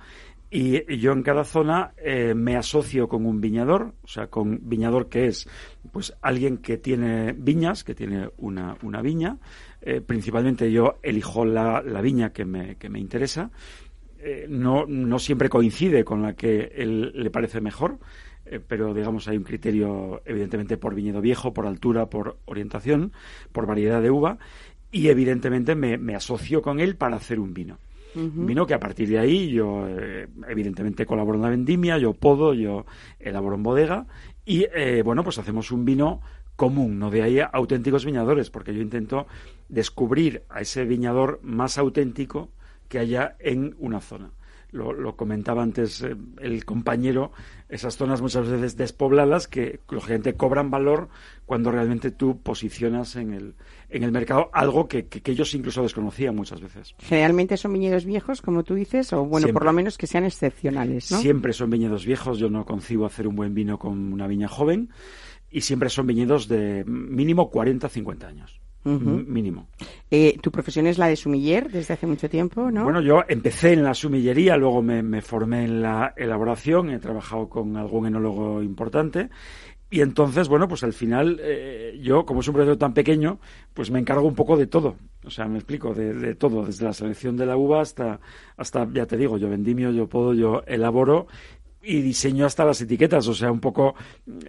y 0.54 0.98
yo 0.98 1.12
en 1.12 1.22
cada 1.22 1.44
zona 1.44 1.92
eh, 1.96 2.34
me 2.34 2.56
asocio 2.56 3.08
con 3.08 3.24
un 3.24 3.40
viñador, 3.40 3.94
o 4.02 4.06
sea, 4.06 4.26
con 4.26 4.68
viñador 4.68 5.08
que 5.08 5.26
es 5.26 5.48
pues 5.92 6.14
alguien 6.20 6.58
que 6.58 6.76
tiene 6.76 7.32
viñas, 7.32 7.84
que 7.84 7.94
tiene 7.94 8.28
una, 8.36 8.76
una 8.82 9.00
viña. 9.00 9.38
Eh, 9.80 10.00
principalmente 10.00 10.70
yo 10.70 10.98
elijo 11.02 11.44
la, 11.44 11.82
la 11.82 12.02
viña 12.02 12.34
que 12.34 12.44
me, 12.44 12.76
que 12.76 12.90
me 12.90 13.00
interesa. 13.00 13.50
Eh, 14.18 14.46
no, 14.48 14.84
no 14.86 15.18
siempre 15.18 15.48
coincide 15.48 16.04
con 16.04 16.22
la 16.22 16.34
que 16.34 16.70
él 16.76 17.12
le 17.14 17.30
parece 17.30 17.60
mejor, 17.60 17.98
eh, 18.46 18.60
pero 18.66 18.94
digamos 18.94 19.28
hay 19.28 19.36
un 19.36 19.44
criterio 19.44 20.22
evidentemente 20.24 20.76
por 20.76 20.94
viñedo 20.94 21.20
viejo, 21.20 21.52
por 21.52 21.66
altura, 21.66 22.06
por 22.06 22.38
orientación, 22.44 23.12
por 23.52 23.66
variedad 23.66 24.02
de 24.02 24.10
uva 24.10 24.38
y 24.90 25.08
evidentemente 25.08 25.74
me, 25.74 25.98
me 25.98 26.14
asocio 26.14 26.62
con 26.62 26.80
él 26.80 26.96
para 26.96 27.16
hacer 27.16 27.40
un 27.40 27.54
vino. 27.54 27.78
Un 28.14 28.46
Vino 28.46 28.66
que 28.66 28.74
a 28.74 28.80
partir 28.80 29.08
de 29.08 29.18
ahí 29.18 29.50
yo 29.50 29.86
eh, 29.88 30.28
evidentemente 30.46 31.06
colaboro 31.06 31.36
en 31.36 31.42
la 31.42 31.48
vendimia, 31.48 31.96
yo 31.96 32.12
podo, 32.12 32.52
yo 32.52 32.84
elaboro 33.18 33.56
en 33.56 33.62
bodega 33.62 34.06
y 34.44 34.66
eh, 34.74 35.02
bueno 35.02 35.24
pues 35.24 35.38
hacemos 35.38 35.70
un 35.70 35.86
vino 35.86 36.20
común, 36.54 36.98
no 36.98 37.10
de 37.10 37.22
ahí 37.22 37.40
a 37.40 37.46
auténticos 37.46 38.04
viñadores, 38.04 38.50
porque 38.50 38.74
yo 38.74 38.82
intento 38.82 39.26
descubrir 39.70 40.42
a 40.50 40.60
ese 40.60 40.84
viñador 40.84 41.40
más 41.42 41.78
auténtico 41.78 42.50
que 42.88 42.98
haya 42.98 43.36
en 43.38 43.74
una 43.78 44.00
zona. 44.00 44.30
Lo, 44.72 44.92
lo 44.94 45.16
comentaba 45.16 45.62
antes 45.62 46.00
eh, 46.02 46.16
el 46.40 46.64
compañero, 46.64 47.30
esas 47.68 47.96
zonas 47.98 48.22
muchas 48.22 48.48
veces 48.48 48.76
despobladas 48.78 49.46
que 49.46 49.80
lógicamente 49.90 50.32
cobran 50.34 50.70
valor 50.70 51.08
cuando 51.44 51.70
realmente 51.70 52.10
tú 52.10 52.40
posicionas 52.40 53.16
en 53.16 53.34
el, 53.34 53.54
en 53.90 54.02
el 54.02 54.12
mercado 54.12 54.48
algo 54.54 54.88
que, 54.88 55.06
que- 55.08 55.20
que 55.20 55.32
ellos 55.32 55.54
incluso 55.54 55.82
desconocían 55.82 56.34
muchas 56.34 56.62
veces. 56.62 56.94
Generalmente 57.00 57.58
son 57.58 57.74
viñedos 57.74 58.06
viejos, 58.06 58.40
como 58.40 58.64
tú 58.64 58.74
dices, 58.74 59.12
o 59.12 59.26
bueno, 59.26 59.44
Siempre. 59.44 59.52
por 59.52 59.64
lo 59.66 59.72
menos 59.74 59.98
que 59.98 60.06
sean 60.06 60.24
excepcionales, 60.24 61.10
¿no? 61.12 61.18
Siempre 61.18 61.52
son 61.52 61.68
viñedos 61.68 62.06
viejos, 62.06 62.38
yo 62.38 62.48
no 62.48 62.64
concibo 62.64 63.04
hacer 63.04 63.28
un 63.28 63.36
buen 63.36 63.52
vino 63.52 63.78
con 63.78 64.12
una 64.12 64.26
viña 64.26 64.48
joven. 64.48 64.88
y 65.50 65.60
siempre 65.60 65.90
son 65.90 66.06
viñedos 66.06 66.48
de 66.48 66.82
mínimo 66.86 67.50
40-50 67.50 68.24
años. 68.24 68.61
Mínimo. 68.84 69.68
Eh, 70.10 70.38
tu 70.42 70.50
profesión 70.50 70.86
es 70.86 70.98
la 70.98 71.06
de 71.06 71.16
sumiller 71.16 71.70
desde 71.70 71.94
hace 71.94 72.06
mucho 72.06 72.28
tiempo, 72.28 72.70
¿no? 72.70 72.84
Bueno, 72.84 73.00
yo 73.00 73.22
empecé 73.28 73.72
en 73.72 73.84
la 73.84 73.94
sumillería, 73.94 74.56
luego 74.56 74.82
me, 74.82 75.02
me 75.02 75.22
formé 75.22 75.64
en 75.64 75.82
la 75.82 76.12
elaboración, 76.16 76.90
he 76.90 76.98
trabajado 76.98 77.48
con 77.48 77.76
algún 77.76 78.06
enólogo 78.06 78.62
importante. 78.62 79.30
Y 79.92 80.00
entonces, 80.00 80.48
bueno, 80.48 80.66
pues 80.68 80.82
al 80.84 80.94
final, 80.94 81.38
eh, 81.42 81.98
yo, 82.00 82.24
como 82.24 82.40
es 82.40 82.48
un 82.48 82.54
proyecto 82.54 82.78
tan 82.78 82.94
pequeño, 82.94 83.38
pues 83.74 83.90
me 83.90 83.98
encargo 83.98 84.26
un 84.26 84.34
poco 84.34 84.56
de 84.56 84.66
todo. 84.66 84.96
O 85.24 85.30
sea, 85.30 85.46
me 85.46 85.58
explico, 85.58 85.92
de, 85.92 86.14
de 86.14 86.34
todo, 86.34 86.64
desde 86.64 86.86
la 86.86 86.94
selección 86.94 87.36
de 87.36 87.44
la 87.44 87.58
uva 87.58 87.82
hasta, 87.82 88.18
hasta, 88.56 88.88
ya 88.90 89.04
te 89.04 89.18
digo, 89.18 89.36
yo 89.36 89.50
vendimio, 89.50 89.90
yo 89.90 90.08
puedo, 90.08 90.32
yo 90.32 90.62
elaboro 90.66 91.26
y 91.82 92.00
diseño 92.00 92.46
hasta 92.46 92.64
las 92.64 92.80
etiquetas. 92.80 93.26
O 93.28 93.34
sea, 93.34 93.50
un 93.50 93.60
poco, 93.60 93.94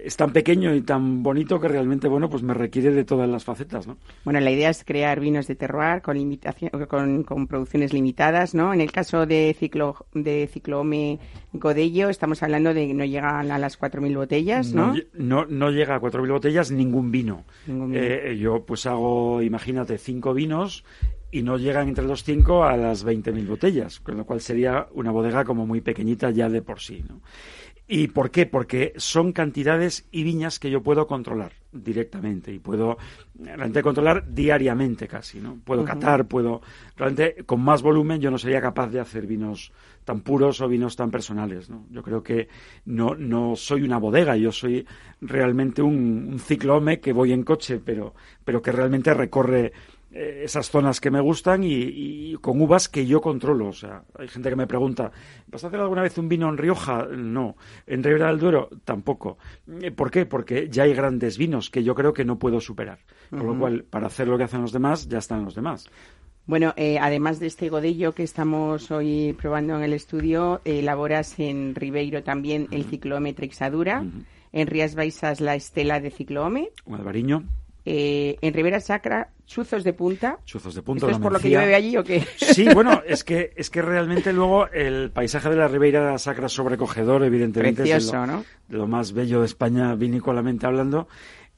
es 0.03 0.15
tan 0.15 0.31
pequeño 0.31 0.73
y 0.73 0.81
tan 0.81 1.23
bonito 1.23 1.59
que 1.59 1.67
realmente, 1.67 2.07
bueno, 2.07 2.29
pues 2.29 2.43
me 2.43 2.53
requiere 2.53 2.91
de 2.91 3.03
todas 3.03 3.29
las 3.29 3.43
facetas, 3.43 3.87
¿no? 3.87 3.97
Bueno, 4.23 4.39
la 4.39 4.51
idea 4.51 4.69
es 4.69 4.83
crear 4.83 5.19
vinos 5.19 5.47
de 5.47 5.55
terroir 5.55 6.01
con, 6.01 6.17
limitación, 6.17 6.71
con, 6.87 7.23
con 7.23 7.47
producciones 7.47 7.93
limitadas, 7.93 8.53
¿no? 8.53 8.73
En 8.73 8.81
el 8.81 8.91
caso 8.91 9.25
de 9.25 9.55
ciclo 9.57 10.05
de 10.13 10.47
Ciclome 10.51 11.19
Godello, 11.53 12.09
estamos 12.09 12.43
hablando 12.43 12.73
de 12.73 12.87
que 12.87 12.93
no 12.93 13.05
llegan 13.05 13.51
a 13.51 13.57
las 13.57 13.79
4.000 13.79 14.15
botellas, 14.15 14.73
¿no? 14.73 14.93
no, 15.13 15.45
no 15.45 15.71
llega 15.71 15.95
a 15.95 16.01
4.000 16.01 16.31
botellas 16.31 16.71
ningún 16.71 17.11
vino. 17.11 17.45
Ningún 17.67 17.91
vino. 17.91 18.03
Eh, 18.03 18.37
yo 18.37 18.63
pues 18.65 18.85
hago, 18.85 19.41
imagínate, 19.41 19.97
cinco 19.97 20.33
vinos 20.33 20.83
y 21.33 21.41
no 21.41 21.57
llegan 21.57 21.87
entre 21.87 22.05
los 22.05 22.23
cinco 22.23 22.63
a 22.63 22.77
las 22.77 23.03
20.000 23.03 23.47
botellas, 23.47 23.99
con 23.99 24.15
lo 24.15 24.25
cual 24.25 24.39
sería 24.39 24.87
una 24.93 25.09
bodega 25.09 25.43
como 25.43 25.65
muy 25.65 25.81
pequeñita 25.81 26.29
ya 26.29 26.47
de 26.47 26.61
por 26.61 26.79
sí. 26.79 27.03
¿no? 27.09 27.21
¿Y 27.87 28.07
por 28.07 28.31
qué? 28.31 28.45
Porque 28.45 28.93
son 28.97 29.33
cantidades 29.33 30.07
y 30.11 30.23
viñas 30.23 30.59
que 30.59 30.69
yo 30.69 30.83
puedo 30.83 31.05
controlar 31.05 31.51
directamente 31.71 32.53
y 32.53 32.59
puedo 32.59 32.97
realmente 33.33 33.81
controlar 33.81 34.31
diariamente 34.31 35.07
casi, 35.07 35.39
¿no? 35.39 35.57
Puedo 35.63 35.83
catar, 35.83 36.27
puedo 36.27 36.61
realmente 36.95 37.43
con 37.45 37.61
más 37.61 37.81
volumen 37.81 38.21
yo 38.21 38.31
no 38.31 38.37
sería 38.37 38.61
capaz 38.61 38.89
de 38.89 38.99
hacer 38.99 39.25
vinos 39.25 39.73
tan 40.05 40.21
puros 40.21 40.61
o 40.61 40.67
vinos 40.67 40.95
tan 40.95 41.11
personales, 41.11 41.69
¿no? 41.69 41.85
Yo 41.89 42.03
creo 42.03 42.23
que 42.23 42.47
no 42.85 43.15
no 43.15 43.55
soy 43.55 43.81
una 43.81 43.97
bodega, 43.97 44.37
yo 44.37 44.51
soy 44.51 44.87
realmente 45.19 45.81
un, 45.81 46.29
un 46.31 46.39
ciclome 46.39 46.99
que 46.99 47.11
voy 47.11 47.33
en 47.33 47.43
coche, 47.43 47.81
pero 47.83 48.13
pero 48.45 48.61
que 48.61 48.71
realmente 48.71 49.13
recorre 49.13 49.73
esas 50.13 50.69
zonas 50.69 51.01
que 51.01 51.11
me 51.11 51.19
gustan 51.19 51.63
y, 51.63 51.73
y 51.73 52.33
con 52.35 52.61
uvas 52.61 52.87
que 52.87 53.05
yo 53.05 53.21
controlo. 53.21 53.67
O 53.67 53.73
sea, 53.73 54.03
hay 54.17 54.27
gente 54.27 54.49
que 54.49 54.55
me 54.55 54.67
pregunta, 54.67 55.11
¿vas 55.47 55.63
a 55.63 55.67
hacer 55.67 55.79
alguna 55.79 56.03
vez 56.03 56.17
un 56.17 56.29
vino 56.29 56.47
en 56.49 56.57
Rioja? 56.57 57.07
No. 57.07 57.55
¿En 57.87 58.03
Ribera 58.03 58.27
del 58.27 58.39
Duero? 58.39 58.69
Tampoco. 58.85 59.37
Eh, 59.81 59.91
¿Por 59.91 60.11
qué? 60.11 60.25
Porque 60.25 60.69
ya 60.69 60.83
hay 60.83 60.93
grandes 60.93 61.37
vinos 61.37 61.69
que 61.69 61.83
yo 61.83 61.95
creo 61.95 62.13
que 62.13 62.25
no 62.25 62.37
puedo 62.37 62.59
superar. 62.61 62.99
Con 63.29 63.47
lo 63.47 63.57
cual, 63.57 63.83
para 63.83 64.07
hacer 64.07 64.27
lo 64.27 64.37
que 64.37 64.43
hacen 64.43 64.61
los 64.61 64.71
demás, 64.71 65.07
ya 65.07 65.17
están 65.17 65.43
los 65.43 65.55
demás. 65.55 65.89
Bueno, 66.45 66.73
eh, 66.75 66.97
además 66.99 67.39
de 67.39 67.47
este 67.47 67.69
godello 67.69 68.11
que 68.11 68.23
estamos 68.23 68.91
hoy 68.91 69.33
probando 69.33 69.77
en 69.77 69.83
el 69.83 69.93
estudio, 69.93 70.61
eh, 70.65 70.79
elaboras 70.79 71.39
en 71.39 71.73
Ribeiro 71.73 72.21
también 72.21 72.67
el 72.71 72.83
Ciclome 72.83 73.33
Trexadura, 73.33 74.03
en 74.51 74.67
Rías 74.67 74.93
Baixas 74.93 75.39
la 75.39 75.55
Estela 75.55 76.01
de 76.01 76.11
Ciclome, 76.11 76.69
Un 76.85 76.95
albariño, 76.95 77.43
eh, 77.85 78.37
en 78.41 78.53
Ribera 78.53 78.79
Sacra 78.79 79.29
Chuzos 79.45 79.83
de 79.83 79.93
Punta. 79.93 80.39
chuzos 80.45 80.73
de 80.73 80.81
punto. 80.81 81.05
¿Esto 81.05 81.17
es 81.17 81.21
por 81.21 81.33
lo 81.33 81.39
que 81.39 81.49
llueve 81.49 81.75
allí 81.75 81.97
o 81.97 82.03
qué? 82.03 82.25
Sí, 82.37 82.67
bueno, 82.73 83.01
es 83.05 83.23
que, 83.23 83.51
es 83.55 83.69
que 83.69 83.81
realmente 83.81 84.31
luego 84.31 84.67
el 84.69 85.11
paisaje 85.11 85.49
de 85.49 85.57
la 85.57 85.67
Ribeira 85.67 86.17
Sacra 86.17 86.47
es 86.47 86.53
sobrecogedor, 86.53 87.23
evidentemente. 87.23 87.83
es 87.83 87.89
de 87.89 87.95
Precioso, 87.95 88.17
lo, 88.17 88.27
¿no? 88.27 88.45
lo 88.69 88.87
más 88.87 89.11
bello 89.13 89.41
de 89.41 89.45
España, 89.45 89.95
vinícolamente 89.95 90.65
hablando. 90.65 91.07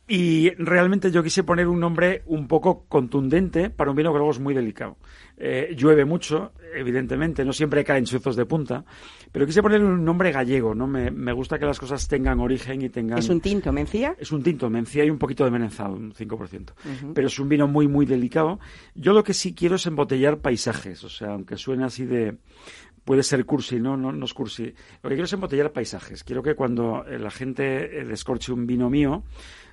Y 0.08 0.52
realmente 0.52 1.10
yo 1.10 1.24
quise 1.24 1.44
poner 1.44 1.68
un 1.68 1.80
nombre 1.80 2.22
un 2.28 2.48
poco 2.48 2.86
contundente 2.88 3.72
para 3.72 3.90
un 3.90 3.98
vino 3.98 4.12
que 4.12 4.18
luego 4.18 4.32
es 4.32 4.40
muy 4.40 4.54
delicado. 4.54 4.98
Eh, 5.38 5.76
llueve 5.76 6.06
mucho, 6.06 6.54
evidentemente, 6.76 7.44
no 7.44 7.52
siempre 7.52 7.84
caen 7.84 8.06
chuzos 8.06 8.36
de 8.36 8.46
punta, 8.46 8.86
pero 9.32 9.48
quise 9.48 9.64
ponerle 9.64 9.88
un 9.88 10.06
nombre 10.06 10.32
gallego, 10.32 10.76
¿no? 10.76 10.86
Me, 10.86 11.10
me 11.10 11.34
gusta 11.34 11.58
que 11.58 11.66
las 11.66 11.80
cosas 11.80 12.08
tengan 12.08 12.40
origen 12.40 12.84
y 12.84 12.90
tengan... 12.90 13.18
Es 13.18 13.30
un 13.30 13.42
tinto, 13.42 13.72
mencía. 13.72 14.16
Es 14.20 14.32
un 14.32 14.44
tinto, 14.44 14.70
mencía 14.70 15.04
y 15.04 15.10
un 15.10 15.18
poquito 15.18 15.44
de 15.44 15.52
merenzado, 15.52 15.96
un 15.96 16.14
5%. 16.14 16.74
Pero 17.14 17.28
es 17.28 17.40
un 17.40 17.50
vino 17.50 17.68
muy, 17.68 17.88
muy 17.88 18.06
delicado. 18.06 18.60
Yo 18.94 19.12
lo 19.12 19.24
que 19.24 19.34
sí 19.34 19.54
quiero 19.56 19.76
es 19.76 19.88
embotellar 19.88 20.38
paisajes, 20.38 21.04
o 21.04 21.10
sea, 21.10 21.32
aunque 21.32 21.58
suene 21.58 21.84
así 21.84 22.06
de... 22.06 22.38
Puede 23.06 23.22
ser 23.22 23.46
cursi, 23.46 23.80
no, 23.80 23.96
no, 23.96 24.12
no 24.12 24.26
es 24.26 24.34
cursi. 24.34 24.74
Lo 25.04 25.10
que 25.10 25.16
quiero 25.16 25.26
es 25.26 25.34
embotellar 25.34 25.72
paisajes. 25.72 26.24
Quiero 26.24 26.42
que 26.42 26.56
cuando 26.56 27.06
eh, 27.06 27.20
la 27.20 27.30
gente 27.30 28.00
eh, 28.00 28.04
descorche 28.04 28.52
un 28.52 28.66
vino 28.66 28.90
mío, 28.90 29.24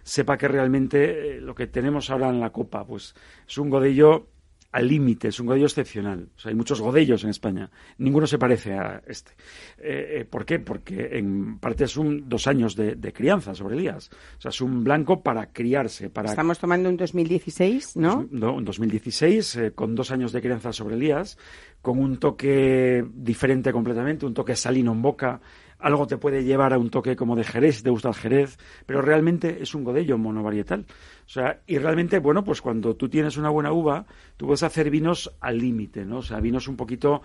sepa 0.03 0.37
que 0.37 0.49
realmente 0.49 1.37
eh, 1.37 1.41
lo 1.41 1.55
que 1.55 1.67
tenemos 1.67 2.11
ahora 2.11 2.29
en 2.29 2.41
la 2.41 2.51
copa, 2.51 2.87
pues 2.87 3.15
es 3.49 3.57
un 3.57 3.71
godello 3.71 4.29
al 4.73 4.89
límite, 4.89 5.29
es 5.29 5.39
un 5.39 5.47
godello 5.47 5.67
excepcional. 5.67 6.31
O 6.35 6.39
sea, 6.41 6.49
hay 6.49 6.55
muchos 6.57 6.81
godellos 6.81 7.23
en 7.25 7.31
España. 7.31 7.71
Ninguno 7.99 8.27
se 8.27 8.39
parece 8.39 8.73
a 8.73 9.03
este. 9.07 9.33
Eh, 9.79 10.21
eh, 10.21 10.25
¿Por 10.25 10.47
qué? 10.47 10.59
Porque 10.59 11.11
en 11.13 11.59
parte 11.59 11.85
es 11.85 11.97
un 11.99 12.29
dos 12.29 12.47
años 12.47 12.75
de, 12.75 12.97
de 12.97 13.13
crianza 13.13 13.55
sobre 13.55 13.77
Elías. 13.77 14.11
O 14.39 14.41
sea, 14.41 14.49
es 14.49 14.61
un 14.63 14.83
blanco 14.83 15.23
para 15.23 15.53
criarse, 15.53 16.09
para 16.09 16.31
Estamos 16.31 16.59
tomando 16.59 16.89
un 16.89 16.97
2016, 16.97 17.97
¿no? 17.97 18.27
no, 18.31 18.59
en 18.59 18.65
2016, 18.65 19.57
eh, 19.57 19.73
con 19.73 19.95
dos 19.95 20.11
años 20.11 20.33
de 20.33 20.41
crianza 20.41 20.73
sobre 20.73 20.97
Elías, 20.97 21.37
con 21.83 21.99
un 21.99 22.17
toque 22.17 23.05
diferente 23.15 23.73
completamente, 23.73 24.25
un 24.25 24.35
toque 24.35 24.57
salino 24.57 24.93
en 24.93 25.03
boca. 25.03 25.41
Algo 25.83 26.07
te 26.07 26.17
puede 26.17 26.45
llevar 26.45 26.73
a 26.73 26.79
un 26.79 26.91
toque 26.91 27.17
como 27.17 27.37
de 27.37 27.45
Jerez, 27.45 27.77
si 27.77 27.83
te 27.83 27.91
gusta 27.91 28.09
el 28.09 28.15
Jerez, 28.15 28.59
pero 28.87 29.03
realmente 29.03 29.63
es 29.63 29.75
un 29.75 29.85
godello 29.85 30.17
monovarietal. 30.17 30.87
O 31.27 31.29
sea, 31.29 31.61
y 31.67 31.79
realmente, 31.79 32.19
bueno, 32.19 32.45
pues 32.45 32.63
cuando 32.63 32.95
tú 32.95 33.09
tienes 33.09 33.37
una 33.37 33.51
buena 33.51 33.73
uva, 33.73 34.07
tú 34.37 34.47
puedes 34.47 34.63
hacer 34.63 34.91
vinos 34.91 35.35
al 35.41 35.59
límite, 35.59 36.05
¿no? 36.05 36.19
O 36.19 36.23
sea, 36.23 36.41
vinos 36.41 36.69
un 36.69 36.77
poquito 36.77 37.23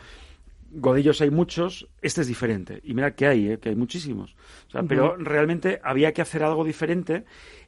Godillos 0.70 1.22
hay 1.22 1.30
muchos, 1.30 1.88
este 2.02 2.22
es 2.22 2.28
diferente. 2.28 2.82
Y 2.84 2.94
mira 2.94 3.16
que 3.16 3.28
hay, 3.28 3.52
¿eh? 3.52 3.60
que 3.60 3.70
hay 3.70 3.76
muchísimos. 3.76 4.36
O 4.68 4.72
sea, 4.72 4.84
Pero 4.84 5.16
realmente 5.16 5.80
había 5.84 6.12
que 6.14 6.22
hacer 6.22 6.44
algo 6.44 6.64
diferente. 6.64 7.26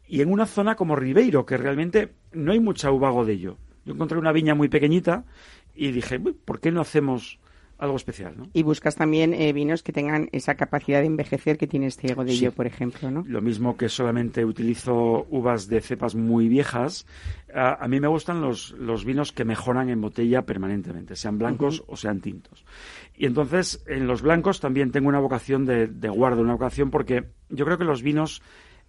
Y 0.07 0.21
en 0.21 0.31
una 0.31 0.45
zona 0.45 0.75
como 0.75 0.95
Ribeiro, 0.95 1.45
que 1.45 1.57
realmente 1.57 2.13
no 2.33 2.51
hay 2.51 2.59
mucha 2.59 2.91
uva 2.91 3.09
godello. 3.09 3.57
Yo 3.85 3.93
encontré 3.93 4.17
una 4.17 4.31
viña 4.31 4.53
muy 4.53 4.67
pequeñita 4.67 5.23
y 5.75 5.91
dije, 5.91 6.19
"Uy, 6.23 6.33
¿por 6.33 6.59
qué 6.59 6.71
no 6.71 6.81
hacemos 6.81 7.39
algo 7.79 7.95
especial? 7.95 8.33
¿no? 8.37 8.47
Y 8.53 8.63
buscas 8.63 8.95
también 8.95 9.33
eh, 9.33 9.51
vinos 9.53 9.81
que 9.83 9.91
tengan 9.93 10.29
esa 10.33 10.55
capacidad 10.55 10.99
de 10.99 11.07
envejecer 11.07 11.57
que 11.57 11.65
tiene 11.65 11.87
este 11.87 12.13
godello, 12.13 12.51
Sí. 12.51 12.55
por 12.55 12.67
ejemplo, 12.67 13.09
¿no? 13.09 13.23
Lo 13.27 13.41
mismo 13.41 13.77
que 13.77 13.89
solamente 13.89 14.45
utilizo 14.45 15.25
uvas 15.29 15.67
de 15.67 15.81
cepas 15.81 16.13
muy 16.13 16.47
viejas. 16.47 17.07
A, 17.53 17.83
a 17.83 17.87
mí 17.87 17.99
me 17.99 18.07
gustan 18.07 18.41
los, 18.41 18.71
los 18.71 19.05
vinos 19.05 19.31
que 19.31 19.45
mejoran 19.45 19.89
en 19.89 20.01
botella 20.01 20.43
permanentemente, 20.43 21.15
sean 21.15 21.37
blancos 21.39 21.83
o 21.87 21.95
sean 21.95 22.19
tintos. 22.21 22.65
Y 23.15 23.25
entonces, 23.25 23.83
en 23.87 24.07
los 24.07 24.21
blancos 24.21 24.59
también 24.59 24.91
tengo 24.91 25.09
una 25.09 25.19
vocación 25.19 25.65
de, 25.65 25.87
de 25.87 26.09
guarda, 26.09 26.41
una 26.41 26.53
vocación 26.53 26.91
porque 26.91 27.29
yo 27.49 27.65
creo 27.65 27.77
que 27.77 27.85
los 27.85 28.03
vinos 28.03 28.41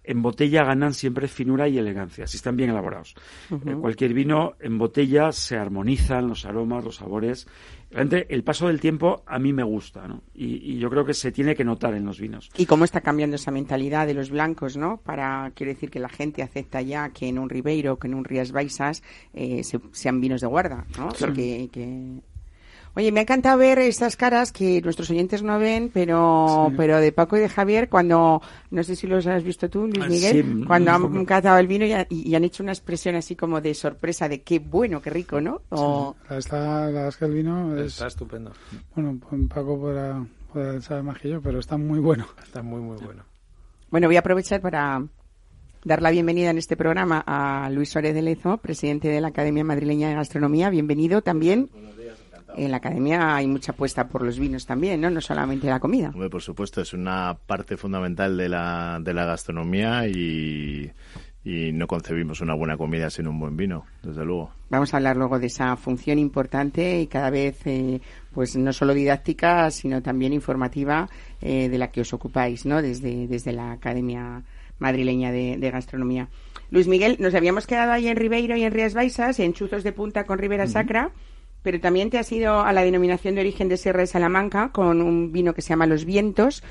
en 0.03 0.23
botella 0.23 0.63
ganan 0.63 0.95
siempre 0.95 1.27
finura 1.27 1.67
y 1.67 1.77
elegancia, 1.77 2.25
si 2.25 2.37
están 2.37 2.57
bien 2.57 2.71
elaborados. 2.71 3.13
Eh, 3.51 3.75
cualquier 3.79 4.15
vino 4.15 4.53
en 4.59 4.79
botella 4.79 5.31
se 5.31 5.57
armonizan 5.57 6.27
los 6.27 6.43
aromas, 6.45 6.83
los 6.83 6.95
sabores. 6.95 7.47
Realmente 7.91 8.33
el 8.33 8.43
paso 8.43 8.67
del 8.67 8.79
tiempo 8.79 9.23
a 9.27 9.37
mí 9.37 9.51
me 9.53 9.63
gusta, 9.63 10.07
¿no? 10.07 10.23
Y, 10.33 10.73
y 10.73 10.79
yo 10.79 10.89
creo 10.89 11.05
que 11.05 11.13
se 11.13 11.31
tiene 11.31 11.55
que 11.55 11.63
notar 11.65 11.93
en 11.93 12.05
los 12.05 12.19
vinos. 12.19 12.49
Y 12.57 12.65
cómo 12.65 12.85
está 12.85 13.01
cambiando 13.01 13.35
esa 13.35 13.51
mentalidad 13.51 14.07
de 14.07 14.13
los 14.13 14.29
blancos, 14.29 14.77
¿no? 14.77 14.97
Para, 15.03 15.51
quiere 15.55 15.73
decir 15.73 15.89
que 15.91 15.99
la 15.99 16.09
gente 16.09 16.41
acepta 16.41 16.81
ya 16.81 17.09
que 17.09 17.27
en 17.27 17.37
un 17.37 17.49
Ribeiro, 17.49 17.99
que 17.99 18.07
en 18.07 18.13
un 18.13 18.23
Rías 18.23 18.51
Baixas, 18.53 19.03
eh, 19.33 19.63
se- 19.63 19.79
sean 19.91 20.21
vinos 20.21 20.41
de 20.41 20.47
guarda, 20.47 20.85
¿no? 20.97 21.09
Claro. 21.09 21.33
Que- 21.33 21.69
que- 21.71 22.21
Oye, 22.93 23.11
me 23.13 23.21
ha 23.21 23.23
encantado 23.23 23.57
ver 23.57 23.79
estas 23.79 24.17
caras 24.17 24.51
que 24.51 24.81
nuestros 24.81 25.09
oyentes 25.09 25.41
no 25.43 25.57
ven, 25.59 25.89
pero, 25.93 26.67
Sí. 26.69 26.75
pero 26.75 26.97
de 26.99 27.13
Paco 27.13 27.37
y 27.37 27.39
de 27.39 27.47
Javier, 27.47 27.87
cuando, 27.87 28.41
no 28.69 28.83
sé 28.83 28.97
si 28.97 29.07
los 29.07 29.25
has 29.27 29.43
visto 29.43 29.69
tú, 29.69 29.87
Luis 29.87 29.99
Ah, 30.03 30.07
Miguel, 30.09 30.43
sí, 30.59 30.63
cuando 30.67 30.91
han 30.91 31.01
poco. 31.03 31.25
catado 31.25 31.57
el 31.57 31.67
vino 31.67 31.85
y, 31.85 31.93
ha- 31.93 32.05
y 32.09 32.35
han 32.35 32.43
hecho 32.43 32.63
una 32.63 32.73
expresión 32.73 33.15
así 33.15 33.35
como 33.37 33.61
de 33.61 33.73
sorpresa, 33.75 34.27
de 34.27 34.41
qué 34.41 34.59
bueno, 34.59 35.01
qué 35.01 35.09
rico, 35.09 35.39
¿no? 35.39 35.61
O, 35.69 36.15
La, 36.29 36.37
está, 36.37 36.59
la 36.59 36.85
verdad 36.87 37.07
es 37.07 37.15
que 37.17 37.25
el 37.25 37.33
vino 37.33 37.77
es... 37.77 37.93
Está 37.93 38.07
estupendo. 38.07 38.51
Bueno, 38.93 39.17
Paco 39.47 39.79
podrá, 39.79 40.25
podrá 40.51 40.81
saber 40.81 41.03
más 41.03 41.17
que 41.17 41.29
yo, 41.29 41.41
pero 41.41 41.59
está 41.59 41.77
muy 41.77 41.99
bueno. 41.99 42.27
Está 42.43 42.61
muy, 42.61 42.81
muy 42.81 42.97
bueno. 42.97 43.23
Bueno, 43.89 44.07
voy 44.07 44.17
a 44.17 44.19
aprovechar 44.19 44.59
para 44.59 45.01
dar 45.85 46.01
la 46.01 46.11
bienvenida 46.11 46.49
en 46.49 46.57
este 46.57 46.75
programa 46.75 47.23
a 47.25 47.69
Luis 47.71 47.89
Suárez 47.89 48.13
de 48.13 48.21
Lezo, 48.21 48.57
presidente 48.57 49.07
de 49.07 49.21
la 49.21 49.29
Academia 49.29 49.63
Madrileña 49.63 50.09
de 50.09 50.15
Gastronomía. 50.15 50.69
Bienvenido 50.69 51.21
también. 51.21 51.69
En 52.55 52.71
la 52.71 52.77
academia 52.77 53.35
hay 53.35 53.47
mucha 53.47 53.71
apuesta 53.71 54.07
por 54.07 54.23
los 54.23 54.37
vinos 54.37 54.65
también, 54.65 55.01
¿no? 55.01 55.09
No 55.09 55.21
solamente 55.21 55.67
la 55.67 55.79
comida. 55.79 56.09
Hombre, 56.13 56.29
por 56.29 56.41
supuesto, 56.41 56.81
es 56.81 56.93
una 56.93 57.37
parte 57.45 57.77
fundamental 57.77 58.35
de 58.37 58.49
la, 58.49 58.99
de 59.01 59.13
la 59.13 59.25
gastronomía 59.25 60.07
y, 60.07 60.91
y 61.43 61.71
no 61.71 61.87
concebimos 61.87 62.41
una 62.41 62.53
buena 62.53 62.77
comida 62.77 63.09
sin 63.09 63.27
un 63.27 63.39
buen 63.39 63.55
vino, 63.55 63.85
desde 64.03 64.25
luego. 64.25 64.51
Vamos 64.69 64.93
a 64.93 64.97
hablar 64.97 65.17
luego 65.17 65.39
de 65.39 65.47
esa 65.47 65.75
función 65.77 66.19
importante 66.19 67.01
y 67.01 67.07
cada 67.07 67.29
vez, 67.29 67.65
eh, 67.65 68.01
pues 68.33 68.55
no 68.55 68.73
solo 68.73 68.93
didáctica, 68.93 69.71
sino 69.71 70.01
también 70.01 70.33
informativa 70.33 71.09
eh, 71.41 71.69
de 71.69 71.77
la 71.77 71.89
que 71.89 72.01
os 72.01 72.13
ocupáis, 72.13 72.65
¿no? 72.65 72.81
Desde, 72.81 73.27
desde 73.27 73.53
la 73.53 73.71
Academia 73.71 74.43
madrileña 74.79 75.31
de, 75.31 75.57
de 75.57 75.71
gastronomía. 75.71 76.27
Luis 76.71 76.87
Miguel, 76.87 77.17
nos 77.19 77.35
habíamos 77.35 77.67
quedado 77.67 77.91
ahí 77.91 78.07
en 78.07 78.15
Ribeiro 78.17 78.55
y 78.57 78.63
en 78.63 78.71
Rías 78.71 78.93
Baixas, 78.93 79.39
en 79.39 79.53
Chuzos 79.53 79.83
de 79.83 79.91
Punta 79.91 80.25
con 80.25 80.39
Ribera 80.39 80.67
Sacra, 80.67 81.11
pero 81.61 81.79
también 81.79 82.09
te 82.09 82.17
has 82.17 82.31
ido 82.31 82.61
a 82.61 82.71
la 82.73 82.83
denominación 82.83 83.35
de 83.35 83.41
origen 83.41 83.69
de 83.69 83.77
Sierra 83.77 84.01
de 84.01 84.07
Salamanca 84.07 84.69
con 84.71 85.01
un 85.01 85.31
vino 85.31 85.53
que 85.53 85.61
se 85.61 85.69
llama 85.69 85.85
Los 85.87 86.05
Vientos. 86.05 86.63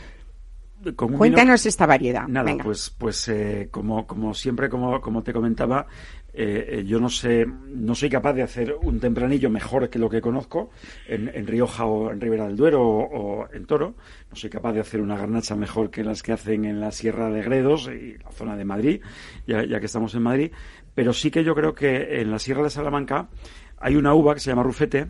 Vino- 0.83 0.97
Cuéntanos 1.19 1.67
esta 1.67 1.85
variedad. 1.85 2.27
Nada, 2.27 2.47
Venga. 2.47 2.65
pues, 2.65 2.89
pues 2.97 3.29
eh, 3.29 3.69
como, 3.71 4.07
como 4.07 4.33
siempre, 4.33 4.71
como, 4.71 4.99
como 5.03 5.23
te 5.23 5.31
comentaba, 5.31 5.87
eh, 6.33 6.79
eh, 6.79 6.85
yo 6.87 6.99
no 6.99 7.11
sé, 7.11 7.45
no 7.47 7.95
soy 7.95 8.09
capaz 8.09 8.33
de 8.33 8.43
hacer 8.43 8.75
un 8.81 8.99
tempranillo 8.99 9.51
mejor 9.51 9.91
que 9.91 9.99
lo 9.99 10.09
que 10.09 10.23
conozco 10.23 10.71
en, 11.07 11.31
en 11.35 11.47
Rioja 11.47 11.85
o 11.85 12.11
en 12.11 12.19
Ribera 12.21 12.47
del 12.47 12.57
Duero 12.57 12.81
o, 12.83 13.43
o 13.43 13.49
en 13.53 13.67
Toro. 13.67 13.95
No 14.31 14.37
soy 14.37 14.49
capaz 14.49 14.73
de 14.73 14.81
hacer 14.81 15.03
una 15.03 15.19
garnacha 15.19 15.55
mejor 15.55 15.91
que 15.91 16.03
las 16.03 16.23
que 16.23 16.33
hacen 16.33 16.65
en 16.65 16.81
la 16.81 16.93
Sierra 16.93 17.29
de 17.29 17.43
Gredos 17.43 17.91
y 17.93 18.17
la 18.17 18.31
zona 18.31 18.57
de 18.57 18.65
Madrid, 18.65 19.03
ya, 19.47 19.63
ya 19.67 19.81
que 19.81 19.87
estamos 19.87 20.15
en 20.15 20.23
Madrid. 20.23 20.51
Pero 20.95 21.13
sí 21.13 21.31
que 21.31 21.45
yo 21.45 21.55
creo 21.55 21.75
que 21.75 22.23
en 22.23 22.31
la 22.31 22.39
Sierra 22.39 22.63
de 22.63 22.71
Salamanca 22.71 23.29
hay 23.81 23.97
una 23.97 24.15
uva 24.15 24.35
que 24.35 24.41
se 24.41 24.51
llama 24.51 24.63
Rufete, 24.63 25.09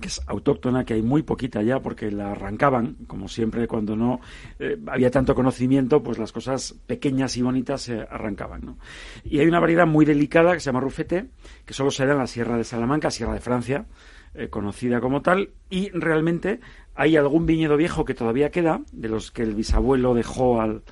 que 0.00 0.08
es 0.08 0.20
autóctona, 0.26 0.84
que 0.84 0.94
hay 0.94 1.02
muy 1.02 1.22
poquita 1.22 1.62
ya, 1.62 1.80
porque 1.80 2.10
la 2.10 2.32
arrancaban, 2.32 2.96
como 3.06 3.28
siempre, 3.28 3.68
cuando 3.68 3.96
no 3.96 4.20
eh, 4.58 4.78
había 4.86 5.10
tanto 5.10 5.34
conocimiento, 5.34 6.02
pues 6.02 6.18
las 6.18 6.32
cosas 6.32 6.74
pequeñas 6.86 7.36
y 7.36 7.42
bonitas 7.42 7.82
se 7.82 8.00
arrancaban. 8.00 8.62
¿no? 8.64 8.78
Y 9.24 9.40
hay 9.40 9.46
una 9.46 9.60
variedad 9.60 9.86
muy 9.86 10.04
delicada 10.04 10.54
que 10.54 10.60
se 10.60 10.66
llama 10.66 10.80
Rufete, 10.80 11.30
que 11.64 11.74
solo 11.74 11.90
se 11.90 12.06
da 12.06 12.12
en 12.12 12.18
la 12.18 12.26
Sierra 12.26 12.56
de 12.56 12.64
Salamanca, 12.64 13.10
Sierra 13.10 13.34
de 13.34 13.40
Francia, 13.40 13.86
eh, 14.34 14.48
conocida 14.48 15.00
como 15.00 15.22
tal, 15.22 15.50
y 15.68 15.90
realmente 15.90 16.60
hay 16.94 17.16
algún 17.16 17.46
viñedo 17.46 17.76
viejo 17.76 18.04
que 18.04 18.14
todavía 18.14 18.50
queda, 18.50 18.80
de 18.92 19.08
los 19.08 19.30
que 19.30 19.42
el 19.42 19.54
bisabuelo 19.54 20.14
dejó 20.14 20.60
al, 20.60 20.82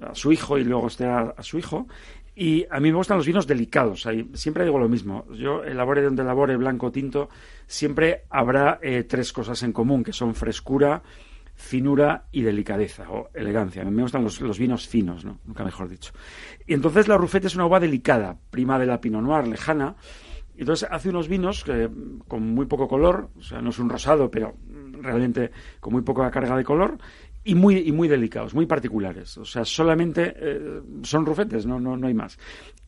a 0.00 0.14
su 0.14 0.32
hijo 0.32 0.58
y 0.58 0.64
luego 0.64 0.88
este 0.88 1.06
a, 1.06 1.34
a 1.36 1.42
su 1.42 1.58
hijo, 1.58 1.86
y 2.38 2.66
a 2.70 2.78
mí 2.80 2.90
me 2.90 2.98
gustan 2.98 3.16
los 3.16 3.26
vinos 3.26 3.46
delicados. 3.46 4.06
Ahí, 4.06 4.30
siempre 4.34 4.64
digo 4.64 4.78
lo 4.78 4.90
mismo. 4.90 5.24
Yo, 5.32 5.64
elabore 5.64 6.02
donde 6.02 6.22
elabore, 6.22 6.56
blanco 6.58 6.92
tinto, 6.92 7.30
siempre 7.66 8.24
habrá 8.28 8.78
eh, 8.82 9.04
tres 9.04 9.32
cosas 9.32 9.62
en 9.62 9.72
común, 9.72 10.04
que 10.04 10.12
son 10.12 10.34
frescura, 10.34 11.02
finura 11.54 12.26
y 12.30 12.42
delicadeza 12.42 13.10
o 13.10 13.30
elegancia. 13.32 13.80
A 13.80 13.84
mí 13.86 13.90
me 13.90 14.02
gustan 14.02 14.22
los, 14.22 14.38
los 14.42 14.58
vinos 14.58 14.86
finos, 14.86 15.24
¿no? 15.24 15.38
Nunca 15.46 15.64
mejor 15.64 15.88
dicho. 15.88 16.12
Y 16.66 16.74
entonces 16.74 17.08
la 17.08 17.16
Rufete 17.16 17.46
es 17.46 17.54
una 17.54 17.64
uva 17.64 17.80
delicada, 17.80 18.36
prima 18.50 18.78
de 18.78 18.84
la 18.84 19.00
Pinot 19.00 19.22
Noir, 19.22 19.48
lejana. 19.48 19.96
Entonces 20.58 20.86
hace 20.90 21.08
unos 21.08 21.28
vinos 21.28 21.64
que, 21.64 21.88
con 22.28 22.54
muy 22.54 22.66
poco 22.66 22.86
color, 22.86 23.30
o 23.38 23.42
sea, 23.42 23.62
no 23.62 23.70
es 23.70 23.78
un 23.78 23.88
rosado, 23.88 24.30
pero 24.30 24.56
realmente 25.00 25.50
con 25.80 25.92
muy 25.92 26.02
poca 26.02 26.30
carga 26.30 26.56
de 26.56 26.64
color, 26.64 26.98
y 27.46 27.54
muy, 27.54 27.78
y 27.78 27.92
muy 27.92 28.08
delicados, 28.08 28.54
muy 28.54 28.66
particulares. 28.66 29.38
O 29.38 29.44
sea, 29.44 29.64
solamente 29.64 30.34
eh, 30.36 30.82
son 31.02 31.24
rufetes, 31.24 31.64
no, 31.64 31.78
no, 31.78 31.96
no 31.96 32.08
hay 32.08 32.14
más. 32.14 32.38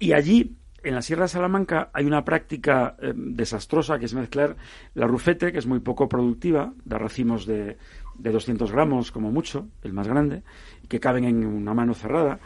Y 0.00 0.12
allí, 0.12 0.56
en 0.82 0.96
la 0.96 1.02
Sierra 1.02 1.22
de 1.22 1.28
Salamanca, 1.28 1.90
hay 1.92 2.04
una 2.04 2.24
práctica 2.24 2.96
eh, 3.00 3.12
desastrosa 3.14 4.00
que 4.00 4.06
es 4.06 4.14
mezclar 4.14 4.56
la 4.94 5.06
rufete, 5.06 5.52
que 5.52 5.58
es 5.58 5.66
muy 5.66 5.78
poco 5.78 6.08
productiva, 6.08 6.74
da 6.84 6.98
racimos 6.98 7.46
de, 7.46 7.76
de 8.18 8.30
200 8.32 8.72
gramos 8.72 9.12
como 9.12 9.30
mucho, 9.30 9.68
el 9.84 9.92
más 9.92 10.08
grande, 10.08 10.42
que 10.88 10.98
caben 10.98 11.24
en 11.24 11.46
una 11.46 11.72
mano 11.72 11.94
cerrada. 11.94 12.40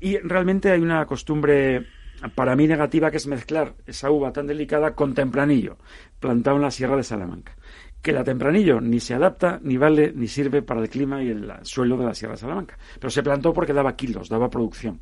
Y 0.00 0.16
realmente 0.18 0.70
hay 0.70 0.80
una 0.80 1.04
costumbre 1.04 1.86
para 2.34 2.56
mí 2.56 2.66
negativa 2.66 3.10
que 3.10 3.18
es 3.18 3.26
mezclar 3.26 3.74
esa 3.86 4.10
uva 4.10 4.32
tan 4.32 4.46
delicada 4.46 4.94
con 4.94 5.12
tempranillo, 5.12 5.76
plantado 6.18 6.56
en 6.56 6.62
la 6.62 6.70
Sierra 6.70 6.96
de 6.96 7.04
Salamanca. 7.04 7.57
Que 8.02 8.12
la 8.12 8.24
tempranillo 8.24 8.80
ni 8.80 9.00
se 9.00 9.14
adapta, 9.14 9.60
ni 9.62 9.76
vale, 9.76 10.12
ni 10.14 10.28
sirve 10.28 10.62
para 10.62 10.80
el 10.80 10.88
clima 10.88 11.22
y 11.22 11.28
el 11.28 11.52
suelo 11.62 11.96
de 11.96 12.04
la 12.04 12.14
Sierra 12.14 12.34
de 12.34 12.40
Salamanca. 12.40 12.78
Pero 12.94 13.10
se 13.10 13.22
plantó 13.22 13.52
porque 13.52 13.72
daba 13.72 13.96
kilos, 13.96 14.28
daba 14.28 14.48
producción. 14.48 15.00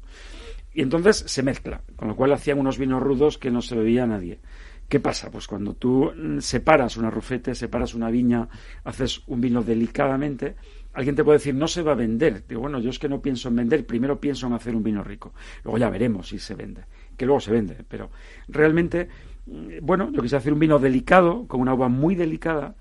Y 0.73 0.83
entonces 0.83 1.25
se 1.27 1.43
mezcla, 1.43 1.83
con 1.97 2.09
lo 2.09 2.17
cual 2.17 2.33
hacían 2.33 2.59
unos 2.59 2.79
vinos 2.79 3.03
rudos 3.03 3.39
que 3.39 3.51
no 3.51 3.63
se 3.63 3.77
bebía 3.77 4.05
a 4.05 4.07
nadie. 4.07 4.41
¿Qué 4.89 5.01
pasa? 5.01 5.31
Pues 5.31 5.47
cuando 5.47 5.75
tú 5.75 6.13
mm, 6.15 6.39
separas 6.41 6.97
una 6.97 7.11
rufete, 7.11 7.55
separas 7.55 7.95
una 7.95 8.11
viña, 8.11 8.49
haces 8.85 9.23
un 9.27 9.41
vino 9.41 9.63
delicadamente, 9.63 10.55
alguien 10.93 11.17
te 11.17 11.25
puede 11.25 11.39
decir, 11.39 11.55
no 11.55 11.67
se 11.67 11.83
va 11.83 11.93
a 11.93 11.97
vender. 11.97 12.45
Digo, 12.47 12.61
bueno, 12.61 12.79
yo 12.79 12.91
es 12.91 12.99
que 12.99 13.09
no 13.09 13.21
pienso 13.21 13.49
en 13.49 13.57
vender, 13.57 13.87
primero 13.87 14.21
pienso 14.21 14.47
en 14.47 14.53
hacer 14.53 14.77
un 14.77 14.83
vino 14.83 15.03
rico. 15.03 15.33
Luego 15.65 15.79
ya 15.79 15.91
veremos 15.91 16.29
si 16.29 16.39
se 16.39 16.55
vende. 16.55 16.85
Que 17.17 17.27
luego 17.27 17.41
se 17.41 17.51
vende, 17.51 17.85
pero 17.89 18.11
realmente, 18.49 19.09
bueno, 19.47 20.11
yo 20.13 20.23
quise 20.23 20.37
hacer 20.37 20.53
un 20.53 20.59
vino 20.59 20.79
delicado, 20.79 21.47
con 21.47 21.61
una 21.61 21.75
uva 21.75 21.89
muy 21.89 22.15
delicada, 22.15 22.75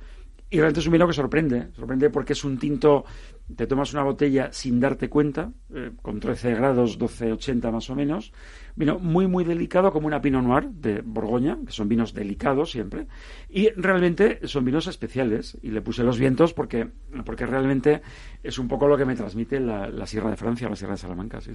y 0.49 0.57
realmente 0.57 0.79
es 0.79 0.85
un 0.87 0.93
vino 0.93 1.07
que 1.07 1.13
sorprende. 1.13 1.69
Sorprende 1.73 2.09
porque 2.09 2.33
es 2.33 2.43
un 2.43 2.57
tinto, 2.57 3.05
te 3.53 3.67
tomas 3.67 3.93
una 3.93 4.03
botella 4.03 4.49
sin 4.51 4.79
darte 4.79 5.09
cuenta, 5.09 5.51
eh, 5.73 5.91
con 6.01 6.19
13 6.19 6.55
grados, 6.55 6.97
12, 6.97 7.33
80 7.33 7.71
más 7.71 7.89
o 7.89 7.95
menos. 7.95 8.33
Vino 8.75 8.99
muy, 8.99 9.27
muy 9.27 9.43
delicado, 9.43 9.91
como 9.91 10.07
una 10.07 10.19
Pinot 10.19 10.43
Noir 10.43 10.67
de 10.69 11.01
Borgoña, 11.01 11.57
que 11.65 11.71
son 11.71 11.87
vinos 11.87 12.13
delicados 12.13 12.71
siempre. 12.71 13.07
Y 13.49 13.69
realmente 13.69 14.39
son 14.47 14.65
vinos 14.65 14.87
especiales. 14.87 15.57
Y 15.61 15.69
le 15.69 15.81
puse 15.81 16.03
los 16.03 16.19
vientos 16.19 16.53
porque, 16.53 16.89
porque 17.23 17.45
realmente 17.45 18.01
es 18.43 18.59
un 18.59 18.67
poco 18.67 18.87
lo 18.87 18.97
que 18.97 19.05
me 19.05 19.15
transmite 19.15 19.59
la, 19.59 19.89
la 19.89 20.05
Sierra 20.07 20.29
de 20.29 20.35
Francia, 20.35 20.67
la 20.67 20.75
Sierra 20.75 20.95
de 20.95 20.97
Salamanca. 20.97 21.39
Sí. 21.39 21.51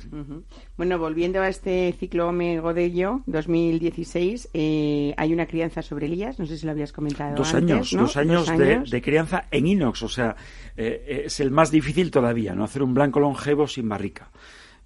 Bueno, 0.76 0.98
volviendo 0.98 1.42
a 1.42 1.48
este 1.48 1.94
ciclo 1.98 2.32
Godello 2.32 3.22
2016, 3.26 4.50
eh, 4.54 5.14
hay 5.16 5.32
una 5.32 5.46
crianza 5.46 5.82
sobre 5.82 6.06
Elías, 6.06 6.38
no 6.38 6.46
sé 6.46 6.56
si 6.56 6.64
lo 6.64 6.72
habías 6.72 6.92
comentado 6.92 7.36
Dos 7.36 7.54
antes, 7.54 7.74
años, 7.74 7.92
¿no? 7.92 8.02
dos 8.02 8.16
años, 8.16 8.46
de, 8.56 8.80
de 8.88 9.02
crianza 9.02 9.46
en 9.50 9.66
inox, 9.66 10.02
o 10.02 10.08
sea, 10.08 10.36
eh, 10.76 11.22
es 11.26 11.40
el 11.40 11.50
más 11.50 11.70
difícil 11.70 12.10
todavía, 12.10 12.54
¿no? 12.54 12.64
Hacer 12.64 12.82
un 12.82 12.94
blanco 12.94 13.20
longevo 13.20 13.66
sin 13.66 13.88
barrica. 13.88 14.30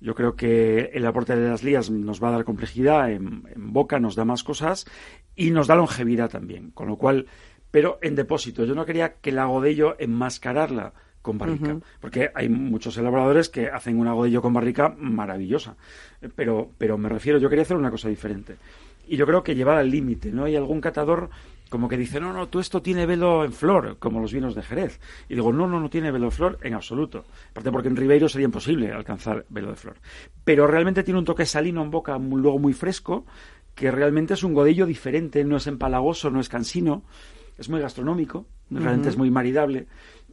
Yo 0.00 0.14
creo 0.14 0.36
que 0.36 0.90
el 0.92 1.06
aporte 1.06 1.34
de 1.34 1.48
las 1.48 1.62
lías 1.62 1.90
nos 1.90 2.22
va 2.22 2.28
a 2.28 2.32
dar 2.32 2.44
complejidad 2.44 3.10
en, 3.10 3.44
en 3.54 3.72
boca, 3.72 3.98
nos 4.00 4.16
da 4.16 4.24
más 4.24 4.44
cosas 4.44 4.86
y 5.34 5.50
nos 5.50 5.66
da 5.66 5.76
longevidad 5.76 6.30
también. 6.30 6.70
Con 6.72 6.88
lo 6.88 6.96
cual, 6.96 7.26
pero 7.70 7.98
en 8.02 8.14
depósito. 8.14 8.64
Yo 8.64 8.74
no 8.74 8.84
quería 8.84 9.14
que 9.14 9.32
la 9.32 9.46
Godello 9.46 9.96
enmascararla 9.98 10.92
con 11.24 11.38
barrica, 11.38 11.78
porque 12.00 12.30
hay 12.34 12.50
muchos 12.50 12.98
elaboradores 12.98 13.48
que 13.48 13.68
hacen 13.68 13.98
una 13.98 14.12
Godello 14.12 14.42
con 14.42 14.52
barrica 14.52 14.94
maravillosa. 14.98 15.74
Pero, 16.36 16.70
pero 16.76 16.98
me 16.98 17.08
refiero, 17.08 17.38
yo 17.38 17.48
quería 17.48 17.62
hacer 17.62 17.78
una 17.78 17.90
cosa 17.90 18.10
diferente. 18.10 18.56
Y 19.08 19.16
yo 19.16 19.24
creo 19.26 19.42
que 19.42 19.54
llevar 19.54 19.78
al 19.78 19.90
límite, 19.90 20.30
¿no? 20.30 20.44
Hay 20.44 20.54
algún 20.54 20.82
catador 20.82 21.30
como 21.68 21.88
que 21.88 21.96
dice, 21.96 22.20
no, 22.20 22.32
no, 22.32 22.48
tú 22.48 22.60
esto 22.60 22.80
tiene 22.82 23.06
velo 23.06 23.44
en 23.44 23.52
flor, 23.52 23.96
como 23.98 24.20
los 24.20 24.32
vinos 24.32 24.54
de 24.54 24.62
Jerez. 24.62 25.00
Y 25.28 25.34
digo, 25.34 25.52
no, 25.52 25.66
no, 25.66 25.80
no 25.80 25.90
tiene 25.90 26.10
velo 26.12 26.26
de 26.26 26.30
flor 26.30 26.58
en 26.62 26.74
absoluto. 26.74 27.24
Aparte 27.50 27.72
porque 27.72 27.88
en 27.88 27.96
Ribeiro 27.96 28.28
sería 28.28 28.44
imposible 28.44 28.92
alcanzar 28.92 29.44
velo 29.48 29.70
de 29.70 29.76
flor. 29.76 29.96
Pero 30.44 30.66
realmente 30.66 31.02
tiene 31.02 31.18
un 31.18 31.24
toque 31.24 31.46
salino 31.46 31.82
en 31.82 31.90
boca, 31.90 32.18
muy- 32.18 32.40
luego 32.40 32.58
muy 32.58 32.72
fresco, 32.74 33.26
que 33.74 33.90
realmente 33.90 34.34
es 34.34 34.44
un 34.44 34.54
godillo 34.54 34.86
diferente, 34.86 35.42
no 35.44 35.56
es 35.56 35.66
empalagoso, 35.66 36.30
no 36.30 36.38
es 36.38 36.48
cansino, 36.48 37.02
es 37.58 37.68
muy 37.68 37.80
gastronómico, 37.80 38.46
realmente 38.70 39.08
es 39.08 39.16
muy 39.16 39.30
maridable. 39.30 39.86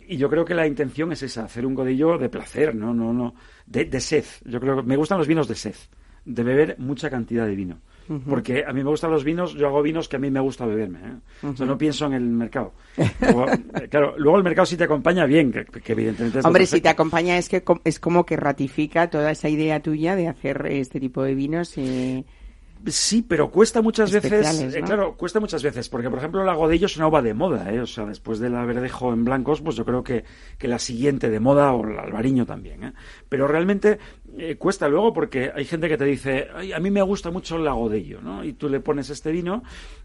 Y 0.07 0.17
yo 0.17 0.29
creo 0.29 0.45
que 0.45 0.53
la 0.53 0.67
intención 0.67 1.11
es 1.11 1.23
esa, 1.23 1.45
hacer 1.45 1.65
un 1.65 1.73
godillo 1.73 2.17
de 2.17 2.29
placer, 2.29 2.75
no, 2.75 2.93
no, 2.93 3.13
no, 3.13 3.33
de, 3.65 3.85
de 3.85 3.99
sed. 3.99 4.25
Yo 4.45 4.59
creo 4.59 4.75
que 4.77 4.83
me 4.83 4.97
gustan 4.97 5.17
los 5.17 5.27
vinos 5.27 5.47
de 5.47 5.55
sed, 5.55 5.75
de 6.25 6.43
beber 6.43 6.75
mucha 6.79 7.09
cantidad 7.09 7.45
de 7.47 7.55
vino. 7.55 7.79
Porque 8.27 8.63
a 8.67 8.73
mí 8.73 8.83
me 8.83 8.89
gustan 8.89 9.11
los 9.11 9.23
vinos, 9.23 9.53
yo 9.53 9.67
hago 9.67 9.81
vinos 9.81 10.09
que 10.09 10.17
a 10.17 10.19
mí 10.19 10.29
me 10.29 10.39
gusta 10.39 10.65
beberme. 10.65 10.99
¿eh? 10.99 11.47
O 11.47 11.55
sea, 11.55 11.65
no 11.65 11.77
pienso 11.77 12.05
en 12.07 12.13
el 12.13 12.23
mercado. 12.23 12.73
Luego, 13.21 13.45
eh, 13.49 13.87
claro, 13.89 14.15
luego 14.17 14.37
el 14.37 14.43
mercado 14.43 14.65
sí 14.65 14.75
te 14.77 14.83
acompaña 14.83 15.25
bien, 15.25 15.51
que, 15.51 15.65
que 15.65 15.91
evidentemente 15.93 16.39
es 16.39 16.45
Hombre, 16.45 16.65
si 16.65 16.81
te 16.81 16.89
acompaña 16.89 17.37
es 17.37 17.47
que 17.47 17.63
es 17.83 17.99
como 17.99 18.25
que 18.25 18.35
ratifica 18.35 19.09
toda 19.09 19.31
esa 19.31 19.49
idea 19.49 19.79
tuya 19.81 20.15
de 20.15 20.27
hacer 20.27 20.65
este 20.67 20.99
tipo 20.99 21.23
de 21.23 21.35
vinos. 21.35 21.77
eh, 21.77 22.25
Sí, 22.87 23.21
pero 23.21 23.51
cuesta 23.51 23.81
muchas 23.81 24.11
veces, 24.11 24.73
eh, 24.73 24.81
claro, 24.81 25.15
cuesta 25.15 25.39
muchas 25.39 25.61
veces, 25.61 25.87
porque 25.89 26.09
por 26.09 26.19
ejemplo 26.19 26.43
la 26.43 26.53
Godello 26.53 26.87
es 26.87 26.97
una 26.97 27.07
uva 27.07 27.21
de 27.21 27.33
moda, 27.33 27.71
¿eh? 27.71 27.79
o 27.79 27.85
sea, 27.85 28.05
después 28.05 28.39
de 28.39 28.49
la 28.49 28.65
Verdejo 28.65 29.13
en 29.13 29.23
blancos, 29.23 29.61
pues 29.61 29.75
yo 29.75 29.85
creo 29.85 30.03
que, 30.03 30.23
que 30.57 30.67
la 30.67 30.79
siguiente 30.79 31.29
de 31.29 31.39
moda 31.39 31.73
o 31.73 31.87
el 31.87 31.99
Albariño 31.99 32.45
también, 32.45 32.83
¿eh? 32.83 32.93
pero 33.29 33.47
realmente 33.47 33.99
eh, 34.37 34.55
cuesta 34.55 34.87
luego 34.87 35.13
porque 35.13 35.51
hay 35.53 35.65
gente 35.65 35.89
que 35.89 35.97
te 35.97 36.05
dice, 36.05 36.47
Ay, 36.55 36.73
a 36.73 36.79
mí 36.79 36.89
me 36.89 37.01
gusta 37.01 37.29
mucho 37.29 37.57
la 37.57 37.73
Godello, 37.73 38.21
¿no? 38.21 38.43
Y 38.43 38.53
tú 38.53 38.67
le 38.69 38.79
pones 38.79 39.09
este 39.09 39.31
vino 39.31 39.63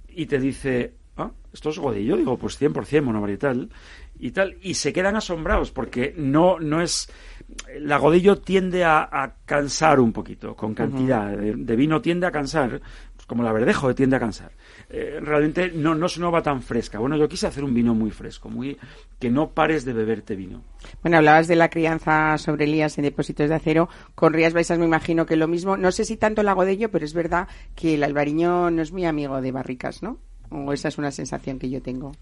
y 0.08 0.26
te 0.26 0.38
dice, 0.38 0.94
ah, 1.16 1.30
esto 1.52 1.70
es 1.70 1.78
Godello, 1.78 2.16
digo, 2.16 2.36
pues 2.36 2.60
100% 2.60 3.02
monovarietal 3.02 3.70
y 4.18 4.30
tal, 4.30 4.56
y 4.62 4.74
se 4.74 4.92
quedan 4.92 5.16
asombrados 5.16 5.70
porque 5.70 6.14
no, 6.16 6.58
no 6.58 6.80
es 6.80 7.08
la 7.78 7.98
Godillo 7.98 8.38
tiende 8.38 8.84
a, 8.84 9.08
a 9.10 9.34
cansar 9.44 10.00
un 10.00 10.12
poquito, 10.12 10.56
con 10.56 10.74
cantidad 10.74 11.30
de, 11.30 11.54
de 11.54 11.76
vino 11.76 12.00
tiende 12.00 12.26
a 12.26 12.32
cansar, 12.32 12.80
pues 13.14 13.26
como 13.26 13.42
la 13.42 13.52
Verdejo 13.52 13.94
tiende 13.94 14.16
a 14.16 14.20
cansar. 14.20 14.50
Eh, 14.88 15.18
realmente 15.20 15.70
no, 15.72 15.94
no 15.94 16.06
es 16.06 16.16
una 16.16 16.28
uva 16.28 16.42
tan 16.42 16.62
fresca. 16.62 16.98
Bueno, 16.98 17.16
yo 17.16 17.28
quise 17.28 17.46
hacer 17.46 17.64
un 17.64 17.74
vino 17.74 17.94
muy 17.94 18.10
fresco, 18.10 18.48
muy 18.48 18.76
que 19.18 19.30
no 19.30 19.50
pares 19.50 19.84
de 19.84 19.92
beberte 19.92 20.34
vino. 20.34 20.62
Bueno, 21.02 21.18
hablabas 21.18 21.48
de 21.48 21.56
la 21.56 21.70
crianza 21.70 22.36
sobre 22.38 22.64
Elías 22.64 22.98
en 22.98 23.04
depósitos 23.04 23.48
de 23.48 23.54
acero. 23.54 23.88
Con 24.14 24.32
Rías 24.32 24.52
Baixas 24.52 24.78
me 24.78 24.84
imagino 24.84 25.26
que 25.26 25.36
lo 25.36 25.48
mismo. 25.48 25.76
No 25.76 25.92
sé 25.92 26.04
si 26.04 26.16
tanto 26.16 26.40
el 26.40 26.48
Agodello, 26.48 26.90
pero 26.90 27.04
es 27.04 27.14
verdad 27.14 27.48
que 27.74 27.94
el 27.94 28.04
albariño 28.04 28.70
no 28.70 28.82
es 28.82 28.92
muy 28.92 29.04
amigo 29.04 29.40
de 29.40 29.52
barricas, 29.52 30.02
¿no? 30.02 30.18
O 30.50 30.72
esa 30.72 30.88
es 30.88 30.98
una 30.98 31.10
sensación 31.10 31.58
que 31.58 31.70
yo 31.70 31.82
tengo. 31.82 32.12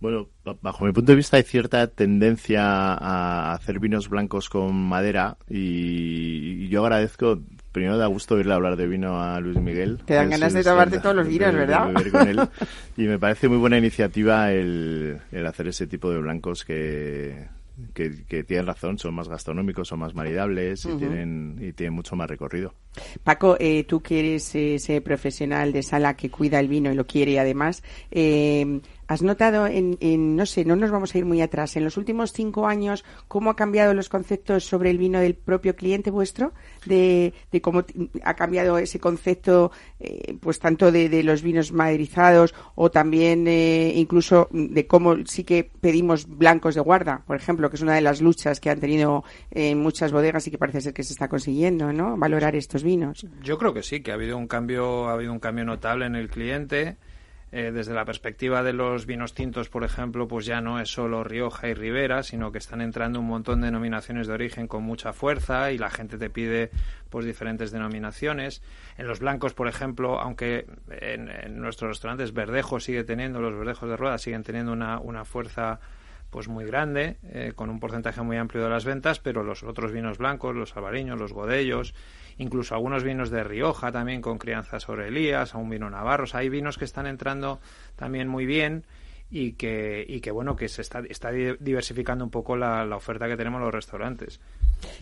Bueno, 0.00 0.28
ba- 0.44 0.56
bajo 0.62 0.84
mi 0.86 0.92
punto 0.92 1.12
de 1.12 1.16
vista 1.16 1.36
hay 1.36 1.42
cierta 1.42 1.86
tendencia 1.86 2.62
a 2.64 3.52
hacer 3.52 3.78
vinos 3.78 4.08
blancos 4.08 4.48
con 4.48 4.74
madera 4.74 5.36
y 5.48 6.68
yo 6.68 6.82
agradezco, 6.82 7.38
primero 7.72 7.98
da 7.98 8.06
gusto 8.06 8.36
oírle 8.36 8.54
hablar 8.54 8.76
de 8.76 8.86
vino 8.86 9.22
a 9.22 9.38
Luis 9.40 9.58
Miguel. 9.58 9.98
Te 10.06 10.14
dan 10.14 10.30
ganas 10.30 10.54
de 10.54 10.64
tomarte 10.64 11.00
todos 11.00 11.16
los 11.16 11.28
vinos, 11.28 11.48
de- 11.52 11.52
de 11.52 11.66
¿verdad? 11.66 11.86
beber 11.88 12.10
con 12.10 12.28
él. 12.28 12.40
Y 12.96 13.02
me 13.02 13.18
parece 13.18 13.48
muy 13.48 13.58
buena 13.58 13.78
iniciativa 13.78 14.52
el, 14.52 15.18
el 15.32 15.46
hacer 15.46 15.68
ese 15.68 15.86
tipo 15.86 16.10
de 16.10 16.18
blancos 16.18 16.64
que, 16.64 17.46
que, 17.94 18.24
que 18.26 18.44
tienen 18.44 18.66
razón, 18.66 18.98
son 18.98 19.14
más 19.14 19.28
gastronómicos, 19.28 19.88
son 19.88 20.00
más 20.00 20.14
maridables 20.14 20.84
y, 20.84 20.96
tienen, 20.96 21.56
y 21.60 21.72
tienen 21.72 21.94
mucho 21.94 22.16
más 22.16 22.28
recorrido. 22.28 22.74
Paco, 23.22 23.56
eh, 23.60 23.84
tú 23.84 24.00
que 24.00 24.18
eres 24.18 24.54
ese 24.54 25.00
profesional 25.00 25.72
de 25.72 25.82
sala 25.82 26.14
que 26.14 26.28
cuida 26.30 26.58
el 26.60 26.68
vino 26.68 26.90
y 26.92 26.94
lo 26.94 27.06
quiere 27.06 27.38
además, 27.38 27.82
eh, 28.10 28.80
¿has 29.10 29.22
notado 29.22 29.66
en, 29.66 29.98
en, 29.98 30.36
no 30.36 30.46
sé, 30.46 30.64
no 30.64 30.76
nos 30.76 30.92
vamos 30.92 31.12
a 31.12 31.18
ir 31.18 31.24
muy 31.24 31.42
atrás, 31.42 31.76
en 31.76 31.82
los 31.82 31.96
últimos 31.96 32.32
cinco 32.32 32.68
años, 32.68 33.04
cómo 33.26 33.50
ha 33.50 33.56
cambiado 33.56 33.92
los 33.92 34.08
conceptos 34.08 34.64
sobre 34.64 34.88
el 34.90 34.98
vino 34.98 35.18
del 35.18 35.34
propio 35.34 35.74
cliente 35.74 36.12
vuestro? 36.12 36.52
De, 36.86 37.34
de 37.50 37.60
cómo 37.60 37.84
ha 38.22 38.34
cambiado 38.34 38.78
ese 38.78 39.00
concepto, 39.00 39.72
eh, 39.98 40.36
pues 40.40 40.60
tanto 40.60 40.92
de, 40.92 41.08
de 41.08 41.24
los 41.24 41.42
vinos 41.42 41.72
maderizados 41.72 42.54
o 42.76 42.92
también 42.92 43.48
eh, 43.48 43.92
incluso 43.96 44.48
de 44.52 44.86
cómo 44.86 45.16
sí 45.26 45.42
que 45.42 45.68
pedimos 45.80 46.28
blancos 46.28 46.76
de 46.76 46.80
guarda, 46.80 47.24
por 47.26 47.34
ejemplo, 47.34 47.68
que 47.68 47.76
es 47.76 47.82
una 47.82 47.96
de 47.96 48.02
las 48.02 48.20
luchas 48.20 48.60
que 48.60 48.70
han 48.70 48.78
tenido 48.78 49.24
en 49.50 49.80
muchas 49.80 50.12
bodegas 50.12 50.46
y 50.46 50.52
que 50.52 50.58
parece 50.58 50.82
ser 50.82 50.94
que 50.94 51.02
se 51.02 51.14
está 51.14 51.26
consiguiendo, 51.26 51.92
¿no? 51.92 52.16
Valorar 52.16 52.54
estos 52.54 52.84
vinos. 52.84 53.26
Yo 53.42 53.58
creo 53.58 53.74
que 53.74 53.82
sí, 53.82 54.02
que 54.02 54.12
ha 54.12 54.14
habido 54.14 54.36
un 54.36 54.46
cambio, 54.46 55.08
ha 55.08 55.14
habido 55.14 55.32
un 55.32 55.40
cambio 55.40 55.64
notable 55.64 56.06
en 56.06 56.14
el 56.14 56.28
cliente. 56.28 56.96
Eh, 57.52 57.72
desde 57.72 57.94
la 57.94 58.04
perspectiva 58.04 58.62
de 58.62 58.72
los 58.72 59.06
vinos 59.06 59.34
tintos, 59.34 59.68
por 59.68 59.82
ejemplo, 59.82 60.28
pues 60.28 60.46
ya 60.46 60.60
no 60.60 60.78
es 60.78 60.88
solo 60.88 61.24
Rioja 61.24 61.68
y 61.68 61.74
Ribera, 61.74 62.22
sino 62.22 62.52
que 62.52 62.58
están 62.58 62.80
entrando 62.80 63.18
un 63.18 63.26
montón 63.26 63.60
de 63.60 63.66
denominaciones 63.66 64.28
de 64.28 64.34
origen 64.34 64.68
con 64.68 64.84
mucha 64.84 65.12
fuerza 65.12 65.72
y 65.72 65.78
la 65.78 65.90
gente 65.90 66.16
te 66.16 66.30
pide 66.30 66.70
pues 67.08 67.26
diferentes 67.26 67.72
denominaciones. 67.72 68.62
En 68.98 69.08
los 69.08 69.18
blancos, 69.18 69.52
por 69.52 69.66
ejemplo, 69.66 70.20
aunque 70.20 70.66
en, 70.90 71.28
en 71.28 71.60
nuestros 71.60 71.88
restaurantes 71.88 72.32
Verdejo 72.32 72.78
sigue 72.78 73.02
teniendo, 73.02 73.40
los 73.40 73.58
verdejos 73.58 73.88
de 73.88 73.96
rueda 73.96 74.18
siguen 74.18 74.44
teniendo 74.44 74.72
una, 74.72 75.00
una 75.00 75.24
fuerza 75.24 75.80
pues 76.30 76.48
muy 76.48 76.64
grande, 76.64 77.16
eh, 77.24 77.52
con 77.54 77.70
un 77.70 77.80
porcentaje 77.80 78.22
muy 78.22 78.36
amplio 78.36 78.62
de 78.62 78.70
las 78.70 78.84
ventas, 78.84 79.18
pero 79.18 79.42
los 79.42 79.62
otros 79.62 79.92
vinos 79.92 80.18
blancos, 80.18 80.54
los 80.54 80.76
albariños, 80.76 81.18
los 81.18 81.32
godellos, 81.32 81.94
incluso 82.38 82.74
algunos 82.74 83.04
vinos 83.04 83.30
de 83.30 83.44
Rioja 83.44 83.92
también 83.92 84.22
con 84.22 84.38
crianza 84.38 84.80
sobre 84.80 85.08
Elías, 85.08 85.54
un 85.54 85.68
vino 85.68 85.90
navarro, 85.90 86.24
o 86.24 86.26
sea, 86.26 86.40
hay 86.40 86.48
vinos 86.48 86.78
que 86.78 86.84
están 86.84 87.06
entrando 87.06 87.60
también 87.96 88.28
muy 88.28 88.46
bien 88.46 88.84
y 89.30 89.52
que, 89.52 90.04
y 90.08 90.20
que 90.20 90.30
bueno, 90.32 90.56
que 90.56 90.68
se 90.68 90.82
está, 90.82 91.02
está 91.08 91.30
di- 91.30 91.54
diversificando 91.60 92.24
un 92.24 92.30
poco 92.30 92.56
la, 92.56 92.84
la 92.84 92.96
oferta 92.96 93.28
que 93.28 93.36
tenemos 93.36 93.58
en 93.60 93.64
los 93.66 93.74
restaurantes. 93.74 94.40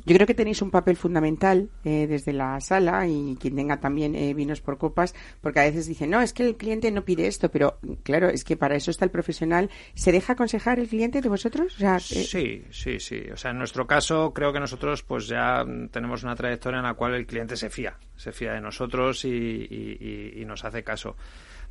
Yo 0.05 0.14
creo 0.16 0.26
que 0.26 0.35
tenéis 0.35 0.61
un 0.61 0.70
papel 0.72 0.97
fundamental 0.97 1.70
eh, 1.85 2.07
desde 2.09 2.33
la 2.33 2.61
sala 2.61 3.07
y 3.07 3.37
quien 3.41 3.55
tenga 3.57 3.79
también 3.81 4.14
eh, 4.16 4.35
vinos 4.35 4.61
por 4.61 4.76
copas, 4.76 5.14
porque 5.41 5.61
a 5.61 5.64
veces 5.64 5.87
dicen, 5.87 6.11
no, 6.11 6.20
es 6.20 6.33
que 6.33 6.45
el 6.45 6.57
cliente 6.57 6.91
no 6.91 7.05
pide 7.05 7.26
esto, 7.29 7.49
pero 7.51 7.79
claro, 8.03 8.29
es 8.29 8.43
que 8.45 8.57
para 8.57 8.74
eso 8.76 8.91
está 8.91 9.05
el 9.05 9.11
profesional. 9.12 9.70
¿Se 9.95 10.11
deja 10.12 10.33
aconsejar 10.35 10.79
el 10.81 10.89
cliente 10.89 11.20
de 11.22 11.29
vosotros? 11.29 11.76
O 11.76 11.79
sea, 11.79 11.97
eh, 11.97 12.01
Sí, 12.01 12.64
sí, 12.70 12.99
sí. 13.01 13.22
O 13.33 13.37
sea, 13.37 13.53
en 13.53 13.59
nuestro 13.59 13.87
caso 13.87 14.33
creo 14.35 14.53
que 14.53 14.61
nosotros 14.61 15.03
pues 15.05 15.29
ya 15.29 15.64
mm, 15.64 15.89
tenemos 15.91 16.22
una 16.24 16.35
trayectoria 16.35 16.79
en 16.79 16.85
la 16.85 16.95
cual 16.95 17.14
el 17.14 17.26
cliente 17.26 17.57
se 17.57 17.70
fía, 17.70 17.97
se 18.16 18.33
fía 18.33 18.53
de 18.55 18.61
nosotros 18.61 19.24
y, 19.24 19.29
y- 19.29 19.97
y- 20.37 20.43
y 20.43 20.45
nos 20.45 20.64
hace 20.64 20.83
caso. 20.83 21.16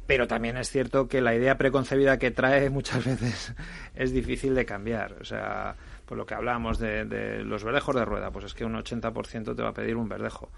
Pero 0.08 0.28
también 0.28 0.58
es 0.58 0.70
cierto 0.72 1.08
que 1.08 1.22
la 1.22 1.36
idea 1.36 1.58
preconcebida 1.58 2.18
que 2.18 2.32
trae 2.32 2.70
muchas 2.72 3.06
veces 3.06 3.54
es 3.96 4.12
difícil 4.12 4.56
de 4.56 4.66
cambiar. 4.66 5.18
O 5.22 5.26
sea, 5.26 5.76
por 6.06 6.18
lo 6.18 6.26
que 6.26 6.34
hablábamos 6.34 6.80
de, 6.80 7.06
de 7.06 7.44
los 7.44 7.64
verdejos 7.64 7.96
de 7.96 8.06
rueda, 8.06 8.32
pues 8.32 8.46
es 8.46 8.54
que 8.54 8.66
un 8.66 8.74
80% 8.74 9.56
te 9.56 9.62
va 9.62 9.70
a 9.70 9.74
pedir 9.74 9.96
un 9.98 10.08
verdejo. 10.10 10.50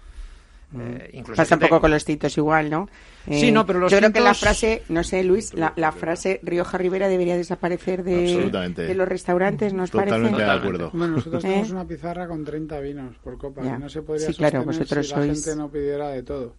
Eh, 0.78 1.10
incluso 1.14 1.36
Pasa 1.42 1.56
un 1.56 1.62
poco 1.62 1.80
con 1.80 1.90
los 1.90 2.04
tintos 2.04 2.36
igual, 2.38 2.70
¿no? 2.70 2.88
Eh, 3.26 3.40
Sí, 3.40 3.50
no, 3.50 3.66
pero 3.66 3.80
los 3.80 3.90
Yo 3.90 3.98
creo 3.98 4.12
que 4.12 4.20
la 4.20 4.34
frase, 4.34 4.84
no 4.88 5.02
sé, 5.02 5.24
Luis, 5.24 5.52
la, 5.52 5.72
la 5.74 5.90
frase 5.90 6.38
Rioja 6.44 6.78
Rivera 6.78 7.08
debería 7.08 7.36
desaparecer 7.36 8.04
de, 8.04 8.48
de 8.76 8.94
los 8.94 9.08
restaurantes, 9.08 9.72
¿nos 9.74 9.90
Totalmente 9.90 10.30
parece? 10.30 10.44
de 10.44 10.50
acuerdo. 10.58 10.90
Bueno, 10.92 11.16
nosotros 11.16 11.42
¿Eh? 11.44 11.48
tenemos 11.48 11.70
una 11.72 11.84
pizarra 11.88 12.28
con 12.28 12.44
30 12.44 12.78
vinos 12.78 13.16
por 13.16 13.36
copa. 13.36 13.62
Ya. 13.64 13.74
y 13.74 13.78
no 13.80 13.88
se 13.88 14.02
podría 14.02 14.28
Sí, 14.28 14.34
claro, 14.34 14.62
vosotros 14.62 15.08
si 15.08 15.12
la 15.16 15.22
gente 15.24 15.56
no 15.56 15.68
pidiera 15.68 16.10
de 16.10 16.22
todo. 16.22 16.54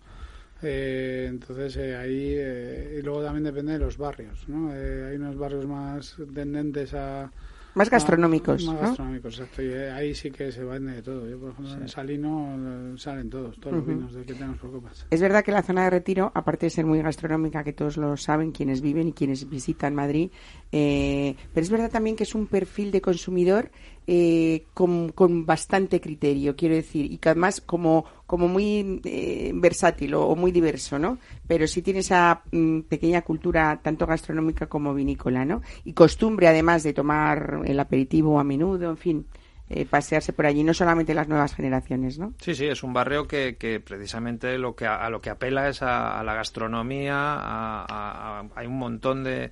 Eh, 0.62 1.26
entonces 1.30 1.76
eh, 1.78 1.96
ahí 1.96 2.36
eh, 2.38 2.98
y 3.00 3.02
luego 3.02 3.24
también 3.24 3.44
depende 3.46 3.74
de 3.74 3.80
los 3.80 3.98
barrios, 3.98 4.48
¿no? 4.48 4.74
Eh, 4.76 5.10
hay 5.10 5.16
unos 5.18 5.38
barrios 5.38 5.66
más 5.66 6.16
tendentes 6.34 6.94
a 6.94 7.32
Más 7.74 7.90
gastronómicos, 7.90 8.66
más 8.66 8.76
¿no? 8.76 8.82
gastronómicos, 8.82 9.40
exacto. 9.40 9.62
Y 9.64 9.70
eh, 9.70 9.90
ahí 9.92 10.14
sí 10.14 10.30
que 10.30 10.52
se 10.52 10.64
vende 10.64 10.92
de 10.92 11.02
todo. 11.02 11.28
Yo, 11.28 11.40
por 11.40 11.52
ejemplo, 11.52 11.74
en 11.76 11.88
Salino 11.88 12.58
eh, 12.94 12.98
salen 12.98 13.30
todos, 13.30 13.58
todos 13.60 13.78
los 13.78 13.88
vinos 13.88 14.14
de 14.14 14.24
que 14.26 14.34
tenemos 14.34 14.58
por 14.60 14.72
copas. 14.72 15.08
Es 15.10 15.22
verdad 15.22 15.44
que 15.44 15.52
la 15.54 15.64
zona 15.64 15.86
de 15.86 15.90
retiro, 15.90 16.32
aparte 16.36 16.66
de 16.66 16.70
ser 16.70 16.86
muy 16.86 17.02
gastronómica, 17.02 17.64
que 17.64 17.72
todos 17.74 17.96
lo 17.98 18.16
saben, 18.18 18.52
quienes 18.52 18.82
viven 18.82 19.08
y 19.08 19.14
quienes 19.14 19.50
visitan 19.50 19.96
Madrid, 19.96 20.32
eh, 20.72 21.36
pero 21.54 21.64
es 21.64 21.70
verdad 21.72 21.90
también 21.90 22.16
que 22.18 22.24
es 22.24 22.36
un 22.36 22.46
perfil 22.48 22.92
de 22.92 23.02
consumidor 23.02 23.72
eh, 24.08 24.66
con, 24.74 25.10
con 25.10 25.46
bastante 25.46 26.02
criterio, 26.02 26.56
quiero 26.56 26.76
decir, 26.76 27.12
y 27.12 27.18
que 27.18 27.30
además 27.30 27.62
como, 27.62 28.06
como 28.26 28.48
muy 28.48 29.02
eh, 29.06 29.52
versátil 29.56 30.14
o, 30.16 30.36
muy 30.36 30.52
diverso, 30.52 30.98
¿no? 31.00 31.18
Pero 31.48 31.68
sí 31.68 31.82
tiene 31.82 32.00
esa 32.00 32.42
mm, 32.52 32.82
pequeña 32.82 33.22
cultura 33.22 33.80
tanto 33.82 34.06
gastronómica 34.08 34.68
como 34.68 34.94
vinícola, 34.94 35.46
¿no? 35.46 35.62
Y 35.86 35.94
costumbre 35.94 36.48
además 36.48 36.84
de 36.84 36.94
tomar 36.94 37.62
el 37.66 37.80
aperitivo 37.80 38.40
a 38.40 38.44
menudo, 38.44 38.90
en 38.90 38.98
fin, 38.98 39.26
eh, 39.70 39.86
pasearse 39.86 40.34
por 40.34 40.46
allí, 40.46 40.64
no 40.64 40.74
solamente 40.74 41.14
las 41.14 41.30
nuevas 41.30 41.56
generaciones, 41.56 42.20
¿no? 42.20 42.34
Sí, 42.42 42.56
sí, 42.56 42.66
es 42.66 42.84
un 42.84 42.92
barrio 42.94 43.28
que, 43.28 43.56
que 43.58 43.80
precisamente 43.80 44.58
lo 44.58 44.76
que 44.76 44.86
a, 44.86 44.96
a 45.06 45.10
lo 45.10 45.22
que 45.22 45.30
apela 45.30 45.70
es 45.70 45.82
a, 45.82 46.20
a 46.20 46.24
la 46.24 46.34
gastronomía, 46.34 47.16
a- 47.18 48.44
hay 48.56 48.68
un 48.68 48.78
montón 48.78 49.24
de, 49.24 49.52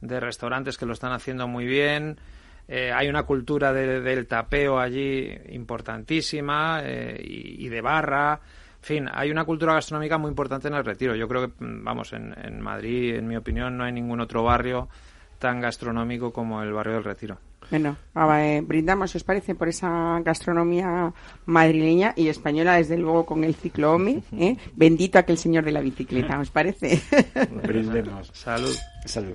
de 0.00 0.20
restaurantes 0.20 0.78
que 0.78 0.86
lo 0.86 0.92
están 0.92 1.12
haciendo 1.12 1.48
muy 1.48 1.66
bien, 1.66 2.18
eh, 2.68 2.92
hay 2.94 3.08
una 3.08 3.22
cultura 3.24 3.72
de- 3.72 4.00
del 4.00 4.26
tapeo 4.26 4.78
allí 4.78 5.26
importantísima 5.50 6.80
eh, 6.84 7.20
y, 7.22 7.66
y 7.66 7.68
de 7.68 7.80
barra. 7.80 8.40
En 8.80 8.84
fin, 8.84 9.08
hay 9.12 9.30
una 9.30 9.44
cultura 9.44 9.74
gastronómica 9.74 10.18
muy 10.18 10.28
importante 10.28 10.68
en 10.68 10.74
el 10.74 10.84
Retiro. 10.84 11.14
Yo 11.16 11.26
creo 11.26 11.48
que, 11.48 11.64
mm, 11.64 11.82
vamos, 11.84 12.12
en, 12.12 12.34
en 12.42 12.60
Madrid, 12.60 13.16
en 13.16 13.26
mi 13.26 13.36
opinión, 13.36 13.76
no 13.76 13.84
hay 13.84 13.92
ningún 13.92 14.20
otro 14.20 14.42
barrio 14.44 14.88
tan 15.38 15.60
gastronómico 15.60 16.32
como 16.32 16.62
el 16.62 16.72
barrio 16.72 16.94
del 16.94 17.04
Retiro. 17.04 17.38
Bueno, 17.70 17.96
ah, 18.14 18.42
eh, 18.42 18.62
brindamos, 18.62 19.14
¿os 19.14 19.24
parece? 19.24 19.54
Por 19.54 19.68
esa 19.68 20.20
gastronomía 20.24 21.12
madrileña 21.44 22.14
y 22.16 22.28
española, 22.28 22.76
desde 22.76 22.96
luego, 22.96 23.26
con 23.26 23.44
el 23.44 23.54
ciclo 23.54 23.92
OMI. 23.94 24.22
¿eh? 24.38 24.56
Bendito 24.74 25.18
aquel 25.18 25.36
señor 25.38 25.64
de 25.64 25.72
la 25.72 25.80
bicicleta, 25.80 26.38
¿os 26.38 26.50
parece? 26.50 27.00
Brindemos. 27.64 28.30
Salud. 28.32 28.74
Salud. 29.04 29.34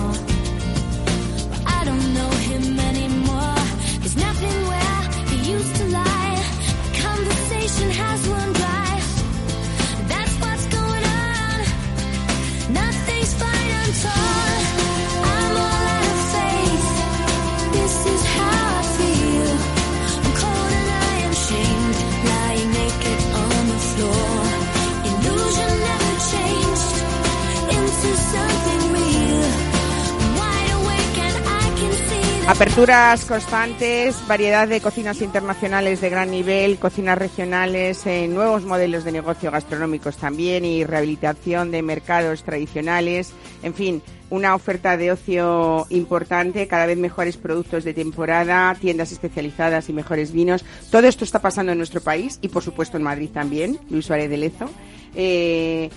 Aperturas 32.51 33.23
constantes, 33.23 34.27
variedad 34.27 34.67
de 34.67 34.81
cocinas 34.81 35.21
internacionales 35.21 36.01
de 36.01 36.09
gran 36.09 36.29
nivel, 36.29 36.79
cocinas 36.79 37.17
regionales, 37.17 38.05
eh, 38.05 38.27
nuevos 38.27 38.65
modelos 38.65 39.05
de 39.05 39.13
negocio 39.13 39.51
gastronómicos 39.51 40.17
también 40.17 40.65
y 40.65 40.83
rehabilitación 40.83 41.71
de 41.71 41.81
mercados 41.81 42.43
tradicionales. 42.43 43.31
En 43.63 43.73
fin, 43.73 44.01
una 44.29 44.53
oferta 44.53 44.97
de 44.97 45.13
ocio 45.13 45.87
importante, 45.91 46.67
cada 46.67 46.87
vez 46.87 46.97
mejores 46.97 47.37
productos 47.37 47.85
de 47.85 47.93
temporada, 47.93 48.75
tiendas 48.75 49.13
especializadas 49.13 49.87
y 49.87 49.93
mejores 49.93 50.33
vinos. 50.33 50.65
Todo 50.91 51.07
esto 51.07 51.23
está 51.23 51.39
pasando 51.39 51.71
en 51.71 51.77
nuestro 51.77 52.01
país 52.01 52.37
y, 52.41 52.49
por 52.49 52.63
supuesto, 52.63 52.97
en 52.97 53.03
Madrid 53.03 53.29
también, 53.33 53.79
Luis 53.89 54.05
Suárez 54.05 54.29
de 54.29 54.37
Lezo. 54.37 54.69
Eh, 55.15 55.89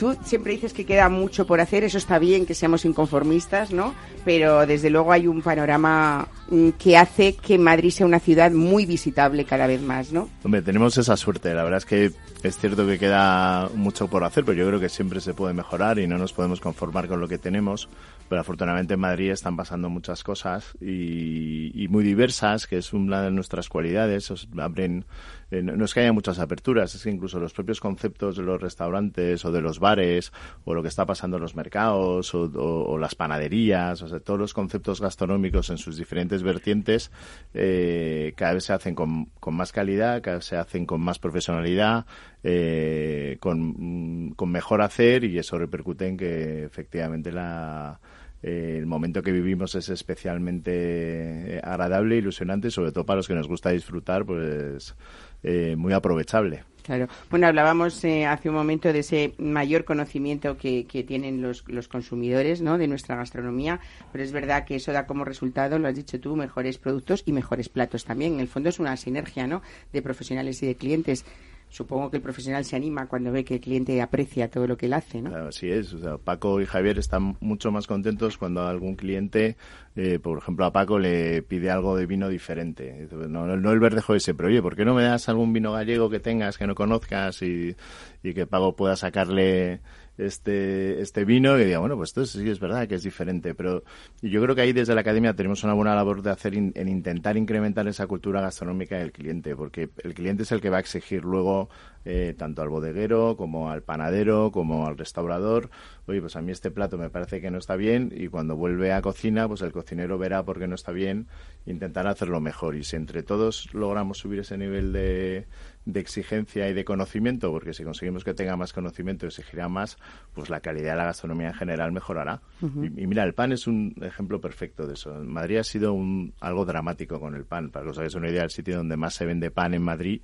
Tú 0.00 0.16
siempre 0.24 0.54
dices 0.54 0.72
que 0.72 0.86
queda 0.86 1.10
mucho 1.10 1.46
por 1.46 1.60
hacer, 1.60 1.84
eso 1.84 1.98
está 1.98 2.18
bien, 2.18 2.46
que 2.46 2.54
seamos 2.54 2.86
inconformistas, 2.86 3.70
¿no? 3.70 3.94
Pero 4.24 4.66
desde 4.66 4.88
luego 4.88 5.12
hay 5.12 5.26
un 5.26 5.42
panorama 5.42 6.26
mm, 6.48 6.70
que 6.70 6.96
hace 6.96 7.36
que 7.36 7.58
Madrid 7.58 7.90
sea 7.90 8.06
una 8.06 8.18
ciudad 8.18 8.50
muy 8.50 8.86
visitable 8.86 9.44
cada 9.44 9.66
vez 9.66 9.82
más, 9.82 10.10
¿no? 10.10 10.30
Hombre, 10.42 10.62
tenemos 10.62 10.96
esa 10.96 11.18
suerte. 11.18 11.52
La 11.52 11.64
verdad 11.64 11.76
es 11.76 11.84
que 11.84 12.12
es 12.42 12.56
cierto 12.56 12.86
que 12.86 12.98
queda 12.98 13.68
mucho 13.74 14.08
por 14.08 14.24
hacer, 14.24 14.46
pero 14.46 14.56
yo 14.56 14.66
creo 14.68 14.80
que 14.80 14.88
siempre 14.88 15.20
se 15.20 15.34
puede 15.34 15.52
mejorar 15.52 15.98
y 15.98 16.06
no 16.06 16.16
nos 16.16 16.32
podemos 16.32 16.60
conformar 16.60 17.06
con 17.06 17.20
lo 17.20 17.28
que 17.28 17.36
tenemos. 17.36 17.90
Pero 18.30 18.40
afortunadamente 18.40 18.94
en 18.94 19.00
Madrid 19.00 19.32
están 19.32 19.54
pasando 19.54 19.90
muchas 19.90 20.24
cosas 20.24 20.72
y, 20.80 21.86
muy 21.90 22.04
diversas, 22.04 22.66
que 22.66 22.78
es 22.78 22.94
una 22.94 23.20
de 23.20 23.30
nuestras 23.32 23.68
cualidades. 23.68 24.30
Os 24.30 24.48
abren, 24.56 25.04
eh, 25.50 25.62
no 25.62 25.84
es 25.84 25.94
que 25.94 26.00
haya 26.00 26.12
muchas 26.12 26.38
aperturas, 26.38 26.94
es 26.94 27.02
que 27.02 27.10
incluso 27.10 27.40
los 27.40 27.52
propios 27.52 27.80
conceptos 27.80 28.36
de 28.36 28.42
los 28.42 28.60
restaurantes 28.60 29.44
o 29.44 29.52
de 29.52 29.60
los 29.60 29.78
bares 29.78 30.32
o 30.64 30.74
lo 30.74 30.82
que 30.82 30.88
está 30.88 31.06
pasando 31.06 31.36
en 31.36 31.42
los 31.42 31.56
mercados 31.56 32.34
o 32.34 32.98
las 32.98 33.14
panaderías, 33.14 34.02
o 34.02 34.08
sea, 34.08 34.20
todos 34.20 34.38
los 34.38 34.54
conceptos 34.54 35.00
gastronómicos 35.00 35.70
en 35.70 35.78
sus 35.78 35.96
diferentes 35.96 36.42
vertientes 36.42 37.10
eh, 37.54 38.32
cada 38.36 38.54
vez 38.54 38.64
se 38.64 38.72
hacen 38.72 38.94
con, 38.94 39.26
con 39.40 39.54
más 39.54 39.72
calidad, 39.72 40.22
cada 40.22 40.36
vez 40.38 40.46
se 40.46 40.56
hacen 40.56 40.86
con 40.86 41.00
más 41.00 41.18
profesionalidad, 41.18 42.06
eh, 42.42 43.36
con, 43.40 44.28
mm, 44.28 44.30
con 44.32 44.50
mejor 44.50 44.82
hacer 44.82 45.24
y 45.24 45.38
eso 45.38 45.58
repercute 45.58 46.06
en 46.06 46.16
que 46.16 46.64
efectivamente 46.64 47.32
la, 47.32 48.00
eh, 48.42 48.76
el 48.78 48.86
momento 48.86 49.22
que 49.22 49.32
vivimos 49.32 49.74
es 49.74 49.88
especialmente 49.90 51.56
eh, 51.56 51.60
agradable, 51.62 52.16
ilusionante, 52.16 52.70
sobre 52.70 52.92
todo 52.92 53.04
para 53.04 53.18
los 53.18 53.28
que 53.28 53.34
nos 53.34 53.48
gusta 53.48 53.70
disfrutar, 53.70 54.24
pues 54.24 54.96
eh, 55.42 55.74
muy 55.76 55.92
aprovechable. 55.92 56.64
Claro. 56.82 57.08
Bueno, 57.30 57.46
hablábamos 57.46 58.02
eh, 58.04 58.26
hace 58.26 58.48
un 58.48 58.54
momento 58.54 58.92
de 58.92 59.00
ese 59.00 59.34
mayor 59.38 59.84
conocimiento 59.84 60.56
que, 60.56 60.86
que 60.86 61.04
tienen 61.04 61.42
los, 61.42 61.64
los 61.68 61.88
consumidores 61.88 62.62
¿no? 62.62 62.78
de 62.78 62.88
nuestra 62.88 63.16
gastronomía, 63.16 63.80
pero 64.12 64.24
es 64.24 64.32
verdad 64.32 64.64
que 64.64 64.76
eso 64.76 64.92
da 64.92 65.06
como 65.06 65.24
resultado, 65.24 65.78
lo 65.78 65.88
has 65.88 65.94
dicho 65.94 66.18
tú, 66.18 66.36
mejores 66.36 66.78
productos 66.78 67.22
y 67.26 67.32
mejores 67.32 67.68
platos 67.68 68.04
también. 68.04 68.34
En 68.34 68.40
el 68.40 68.48
fondo 68.48 68.70
es 68.70 68.80
una 68.80 68.96
sinergia 68.96 69.46
¿no? 69.46 69.62
de 69.92 70.02
profesionales 70.02 70.62
y 70.62 70.66
de 70.66 70.74
clientes. 70.74 71.24
Supongo 71.70 72.10
que 72.10 72.16
el 72.16 72.22
profesional 72.22 72.64
se 72.64 72.74
anima 72.74 73.06
cuando 73.06 73.30
ve 73.30 73.44
que 73.44 73.54
el 73.54 73.60
cliente 73.60 74.02
aprecia 74.02 74.50
todo 74.50 74.66
lo 74.66 74.76
que 74.76 74.86
él 74.86 74.92
hace, 74.92 75.22
¿no? 75.22 75.30
Claro, 75.30 75.48
así 75.48 75.70
es. 75.70 75.92
O 75.94 76.00
sea, 76.00 76.18
Paco 76.18 76.60
y 76.60 76.66
Javier 76.66 76.98
están 76.98 77.36
mucho 77.38 77.70
más 77.70 77.86
contentos 77.86 78.36
cuando 78.38 78.66
algún 78.66 78.96
cliente, 78.96 79.56
eh, 79.94 80.18
por 80.18 80.38
ejemplo, 80.38 80.64
a 80.64 80.72
Paco 80.72 80.98
le 80.98 81.42
pide 81.42 81.70
algo 81.70 81.96
de 81.96 82.06
vino 82.06 82.28
diferente. 82.28 83.02
Dice, 83.02 83.14
No, 83.28 83.46
no, 83.46 83.72
el 83.72 83.78
verdejo 83.78 84.16
ese, 84.16 84.34
pero 84.34 84.48
oye, 84.48 84.60
¿por 84.60 84.74
qué 84.74 84.84
no 84.84 84.94
me 84.94 85.04
das 85.04 85.28
algún 85.28 85.52
vino 85.52 85.72
gallego 85.72 86.10
que 86.10 86.18
tengas, 86.18 86.58
que 86.58 86.66
no 86.66 86.74
conozcas 86.74 87.40
y 87.42 87.76
que 88.22 88.46
Paco 88.46 88.74
pueda 88.74 88.96
sacarle 88.96 89.80
este, 90.26 91.00
este 91.00 91.24
vino 91.24 91.58
y 91.58 91.64
diga, 91.64 91.78
bueno, 91.78 91.96
pues 91.96 92.10
esto 92.10 92.26
sí 92.26 92.48
es 92.48 92.60
verdad 92.60 92.86
que 92.88 92.94
es 92.94 93.02
diferente, 93.02 93.54
pero 93.54 93.82
yo 94.22 94.42
creo 94.42 94.54
que 94.54 94.62
ahí 94.62 94.72
desde 94.72 94.94
la 94.94 95.00
academia 95.00 95.34
tenemos 95.34 95.64
una 95.64 95.74
buena 95.74 95.94
labor 95.94 96.22
de 96.22 96.30
hacer 96.30 96.54
en 96.54 96.88
intentar 96.88 97.36
incrementar 97.36 97.88
esa 97.88 98.06
cultura 98.06 98.40
gastronómica 98.40 98.98
del 98.98 99.12
cliente, 99.12 99.56
porque 99.56 99.90
el 100.02 100.14
cliente 100.14 100.42
es 100.42 100.52
el 100.52 100.60
que 100.60 100.70
va 100.70 100.78
a 100.78 100.80
exigir 100.80 101.24
luego 101.24 101.68
eh, 102.06 102.34
tanto 102.38 102.62
al 102.62 102.70
bodeguero 102.70 103.36
como 103.36 103.70
al 103.70 103.82
panadero 103.82 104.50
como 104.52 104.86
al 104.86 104.96
restaurador, 104.96 105.68
oye, 106.06 106.20
pues 106.22 106.34
a 106.34 106.40
mí 106.40 106.50
este 106.50 106.70
plato 106.70 106.96
me 106.96 107.10
parece 107.10 107.42
que 107.42 107.50
no 107.50 107.58
está 107.58 107.76
bien 107.76 108.10
y 108.16 108.28
cuando 108.28 108.56
vuelve 108.56 108.92
a 108.94 109.02
cocina, 109.02 109.46
pues 109.46 109.60
el 109.60 109.70
cocinero 109.70 110.16
verá 110.16 110.42
por 110.42 110.58
qué 110.58 110.66
no 110.66 110.76
está 110.76 110.92
bien, 110.92 111.26
intentará 111.66 112.10
hacerlo 112.10 112.40
mejor 112.40 112.74
y 112.74 112.84
si 112.84 112.96
entre 112.96 113.22
todos 113.22 113.72
logramos 113.74 114.16
subir 114.16 114.40
ese 114.40 114.56
nivel 114.56 114.94
de, 114.94 115.46
de 115.84 116.00
exigencia 116.00 116.68
y 116.68 116.74
de 116.74 116.84
conocimiento, 116.84 117.50
porque 117.50 117.72
si 117.72 117.84
conseguimos 117.84 118.22
que 118.22 118.34
tenga 118.34 118.56
más 118.56 118.72
conocimiento, 118.72 119.26
exigirá 119.26 119.68
más, 119.68 119.96
pues 120.34 120.50
la 120.50 120.60
calidad 120.60 120.92
de 120.92 120.98
la 120.98 121.04
gastronomía 121.04 121.48
en 121.48 121.54
general 121.54 121.92
mejorará. 121.92 122.42
Y, 122.60 123.02
y 123.02 123.06
mira, 123.06 123.24
el 123.24 123.34
pan 123.34 123.52
es 123.52 123.66
un 123.66 123.94
ejemplo 124.02 124.40
perfecto 124.40 124.86
de 124.86 124.94
eso. 124.94 125.14
En 125.16 125.28
Madrid 125.28 125.58
ha 125.58 125.64
sido 125.64 125.92
un, 125.92 126.34
algo 126.40 126.64
dramático 126.64 127.18
con 127.18 127.34
el 127.34 127.44
pan. 127.44 127.70
Para 127.70 127.84
que 127.84 127.90
os 127.90 127.98
hagáis 127.98 128.14
una 128.14 128.30
idea, 128.30 128.44
el 128.44 128.50
sitio 128.50 128.76
donde 128.76 128.96
más 128.96 129.14
se 129.14 129.24
vende 129.24 129.50
pan 129.50 129.74
en 129.74 129.82
Madrid 129.82 130.20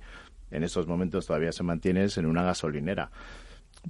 en 0.51 0.63
estos 0.63 0.87
momentos 0.87 1.25
todavía 1.25 1.51
se 1.51 1.63
mantiene 1.63 2.05
es 2.05 2.17
en 2.17 2.25
una 2.25 2.43
gasolinera. 2.43 3.11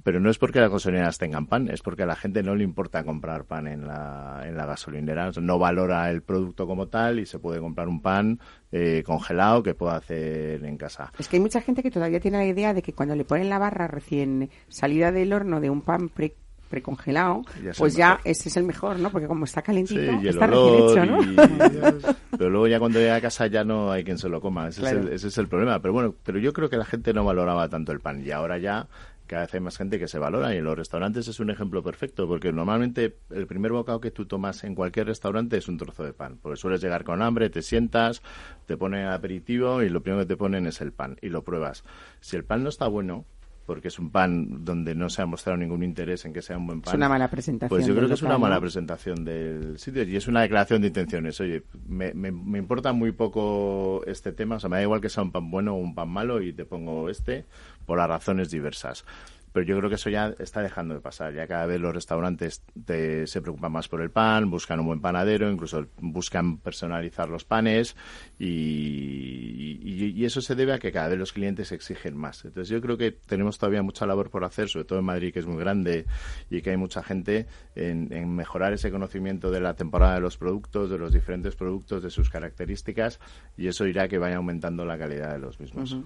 Pero 0.04 0.20
no 0.20 0.30
es 0.30 0.38
porque 0.38 0.60
las 0.60 0.70
gasolineras 0.70 1.18
tengan 1.18 1.46
pan, 1.46 1.68
es 1.68 1.82
porque 1.82 2.04
a 2.04 2.06
la 2.06 2.14
gente 2.16 2.42
no 2.42 2.54
le 2.54 2.62
importa 2.64 3.02
comprar 3.04 3.44
pan 3.44 3.66
en 3.66 3.86
la, 3.86 4.42
en 4.46 4.56
la 4.56 4.66
gasolinera. 4.66 5.30
No 5.40 5.58
valora 5.58 6.10
el 6.10 6.22
producto 6.22 6.66
como 6.66 6.88
tal 6.88 7.18
y 7.18 7.26
se 7.26 7.38
puede 7.38 7.58
comprar 7.60 7.88
un 7.88 8.00
pan 8.00 8.38
eh, 8.70 9.02
congelado 9.04 9.62
que 9.62 9.74
pueda 9.74 9.96
hacer 9.96 10.64
en 10.64 10.76
casa. 10.76 11.12
Es 11.18 11.26
que 11.28 11.36
hay 11.36 11.42
mucha 11.42 11.60
gente 11.60 11.82
que 11.82 11.90
todavía 11.90 12.20
tiene 12.20 12.38
la 12.38 12.46
idea 12.46 12.74
de 12.74 12.82
que 12.82 12.92
cuando 12.92 13.14
le 13.16 13.24
ponen 13.24 13.48
la 13.48 13.58
barra 13.58 13.86
recién 13.88 14.50
salida 14.68 15.10
del 15.12 15.32
horno 15.32 15.60
de 15.60 15.70
un 15.70 15.80
pan 15.82 16.08
pre 16.08 16.34
precongelado, 16.68 17.42
Ya 17.64 17.70
es 17.70 17.78
pues 17.78 17.96
ya 17.96 18.08
mejor. 18.16 18.20
ese 18.26 18.48
es 18.50 18.56
el 18.58 18.64
mejor, 18.64 18.98
¿no? 18.98 19.08
Porque 19.10 19.26
como 19.26 19.46
está 19.46 19.62
calentito, 19.62 20.00
Sí, 20.00 20.06
y 20.22 20.28
el 20.28 20.28
está 20.28 20.46
recién 20.46 20.74
hecho, 20.74 21.06
¿no? 21.06 21.22
y- 21.22 21.36
Pero 22.38 22.50
luego 22.50 22.66
ya 22.68 22.78
cuando 22.78 22.98
llega 23.00 23.16
a 23.16 23.20
casa 23.22 23.46
ya 23.46 23.64
no 23.64 23.90
hay 23.90 24.04
quien 24.04 24.18
se 24.18 24.28
lo 24.28 24.40
coma. 24.42 24.68
Ese, 24.68 24.82
Claro. 24.82 25.00
es 25.00 25.06
el, 25.06 25.12
ese 25.14 25.28
es 25.28 25.38
el 25.38 25.48
problema. 25.48 25.80
Pero 25.80 25.94
bueno, 25.94 26.14
pero 26.22 26.38
yo 26.38 26.52
creo 26.52 26.68
que 26.68 26.76
la 26.76 26.84
gente 26.84 27.14
no 27.14 27.24
valoraba 27.24 27.68
tanto 27.70 27.90
el 27.92 28.00
pan 28.00 28.22
y 28.22 28.30
ahora 28.32 28.58
ya 28.58 28.86
cada 29.28 29.42
vez 29.42 29.54
hay 29.54 29.60
más 29.60 29.76
gente 29.76 29.98
que 29.98 30.08
se 30.08 30.18
valora 30.18 30.54
y 30.54 30.58
en 30.58 30.64
los 30.64 30.76
restaurantes 30.76 31.28
es 31.28 31.38
un 31.38 31.50
ejemplo 31.50 31.82
perfecto 31.82 32.26
porque 32.26 32.52
normalmente 32.52 33.18
el 33.30 33.46
primer 33.46 33.72
bocado 33.72 34.00
que 34.00 34.10
tú 34.10 34.26
tomas 34.26 34.64
en 34.64 34.74
cualquier 34.74 35.06
restaurante 35.06 35.56
es 35.56 35.68
un 35.68 35.76
trozo 35.76 36.02
de 36.02 36.12
pan 36.12 36.38
porque 36.42 36.56
sueles 36.56 36.80
llegar 36.80 37.04
con 37.04 37.22
hambre, 37.22 37.50
te 37.50 37.62
sientas, 37.62 38.22
te 38.66 38.76
ponen 38.76 39.06
aperitivo 39.06 39.82
y 39.82 39.88
lo 39.88 40.02
primero 40.02 40.22
que 40.24 40.28
te 40.28 40.36
ponen 40.36 40.66
es 40.66 40.80
el 40.80 40.92
pan 40.92 41.16
y 41.22 41.28
lo 41.28 41.44
pruebas. 41.44 41.84
Si 42.20 42.34
el 42.36 42.44
pan 42.44 42.64
no 42.64 42.70
está 42.70 42.88
bueno 42.88 43.24
porque 43.68 43.88
es 43.88 43.98
un 43.98 44.10
pan 44.10 44.64
donde 44.64 44.94
no 44.94 45.10
se 45.10 45.20
ha 45.20 45.26
mostrado 45.26 45.58
ningún 45.58 45.82
interés 45.82 46.24
en 46.24 46.32
que 46.32 46.40
sea 46.40 46.56
un 46.56 46.66
buen 46.66 46.80
pan. 46.80 46.92
Es 46.92 46.96
una 46.96 47.10
mala 47.10 47.28
presentación 47.28 47.68
Pues 47.68 47.86
yo 47.86 47.94
creo 47.94 48.08
que 48.08 48.14
es 48.14 48.22
una 48.22 48.38
mala 48.38 48.58
presentación 48.58 49.26
del 49.26 49.78
sitio 49.78 50.04
y 50.04 50.16
es 50.16 50.26
una 50.26 50.40
declaración 50.40 50.80
de 50.80 50.88
intenciones. 50.88 51.38
Oye, 51.42 51.64
me, 51.86 52.14
me, 52.14 52.32
me 52.32 52.58
importa 52.58 52.94
muy 52.94 53.12
poco 53.12 54.02
este 54.06 54.32
tema, 54.32 54.56
o 54.56 54.58
sea, 54.58 54.70
me 54.70 54.76
da 54.76 54.82
igual 54.84 55.02
que 55.02 55.10
sea 55.10 55.22
un 55.22 55.32
pan 55.32 55.50
bueno 55.50 55.74
o 55.74 55.76
un 55.76 55.94
pan 55.94 56.08
malo 56.08 56.40
y 56.40 56.54
te 56.54 56.64
pongo 56.64 57.10
este 57.10 57.44
por 57.88 57.96
las 57.96 58.08
razones 58.08 58.50
diversas. 58.50 59.06
Pero 59.52 59.64
yo 59.66 59.76
creo 59.78 59.88
que 59.88 59.96
eso 59.96 60.10
ya 60.10 60.34
está 60.38 60.60
dejando 60.62 60.94
de 60.94 61.00
pasar. 61.00 61.32
Ya 61.34 61.46
cada 61.46 61.66
vez 61.66 61.80
los 61.80 61.94
restaurantes 61.94 62.62
te- 62.84 63.26
se 63.26 63.40
preocupan 63.40 63.72
más 63.72 63.88
por 63.88 64.00
el 64.02 64.10
pan, 64.10 64.50
buscan 64.50 64.80
un 64.80 64.86
buen 64.86 65.00
panadero, 65.00 65.50
incluso 65.50 65.86
buscan 66.00 66.58
personalizar 66.58 67.28
los 67.28 67.44
panes 67.44 67.96
y, 68.38 69.78
y- 69.82 70.12
y 70.16 70.24
eso 70.24 70.40
se 70.40 70.54
debe 70.54 70.72
a 70.72 70.78
que 70.78 70.92
cada 70.92 71.08
vez 71.08 71.18
los 71.18 71.32
clientes 71.32 71.72
exigen 71.72 72.16
más. 72.16 72.44
Entonces 72.44 72.68
yo 72.68 72.80
creo 72.80 72.96
que 72.96 73.12
tenemos 73.12 73.58
todavía 73.58 73.82
mucha 73.82 74.06
labor 74.06 74.30
por 74.30 74.44
hacer, 74.44 74.68
sobre 74.68 74.84
todo 74.84 74.98
en 74.98 75.04
Madrid, 75.04 75.32
que 75.32 75.38
es 75.40 75.46
muy 75.46 75.58
grande 75.58 76.06
y 76.50 76.60
que 76.62 76.70
hay 76.70 76.76
mucha 76.76 77.02
gente, 77.02 77.46
en, 77.74 78.12
en 78.12 78.34
mejorar 78.34 78.72
ese 78.72 78.90
conocimiento 78.90 79.50
de 79.50 79.60
la 79.60 79.74
temporada 79.74 80.14
de 80.14 80.20
los 80.20 80.36
productos, 80.36 80.90
de 80.90 80.98
los 80.98 81.12
diferentes 81.12 81.54
productos, 81.56 82.02
de 82.02 82.10
sus 82.10 82.30
características 82.30 83.18
y 83.56 83.68
eso 83.68 83.86
irá 83.86 84.08
que 84.08 84.18
vaya 84.18 84.36
aumentando 84.36 84.84
la 84.84 84.98
calidad 84.98 85.32
de 85.32 85.38
los 85.38 85.58
mismos. 85.60 85.92
Ujú. 85.92 86.04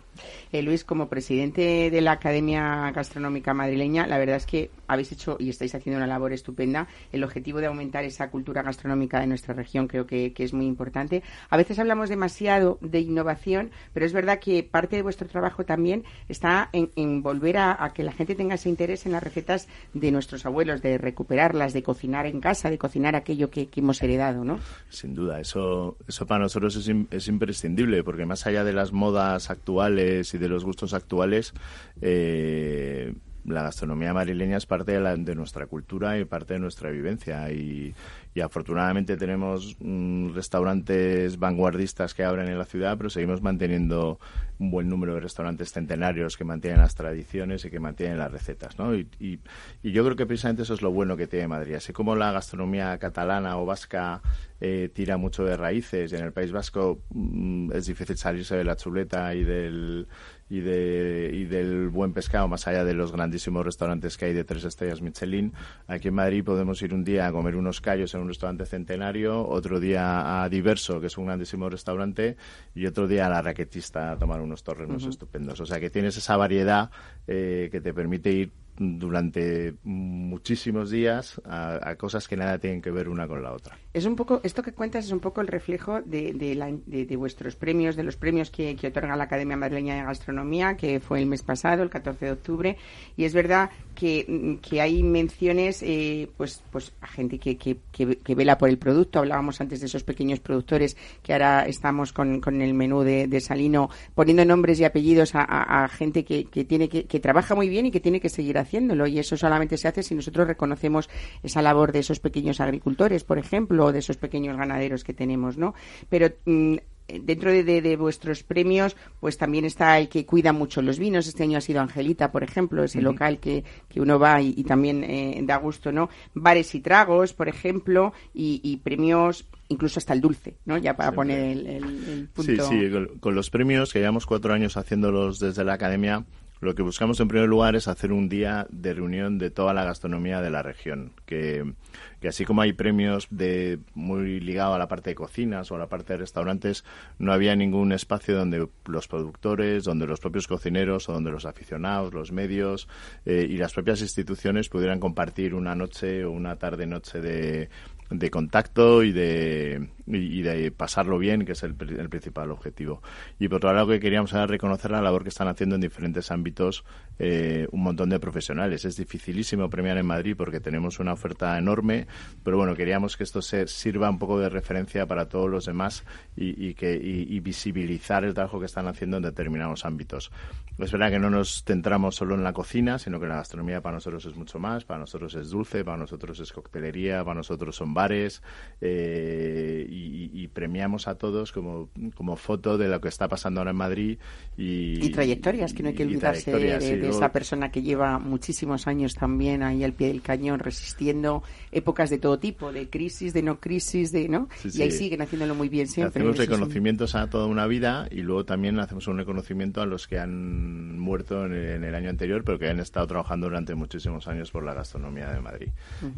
Eh, 0.53 0.63
Luis, 0.63 0.85
como 0.85 1.09
presidente 1.09 1.91
de 1.91 2.01
la 2.01 2.13
Academia 2.13 2.91
Gastronómica 2.93 3.32
Madrileña, 3.55 4.07
la 4.07 4.19
verdad 4.19 4.37
es 4.37 4.47
que 4.47 4.71
habéis 4.93 5.13
hecho 5.13 5.37
y 5.39 5.49
estáis 5.49 5.75
haciendo 5.75 5.99
una 5.99 6.07
labor 6.07 6.33
estupenda. 6.33 6.89
El 7.13 7.25
objetivo 7.25 7.61
de 7.61 7.67
aumentar 7.67 8.05
esa 8.05 8.31
cultura 8.31 8.63
gastronómica 8.63 9.21
de 9.21 9.27
nuestra 9.27 9.55
región 9.55 9.89
creo 9.89 10.07
que, 10.07 10.33
es 10.43 10.53
muy 10.53 10.67
importante. 10.67 11.23
A 11.51 11.57
veces 11.57 11.79
hablamos 11.79 12.09
demasiado 12.09 12.79
de 12.81 12.99
innovación, 12.99 13.71
pero 13.93 14.05
es 14.05 14.13
verdad 14.13 14.41
que 14.41 14.65
parte 14.65 14.97
de 14.97 15.03
vuestro 15.03 15.29
trabajo 15.29 15.65
también 15.65 16.03
está 16.29 16.69
en, 16.73 17.23
volver 17.23 17.59
a, 17.59 17.93
que 17.95 18.03
la 18.03 18.13
gente 18.13 18.35
tenga 18.35 18.57
ese 18.57 18.69
interés 18.69 19.07
en 19.07 19.13
las 19.13 19.23
recetas 19.23 19.69
de 19.95 20.11
nuestros 20.11 20.47
abuelos, 20.47 20.83
de 20.83 20.99
recuperarlas, 20.99 21.73
de 21.73 21.83
cocinar 21.85 22.27
en 22.27 22.41
casa, 22.41 22.71
de 22.71 22.79
cocinar 22.79 23.15
aquello 23.15 23.51
que, 23.51 23.69
hemos 23.77 24.03
heredado, 24.03 24.45
¿no? 24.45 24.59
Sin 24.89 25.15
duda, 25.15 25.41
eso, 25.41 25.97
eso 26.07 26.27
para 26.27 26.43
nosotros 26.43 26.77
es, 26.77 26.91
es 27.11 27.29
imprescindible, 27.29 28.03
porque 28.03 28.27
más 28.27 28.47
allá 28.47 28.65
de 28.65 28.73
las 28.73 28.93
modas 28.93 29.51
actuales 29.51 30.35
y 30.35 30.39
de 30.39 30.49
los 30.49 30.65
gustos 30.65 30.95
actuales, 30.95 31.53
eh, 32.01 33.15
la 33.45 33.63
gastronomía 33.63 34.15
madrileña 34.15 34.57
es 34.57 34.67
parte 34.67 34.93
de, 34.93 35.01
la- 35.01 35.17
de 35.17 35.35
nuestra 35.35 35.67
cultura 35.67 36.19
y 36.19 36.25
parte 36.25 36.55
de 36.55 36.61
nuestra 36.61 36.91
vivencia. 36.91 37.51
Y, 37.51 37.95
y 38.35 38.41
afortunadamente 38.41 39.17
tenemos 39.17 39.77
mm, 39.81 40.35
restaurantes 40.35 41.39
vanguardistas 41.39 42.15
que 42.15 42.25
abren 42.25 42.49
en 42.49 42.59
la 42.59 42.65
ciudad, 42.65 42.97
pero 42.97 43.11
seguimos 43.11 43.43
manteniendo 43.43 44.19
un 44.59 44.71
buen 44.71 44.89
número 44.89 45.15
de 45.15 45.21
restaurantes 45.21 45.73
centenarios 45.73 46.37
que 46.37 46.45
mantienen 46.45 46.81
las 46.81 46.95
tradiciones 46.95 47.65
y 47.65 47.71
que 47.71 47.81
mantienen 47.81 48.19
las 48.19 48.31
recetas, 48.31 48.79
¿no? 48.79 48.95
Y, 48.95 49.09
y- 49.19 49.41
y 49.83 49.91
yo 49.93 50.05
creo 50.05 50.15
que 50.17 50.27
precisamente 50.27 50.63
eso 50.63 50.75
es 50.75 50.83
lo 50.83 50.93
bueno 50.93 51.17
que 51.17 51.27
tiene 51.27 51.49
Madrid. 51.49 51.75
Así 51.75 51.93
como 51.93 52.15
la 52.15 52.31
gastronomía 52.33 52.97
catalana 52.99 53.59
o 53.59 53.67
vasca 53.67 54.23
eh, 54.61 54.89
tira 54.95 55.17
mucho 55.17 55.45
de 55.45 55.57
raíces 55.57 56.13
y 56.13 56.17
en 56.17 56.23
el 56.25 56.33
País 56.33 56.53
Vasco 56.53 57.01
mm, 57.11 57.73
es 57.73 57.87
difícil 57.87 58.17
salirse 58.17 58.57
de 58.57 58.63
la 58.65 58.77
chuleta 58.77 59.35
y 59.35 59.43
del 59.43 60.07
y, 60.53 60.61
de, 60.61 61.31
y 61.33 61.47
del 61.47 61.89
buen 61.89 62.13
pescado, 62.13 62.47
más 62.47 62.67
allá 62.67 62.85
de 62.85 62.93
los 62.93 63.11
grandísimos 63.11 63.65
restaurantes 63.65 64.19
que 64.19 64.27
hay 64.27 64.35
de 64.35 64.45
tres 64.45 64.65
estrellas 64.65 65.01
Michelin. 65.01 65.55
Aquí 65.87 66.09
en 66.09 66.15
Madrid 66.15 66.45
podemos 66.45 66.83
ir 66.83 66.93
un 66.93 67.05
día 67.05 67.27
a 67.27 67.33
comer 67.33 67.57
unos 67.57 67.81
callos 67.81 68.13
en 68.15 68.21
un 68.21 68.29
restaurante 68.29 68.67
centenario, 68.67 69.49
otro 69.49 69.81
día 69.81 70.43
a 70.43 70.49
Diverso, 70.51 71.01
que 71.01 71.07
es 71.07 71.17
un 71.17 71.25
grandísimo 71.25 71.71
restaurante, 71.71 72.37
y 72.75 72.85
otro 72.85 73.09
día 73.09 73.29
a 73.29 73.31
La 73.31 73.41
Raquetista 73.41 74.13
a 74.13 74.19
tomar 74.19 74.43
unos 74.43 74.63
torrenos 74.63 75.07
estupendos. 75.07 75.59
O 75.59 75.65
sea 75.65 75.81
que 75.81 75.89
tienes 75.89 76.19
esa 76.19 76.37
variedad 76.37 76.91
eh, 77.27 77.71
que 77.73 77.81
te 77.81 77.95
permite 77.95 78.31
ir 78.31 78.53
durante 78.99 79.75
muchísimos 79.85 80.91
días 80.91 81.41
a, 81.45 81.95
cosas 81.97 82.27
que 82.29 82.37
nada 82.37 82.59
tienen 82.59 82.83
que 82.83 82.91
ver 82.91 83.09
una 83.09 83.27
con 83.29 83.43
la 83.43 83.53
otra. 83.53 83.77
Es 83.93 84.07
un 84.07 84.17
poco, 84.17 84.41
esto 84.43 84.63
que 84.63 84.73
cuentas 84.73 85.05
es 85.05 85.13
un 85.13 85.21
poco 85.21 85.41
el 85.41 85.47
reflejo 85.49 86.01
de, 86.03 86.33
de, 86.33 86.55
la- 86.55 86.73
de- 86.87 87.17
vuestros 87.17 87.55
premios, 87.57 87.95
de 87.95 88.03
los 88.03 88.17
premios 88.17 88.51
que, 88.51 88.75
que 88.75 88.89
otorga 88.89 89.15
la 89.17 89.25
Academia 89.25 89.57
Madrileña 89.57 89.97
de 89.97 90.03
Gastronomía, 90.03 90.77
que 90.77 90.99
fue 90.99 91.21
el 91.21 91.27
mes 91.27 91.43
pasado, 91.43 91.83
el 91.83 91.91
14 91.91 92.25
de 92.27 92.33
octubre, 92.33 92.77
y 93.17 93.25
es 93.25 93.35
verdad 93.35 93.71
que, 93.95 94.59
que 94.63 94.81
hay 94.81 95.03
menciones 95.03 95.83
eh, 95.83 96.29
pues, 96.37 96.63
pues 96.73 96.93
a 97.03 97.07
gente 97.07 97.39
que, 97.39 97.57
que, 97.59 97.77
que- 97.93 98.35
vela 98.35 98.57
por 98.59 98.71
el 98.71 98.79
producto. 98.79 99.19
Hablábamos 99.19 99.61
antes 99.61 99.81
de 99.81 99.87
esos 99.87 100.03
pequeños 100.05 100.41
productores 100.41 100.97
que 101.23 101.35
ahora 101.35 101.67
estamos 101.67 102.13
con, 102.15 102.41
con 102.41 102.63
el 102.63 102.73
menú 102.75 103.03
de, 103.03 103.27
de 103.29 103.41
Salino 103.41 103.91
poniendo 104.15 104.45
nombres 104.47 104.81
y 104.81 104.85
apellidos 104.85 105.33
a, 105.35 105.87
gente 105.89 106.25
que, 106.25 106.45
que 106.47 106.65
tiene 106.65 106.89
que, 106.89 107.05
que 107.05 107.21
trabaja 107.21 107.55
muy 107.55 107.69
bien 107.69 107.85
y 107.87 107.91
que 107.91 108.01
tiene 108.01 108.21
que 108.21 108.31
seguir 108.31 108.57
haciéndolo. 108.73 109.07
Y 109.07 109.19
eso 109.19 109.37
solamente 109.37 109.77
se 109.77 109.89
hace 109.89 110.03
si 110.03 110.15
nosotros 110.15 110.47
reconocemos 110.47 111.11
esa 111.43 111.61
labor 111.61 111.93
de 111.93 111.99
esos 112.01 112.21
pequeños 112.21 112.61
agricultores, 112.61 113.23
por 113.25 113.39
ejemplo, 113.39 113.85
o 113.87 113.93
de 113.93 113.99
esos 113.99 114.17
pequeños 114.17 114.57
ganaderos 114.57 115.05
que 115.05 115.13
tenemos, 115.13 115.59
¿no? 115.59 115.75
Pero 116.09 116.29
mm, 116.47 116.77
dentro 117.23 117.51
de, 117.53 117.65
de- 117.65 117.83
de 117.83 117.97
vuestros 117.97 118.43
premios, 118.43 118.97
pues 119.21 119.37
también 119.37 119.67
está 119.67 119.99
el 119.99 120.09
que 120.09 120.25
cuida 120.25 120.53
mucho 120.55 120.81
los 120.81 120.99
vinos. 120.99 121.27
Este 121.27 121.43
año 121.43 121.59
ha 121.59 121.61
sido 121.61 121.81
Angelita, 121.83 122.33
por 122.33 122.43
ejemplo, 122.45 122.83
ese 122.83 123.03
local 123.03 123.39
que, 123.41 123.65
que 123.91 124.01
uno 124.01 124.19
va 124.19 124.41
y, 124.41 124.55
y 124.57 124.65
también 124.65 125.05
eh, 125.05 125.39
da 125.43 125.57
gusto, 125.59 125.93
¿no? 125.93 126.09
Bares 126.33 126.75
y 126.75 126.81
tragos, 126.81 127.35
por 127.35 127.49
ejemplo, 127.49 128.15
y, 128.33 128.61
y 128.65 128.79
premios 128.79 129.47
incluso 129.69 129.99
hasta 130.01 130.13
el 130.13 130.21
dulce, 130.21 130.55
¿no? 130.67 130.77
Ya 130.77 130.97
para 130.97 131.13
poner 131.13 131.39
el, 131.41 131.67
el- 131.67 131.83
el 132.09 132.29
Sí, 132.29 132.29
punto. 132.35 132.69
sí, 132.69 132.91
con, 132.91 133.07
con 133.21 133.35
los 133.35 133.49
premios, 133.51 133.91
que 133.93 134.01
llevamos 134.01 134.27
cuatro 134.27 134.53
años 134.53 134.77
haciéndolos 134.77 135.39
desde 135.39 135.65
la 135.65 135.73
academia, 135.75 136.25
lo 136.63 136.77
que 136.77 136.83
buscamos 136.83 137.19
en 137.19 137.27
primer 137.27 137.49
lugar 137.49 137.75
es 137.75 137.89
hacer 137.89 138.13
un 138.13 138.29
día 138.29 138.69
de 138.71 138.95
reunión 138.95 139.37
de 139.37 139.51
toda 139.51 139.75
la 139.75 139.85
gastronomía 139.85 140.41
de 140.41 140.49
la 140.49 140.63
región. 140.63 141.11
Que, 141.27 141.75
que 142.21 142.29
así 142.29 142.45
como 142.45 142.63
hay 142.63 142.73
premios 142.73 143.27
de 143.31 143.81
muy 143.95 144.39
ligado 144.39 144.73
a 144.75 144.79
la 144.79 144.87
parte 144.87 145.11
de 145.11 145.17
cocinas 145.17 145.73
o 145.73 145.75
a 145.75 145.79
la 145.79 145.89
parte 145.89 146.13
de 146.13 146.19
restaurantes, 146.21 146.85
no 147.19 147.33
había 147.33 147.57
ningún 147.57 147.91
espacio 147.91 148.37
donde 148.37 148.69
los 148.87 149.09
productores, 149.09 149.83
donde 149.83 150.07
los 150.07 150.21
propios 150.21 150.47
cocineros 150.47 151.09
o 151.09 151.13
donde 151.13 151.33
los 151.33 151.47
aficionados, 151.47 152.15
los 152.15 152.31
medios 152.31 152.87
eh, 153.27 153.45
y 153.51 153.57
las 153.57 153.73
propias 153.73 154.01
instituciones 154.01 154.69
pudieran 154.69 155.01
compartir 155.01 155.57
una 155.57 155.75
noche 155.75 156.25
o 156.25 156.31
una 156.31 156.55
tarde-noche 156.55 157.21
de, 157.21 157.71
de 158.09 158.31
contacto 158.31 159.03
y 159.03 159.11
de, 159.11 159.89
y, 160.07 160.43
de 160.43 160.71
pasarlo 160.71 161.19
bien, 161.19 161.45
que 161.45 161.53
es 161.53 161.63
el, 161.63 161.75
pri- 161.75 161.99
el 161.99 162.09
principal 162.09 162.51
objetivo. 162.51 163.03
Y 163.39 163.49
por 163.49 163.57
otro 163.57 163.73
lado, 163.73 163.89
que 163.89 164.01
queríamos 164.01 164.33
era 164.33 164.47
reconocer 164.47 164.91
la 164.91 165.01
labor 165.01 165.23
que 165.23 165.29
están 165.29 165.49
haciendo 165.49 165.75
en 165.77 165.81
diferentes 165.81 166.31
ámbitos 166.31 166.85
eh, 167.19 167.69
un 167.73 167.83
montón 167.83 168.11
de 168.11 168.19
profesionales. 168.19 168.85
Es 168.85 168.97
dificilísimo 168.97 169.69
premiar 169.71 169.99
en 169.99 170.07
Madrid 170.07 170.35
porque 170.37 170.61
tenemos 170.61 170.99
una 170.99 171.13
oferta 171.13 171.57
enorme, 171.59 172.07
pero 172.43 172.57
bueno, 172.57 172.75
queríamos 172.75 173.17
que 173.17 173.25
esto 173.25 173.43
se 173.43 173.67
sirva 173.67 174.11
un 174.11 174.19
poco 174.19 174.39
de 174.39 174.49
referencia 174.49 175.07
para 175.07 175.29
todos 175.29 175.49
los 175.51 175.67
demás 175.67 176.05
y, 176.37 176.75
que, 176.75 176.95
y 176.95 177.39
visibilizar 177.41 178.25
el 178.25 178.35
trabajo 178.35 178.59
que 178.59 178.67
están 178.67 178.87
haciendo 178.87 179.19
en 179.19 179.23
determinados 179.23 179.85
ámbitos. 179.85 180.31
Es 180.79 180.91
verdad 180.91 181.11
que 181.11 181.19
no 181.19 181.29
nos 181.31 181.65
centramos 181.65 182.17
solo 182.17 182.35
en 182.35 182.43
la 182.43 182.53
cocina, 182.53 182.99
sino 182.99 183.21
que 183.21 183.27
la 183.27 183.37
gastronomía 183.37 183.83
para 183.83 183.97
nosotros 183.97 184.25
es 184.25 184.35
mucho 184.35 184.59
más. 184.59 184.85
Para 184.85 185.01
nosotros 185.01 185.35
es 185.35 185.51
dulce, 185.51 185.85
para 185.85 185.99
nosotros 185.99 186.41
es 186.41 186.51
coctelería, 186.51 187.23
para 187.23 187.35
nosotros 187.35 187.77
son 187.77 187.93
bares. 187.93 188.43
eh, 188.81 189.87
y, 189.93 190.31
y 190.33 190.49
premiamos 190.49 191.09
a 191.09 191.17
todos 191.17 191.53
como, 191.53 191.89
como 192.15 192.37
foto 192.37 192.79
de 192.79 192.89
lo 192.89 193.01
que 193.01 193.09
está 193.09 193.29
pasando 193.29 193.61
ahora 193.61 193.73
en 193.73 193.77
Madrid. 193.77 194.19
Y, 194.57 195.05
Y 195.05 195.11
trayectorias, 195.11 195.73
que 195.75 195.83
no 195.83 195.91
hay 195.91 195.95
que 195.95 196.05
olvidarse 196.05 196.51
de, 196.53 196.79
de- 196.79 196.97
luego- 196.97 197.17
esa 197.17 197.31
persona 197.33 197.71
que 197.71 197.83
lleva 197.83 198.19
muchísimos 198.19 198.87
años 198.87 199.15
también 199.15 199.63
ahí 199.63 199.85
al 199.85 199.93
pie 199.93 200.09
del 200.09 200.23
cañón, 200.23 200.61
resistiendo 200.61 201.43
épocas 201.71 202.11
de 202.11 202.19
todo 202.19 202.39
tipo, 202.39 202.73
de 202.73 202.89
crisis, 202.89 203.33
de 203.35 203.43
no 203.43 203.61
crisis, 203.61 204.13
de 204.13 204.29
no 204.29 204.49
Sí, 204.63 204.71
y 204.75 204.83
ahí 204.83 204.91
siguen 204.91 205.23
haciéndolo 205.23 205.55
muy 205.55 205.69
bien 205.69 205.87
siempre. 205.89 206.21
Hacemos 206.21 206.39
reconocimientos 206.39 207.15
a 207.15 207.29
toda 207.29 207.47
una 207.47 207.67
vida 207.67 208.09
y 208.11 208.23
luego 208.23 208.45
también 208.45 208.79
hacemos 208.79 209.07
un 209.09 209.19
reconocimiento 209.19 209.81
a 209.83 209.87
los 209.87 210.07
que 210.09 210.19
han 210.19 210.99
muerto 210.99 211.47
en 211.47 211.53
el, 211.53 211.69
en 211.77 211.85
el 211.85 211.95
año 211.95 212.11
anterior, 212.11 212.45
pero 212.45 212.59
que 212.59 212.69
han 212.69 212.81
estado 212.81 213.07
trabajando 213.07 213.47
durante 213.49 213.75
muchísimos 213.75 214.29
años 214.29 214.51
por 214.51 214.65
la 214.65 214.75
gastronomía 214.75 215.31
de 215.33 215.41
Madrid. 215.41 215.69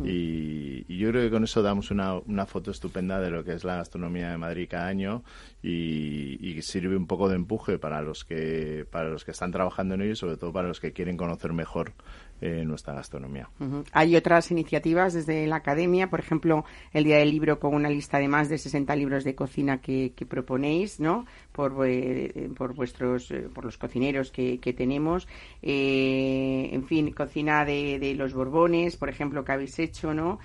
y, 0.04 0.84
y 0.88 0.98
yo 0.98 1.10
creo 1.10 1.22
que 1.22 1.30
con 1.30 1.44
eso 1.44 1.62
damos 1.62 1.90
una, 1.90 2.14
una 2.18 2.46
foto 2.46 2.70
estupenda 2.70 3.20
de 3.20 3.30
lo 3.30 3.44
que 3.44 3.52
es 3.54 3.63
la 3.64 3.76
gastronomía 3.76 4.30
de 4.30 4.38
Madrid 4.38 4.68
cada 4.70 4.86
año 4.86 5.22
y, 5.62 6.38
y 6.46 6.62
sirve 6.62 6.96
un 6.96 7.06
poco 7.06 7.28
de 7.28 7.36
empuje 7.36 7.78
para 7.78 8.02
los 8.02 8.24
que 8.24 8.86
para 8.90 9.08
los 9.08 9.24
que 9.24 9.30
están 9.30 9.52
trabajando 9.52 9.94
en 9.94 10.02
ello 10.02 10.12
y 10.12 10.16
sobre 10.16 10.36
todo 10.36 10.52
para 10.52 10.68
los 10.68 10.80
que 10.80 10.92
quieren 10.92 11.16
conocer 11.16 11.52
mejor 11.52 11.92
eh, 12.40 12.64
nuestra 12.64 12.94
gastronomía. 12.94 13.48
Hay 13.92 14.16
otras 14.16 14.50
iniciativas 14.50 15.14
desde 15.14 15.46
la 15.46 15.56
academia, 15.56 16.10
por 16.10 16.20
ejemplo, 16.20 16.64
el 16.92 17.04
Día 17.04 17.18
del 17.18 17.30
Libro 17.30 17.58
con 17.58 17.74
una 17.74 17.88
lista 17.88 18.18
de 18.18 18.28
más 18.28 18.48
de 18.48 18.58
60 18.58 18.94
libros 18.96 19.24
de 19.24 19.34
cocina 19.34 19.80
que, 19.80 20.12
proponéis, 20.28 21.00
¿no? 21.00 21.26
Por, 21.52 21.74
eh, 21.86 22.50
por 22.56 22.74
vuestros, 22.74 23.30
eh, 23.30 23.48
por 23.54 23.64
los 23.64 23.78
cocineros 23.78 24.30
que, 24.30 24.58
que 24.58 24.72
tenemos. 24.72 25.28
Eh, 25.62 26.70
en 26.72 26.84
fin, 26.84 27.12
cocina 27.12 27.64
de, 27.64 27.98
de 27.98 28.14
los 28.14 28.34
Borbones, 28.34 28.96
por 28.96 29.08
ejemplo, 29.08 29.44
que 29.44 29.52
habéis 29.52 29.78
hecho, 29.78 30.12
¿no? 30.12 30.38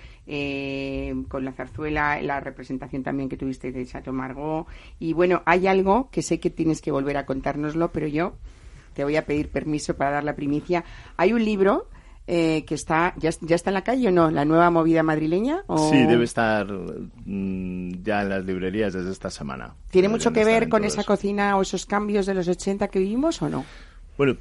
Con 1.27 1.43
la 1.43 1.53
zarzuela, 1.53 2.21
la 2.21 2.39
representación 2.39 3.01
también 3.01 3.29
que 3.29 3.37
tuviste 3.37 3.71
de 3.71 3.85
Chateau 3.85 4.13
Margaux. 4.13 4.69
Y 4.99 5.13
bueno, 5.13 5.41
hay 5.45 5.65
algo 5.65 6.09
que 6.11 6.21
sé 6.21 6.39
que 6.39 6.51
tienes 6.51 6.81
que 6.81 6.91
volver 6.91 7.17
a 7.17 7.25
contárnoslo, 7.25 7.91
pero 7.91 8.07
yo 8.07 8.35
te 8.99 9.05
voy 9.05 9.15
a 9.15 9.25
pedir 9.25 9.47
permiso 9.47 9.95
para 9.95 10.11
dar 10.11 10.25
la 10.25 10.35
primicia. 10.35 10.83
Hay 11.15 11.31
un 11.31 11.45
libro 11.45 11.87
eh, 12.27 12.65
que 12.67 12.75
está 12.75 13.13
ya, 13.15 13.29
ya 13.39 13.55
está 13.55 13.69
en 13.69 13.75
la 13.75 13.85
calle 13.85 14.09
o 14.09 14.11
no, 14.11 14.29
la 14.29 14.43
nueva 14.43 14.69
movida 14.71 15.03
madrileña. 15.03 15.63
¿O 15.67 15.89
Sí, 15.89 16.05
debe 16.05 16.25
estar 16.25 16.67
mm, 16.69 18.03
ya 18.03 18.23
en 18.23 18.27
las 18.27 18.43
librerías 18.43 18.91
desde 18.91 19.09
esta 19.09 19.29
semana. 19.29 19.73
¿Tiene 19.89 20.09
mucho 20.09 20.33
que 20.33 20.43
ver 20.43 20.67
con 20.67 20.83
esa 20.83 20.99
eso. 20.99 21.07
cocina 21.07 21.55
o 21.55 21.61
esos 21.61 21.85
cambios 21.85 22.25
de 22.25 22.33
los 22.33 22.49
80 22.49 22.89
que 22.89 22.99
vivimos 22.99 23.41
o 23.41 23.47
no? 23.47 23.63
Bueno, 24.17 24.35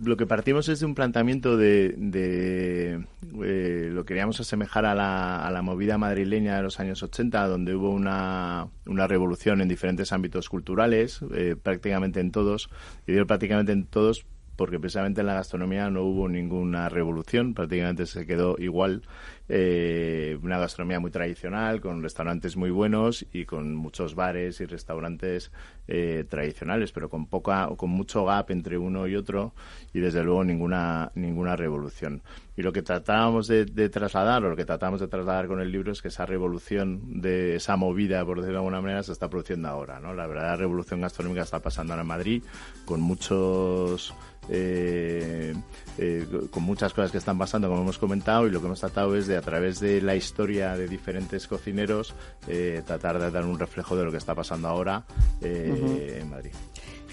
lo 0.00 0.16
que 0.16 0.26
partimos 0.26 0.68
es 0.68 0.80
de 0.80 0.86
un 0.86 0.94
planteamiento 0.94 1.56
de, 1.56 1.94
de 1.96 3.04
eh, 3.44 3.90
lo 3.92 4.04
queríamos 4.04 4.40
asemejar 4.40 4.84
a 4.84 4.94
la, 4.94 5.46
a 5.46 5.50
la 5.50 5.62
movida 5.62 5.98
madrileña 5.98 6.56
de 6.56 6.62
los 6.62 6.80
años 6.80 7.02
80, 7.02 7.46
donde 7.48 7.74
hubo 7.74 7.90
una, 7.90 8.68
una 8.86 9.06
revolución 9.06 9.60
en 9.60 9.68
diferentes 9.68 10.12
ámbitos 10.12 10.48
culturales, 10.48 11.20
eh, 11.34 11.56
prácticamente 11.60 12.20
en 12.20 12.30
todos, 12.30 12.68
y 13.06 13.12
digo 13.12 13.26
prácticamente 13.26 13.72
en 13.72 13.86
todos 13.86 14.26
porque 14.56 14.80
precisamente 14.80 15.20
en 15.20 15.26
la 15.26 15.34
gastronomía 15.34 15.90
no 15.90 16.02
hubo 16.02 16.28
ninguna 16.28 16.88
revolución, 16.88 17.54
prácticamente 17.54 18.06
se 18.06 18.26
quedó 18.26 18.56
igual, 18.58 19.02
eh, 19.48 20.38
una 20.42 20.58
gastronomía 20.58 21.00
muy 21.00 21.10
tradicional, 21.10 21.80
con 21.80 22.02
restaurantes 22.02 22.56
muy 22.56 22.70
buenos 22.70 23.26
y 23.32 23.44
con 23.44 23.74
muchos 23.74 24.14
bares 24.14 24.60
y 24.60 24.66
restaurantes 24.66 25.52
eh, 25.88 26.24
tradicionales, 26.28 26.92
pero 26.92 27.08
con 27.08 27.26
poca, 27.26 27.68
con 27.76 27.90
mucho 27.90 28.24
gap 28.24 28.50
entre 28.50 28.76
uno 28.76 29.06
y 29.06 29.14
otro 29.14 29.54
y 29.92 30.00
desde 30.00 30.24
luego 30.24 30.44
ninguna 30.44 31.12
ninguna 31.14 31.56
revolución. 31.56 32.22
Y 32.56 32.62
lo 32.62 32.72
que 32.72 32.82
tratábamos 32.82 33.48
de, 33.48 33.66
trasladar, 33.90 34.42
o 34.44 34.48
lo 34.48 34.56
que 34.56 34.64
tratamos 34.64 35.00
de 35.00 35.08
trasladar 35.08 35.46
con 35.46 35.60
el 35.60 35.70
libro 35.70 35.92
es 35.92 36.00
que 36.00 36.08
esa 36.08 36.24
revolución 36.24 37.20
de 37.20 37.56
esa 37.56 37.76
movida, 37.76 38.24
por 38.24 38.38
decirlo 38.38 38.54
de 38.54 38.64
alguna 38.64 38.80
manera, 38.80 39.02
se 39.02 39.12
está 39.12 39.28
produciendo 39.28 39.68
ahora, 39.68 40.00
¿no? 40.00 40.14
La 40.14 40.26
verdadera 40.26 40.56
revolución 40.56 41.02
gastronómica 41.02 41.42
está 41.42 41.60
pasando 41.60 41.92
ahora 41.92 42.02
en 42.02 42.08
Madrid, 42.08 42.42
con 42.86 43.02
muchos 43.02 44.14
eh, 44.48 45.54
eh, 45.98 46.26
con 46.50 46.62
muchas 46.62 46.92
cosas 46.92 47.10
que 47.10 47.18
están 47.18 47.36
pasando, 47.36 47.68
como 47.68 47.82
hemos 47.82 47.98
comentado, 47.98 48.46
y 48.46 48.50
lo 48.50 48.60
que 48.60 48.66
hemos 48.66 48.80
tratado 48.80 49.16
es 49.16 49.26
de, 49.26 49.35
a 49.36 49.42
través 49.42 49.80
de 49.80 50.00
la 50.00 50.14
historia 50.14 50.76
de 50.76 50.88
diferentes 50.88 51.46
cocineros, 51.46 52.14
eh, 52.48 52.82
tratar 52.86 53.18
de 53.18 53.30
dar 53.30 53.44
un 53.44 53.58
reflejo 53.58 53.96
de 53.96 54.04
lo 54.04 54.10
que 54.10 54.18
está 54.18 54.34
pasando 54.34 54.68
ahora 54.68 55.04
eh, 55.40 56.18
en 56.20 56.30
Madrid. 56.30 56.52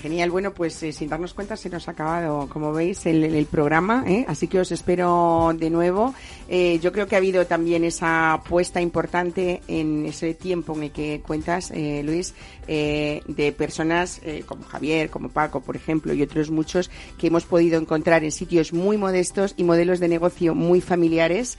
Genial, 0.04 0.32
bueno, 0.32 0.54
pues 0.54 0.84
eh, 0.84 0.91
sin 0.91 1.08
darnos 1.08 1.34
cuenta 1.34 1.56
se 1.56 1.70
nos 1.70 1.88
ha 1.88 1.91
acabado, 1.91 2.49
como 2.49 2.74
veis, 2.74 3.06
el, 3.06 3.45
programa, 3.45 4.04
¿eh? 4.06 4.26
así 4.28 4.49
que 4.49 4.60
os 4.60 4.70
espero 4.74 5.54
de 5.58 5.70
nuevo. 5.70 6.14
Eh, 6.49 6.78
yo 6.82 6.91
creo 6.91 7.08
que 7.08 7.16
ha 7.16 7.20
habido 7.20 7.45
también 7.47 7.86
esa 7.86 8.34
apuesta 8.34 8.82
importante 8.82 9.62
en 9.70 10.06
ese 10.06 10.34
tiempo 10.34 10.76
en 10.76 10.84
el 10.84 10.91
que 10.91 11.22
cuentas, 11.26 11.72
Luis, 12.04 12.34
de 12.68 13.56
personas 13.58 14.20
como 14.45 14.64
Javier, 14.66 15.10
como 15.10 15.30
Paco, 15.30 15.62
por 15.62 15.78
ejemplo, 15.78 16.14
y 16.14 16.22
otros 16.22 16.51
muchos 16.51 16.91
que 17.18 17.28
hemos 17.28 17.45
podido 17.45 17.80
encontrar 17.80 18.26
en 18.26 18.32
sitios 18.34 18.74
muy 18.74 18.97
modestos 18.97 19.54
y 19.56 19.64
modelos 19.64 20.01
de 20.01 20.10
negocio 20.10 20.54
muy 20.54 20.82
familiares, 20.82 21.58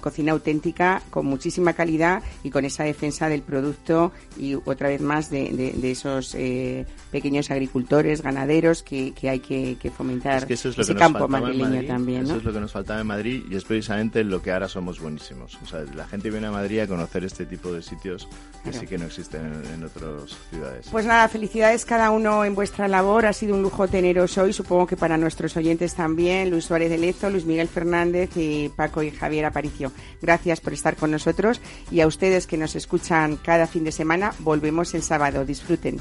cocina 0.00 0.32
auténtica, 0.32 1.02
con 1.10 1.26
muchísima 1.26 1.74
calidad 1.74 2.22
y 2.42 2.48
con 2.48 2.64
esa 2.64 2.84
defensa 2.84 3.28
del 3.28 3.42
producto 3.42 4.12
y 4.38 4.54
otra 4.54 4.88
vez 4.88 5.02
más 5.02 5.28
de, 5.30 5.50
de- 5.76 5.90
esos 5.90 6.34
eh, 6.36 6.86
pequeños 7.50 7.60
agricultores, 7.60 8.22
ganaderos 8.22 8.82
que, 8.82 9.12
que 9.12 9.28
hay 9.28 9.40
que, 9.40 9.76
que 9.80 9.90
fomentar 9.90 10.38
Es 10.38 10.44
que 10.44 10.54
eso 10.54 10.68
es 10.68 10.76
lo 10.76 10.82
ese 10.82 10.94
que 10.94 10.98
campo 10.98 11.26
madrileño 11.28 11.86
también, 11.86 12.22
Eso 12.22 12.32
¿no? 12.34 12.38
es 12.38 12.44
lo 12.44 12.52
que 12.52 12.60
nos 12.60 12.72
faltaba 12.72 13.00
en 13.00 13.06
Madrid 13.06 13.42
y 13.50 13.56
es 13.56 13.64
precisamente 13.64 14.24
lo 14.24 14.40
que 14.42 14.52
ahora 14.52 14.68
somos 14.68 15.00
buenísimos. 15.00 15.58
O 15.62 15.66
sea, 15.66 15.80
la 15.94 16.06
gente 16.06 16.30
viene 16.30 16.46
a 16.46 16.50
Madrid 16.52 16.80
a 16.80 16.86
conocer 16.86 17.24
este 17.24 17.46
tipo 17.46 17.72
de 17.72 17.82
sitios 17.82 18.26
que 18.62 18.70
Claro. 18.70 18.80
sí 18.80 18.86
que 18.86 18.98
no 18.98 19.06
existen 19.06 19.40
en, 19.46 19.74
en 19.74 19.84
otras 19.84 20.36
ciudades. 20.50 20.88
Pues 20.90 21.06
nada, 21.06 21.28
felicidades 21.28 21.84
cada 21.84 22.10
uno 22.10 22.44
en 22.44 22.54
vuestra 22.54 22.88
labor. 22.88 23.26
Ha 23.26 23.32
sido 23.32 23.54
un 23.54 23.62
lujo 23.62 23.88
teneros 23.88 24.36
hoy, 24.38 24.52
supongo 24.52 24.86
que 24.86 24.96
para 24.96 25.16
nuestros 25.16 25.56
oyentes 25.56 25.94
también. 25.94 26.50
Luis 26.50 26.64
Suárez 26.66 26.90
de 26.90 26.98
Lezo, 26.98 27.30
Luis 27.30 27.46
Miguel 27.46 27.68
Fernández 27.68 28.30
y 28.36 28.68
Paco 28.70 29.02
y 29.02 29.10
Javier 29.10 29.46
Aparicio. 29.46 29.92
Gracias 30.22 30.60
por 30.60 30.72
estar 30.72 30.96
con 30.96 31.10
nosotros 31.10 31.60
y 31.90 32.00
a 32.00 32.06
ustedes 32.06 32.46
que 32.46 32.56
nos 32.58 32.76
escuchan 32.76 33.36
cada 33.36 33.66
fin 33.66 33.84
de 33.84 33.92
semana, 33.92 34.32
volvemos 34.40 34.94
el 34.94 35.02
sábado. 35.02 35.44
Disfruten. 35.44 35.98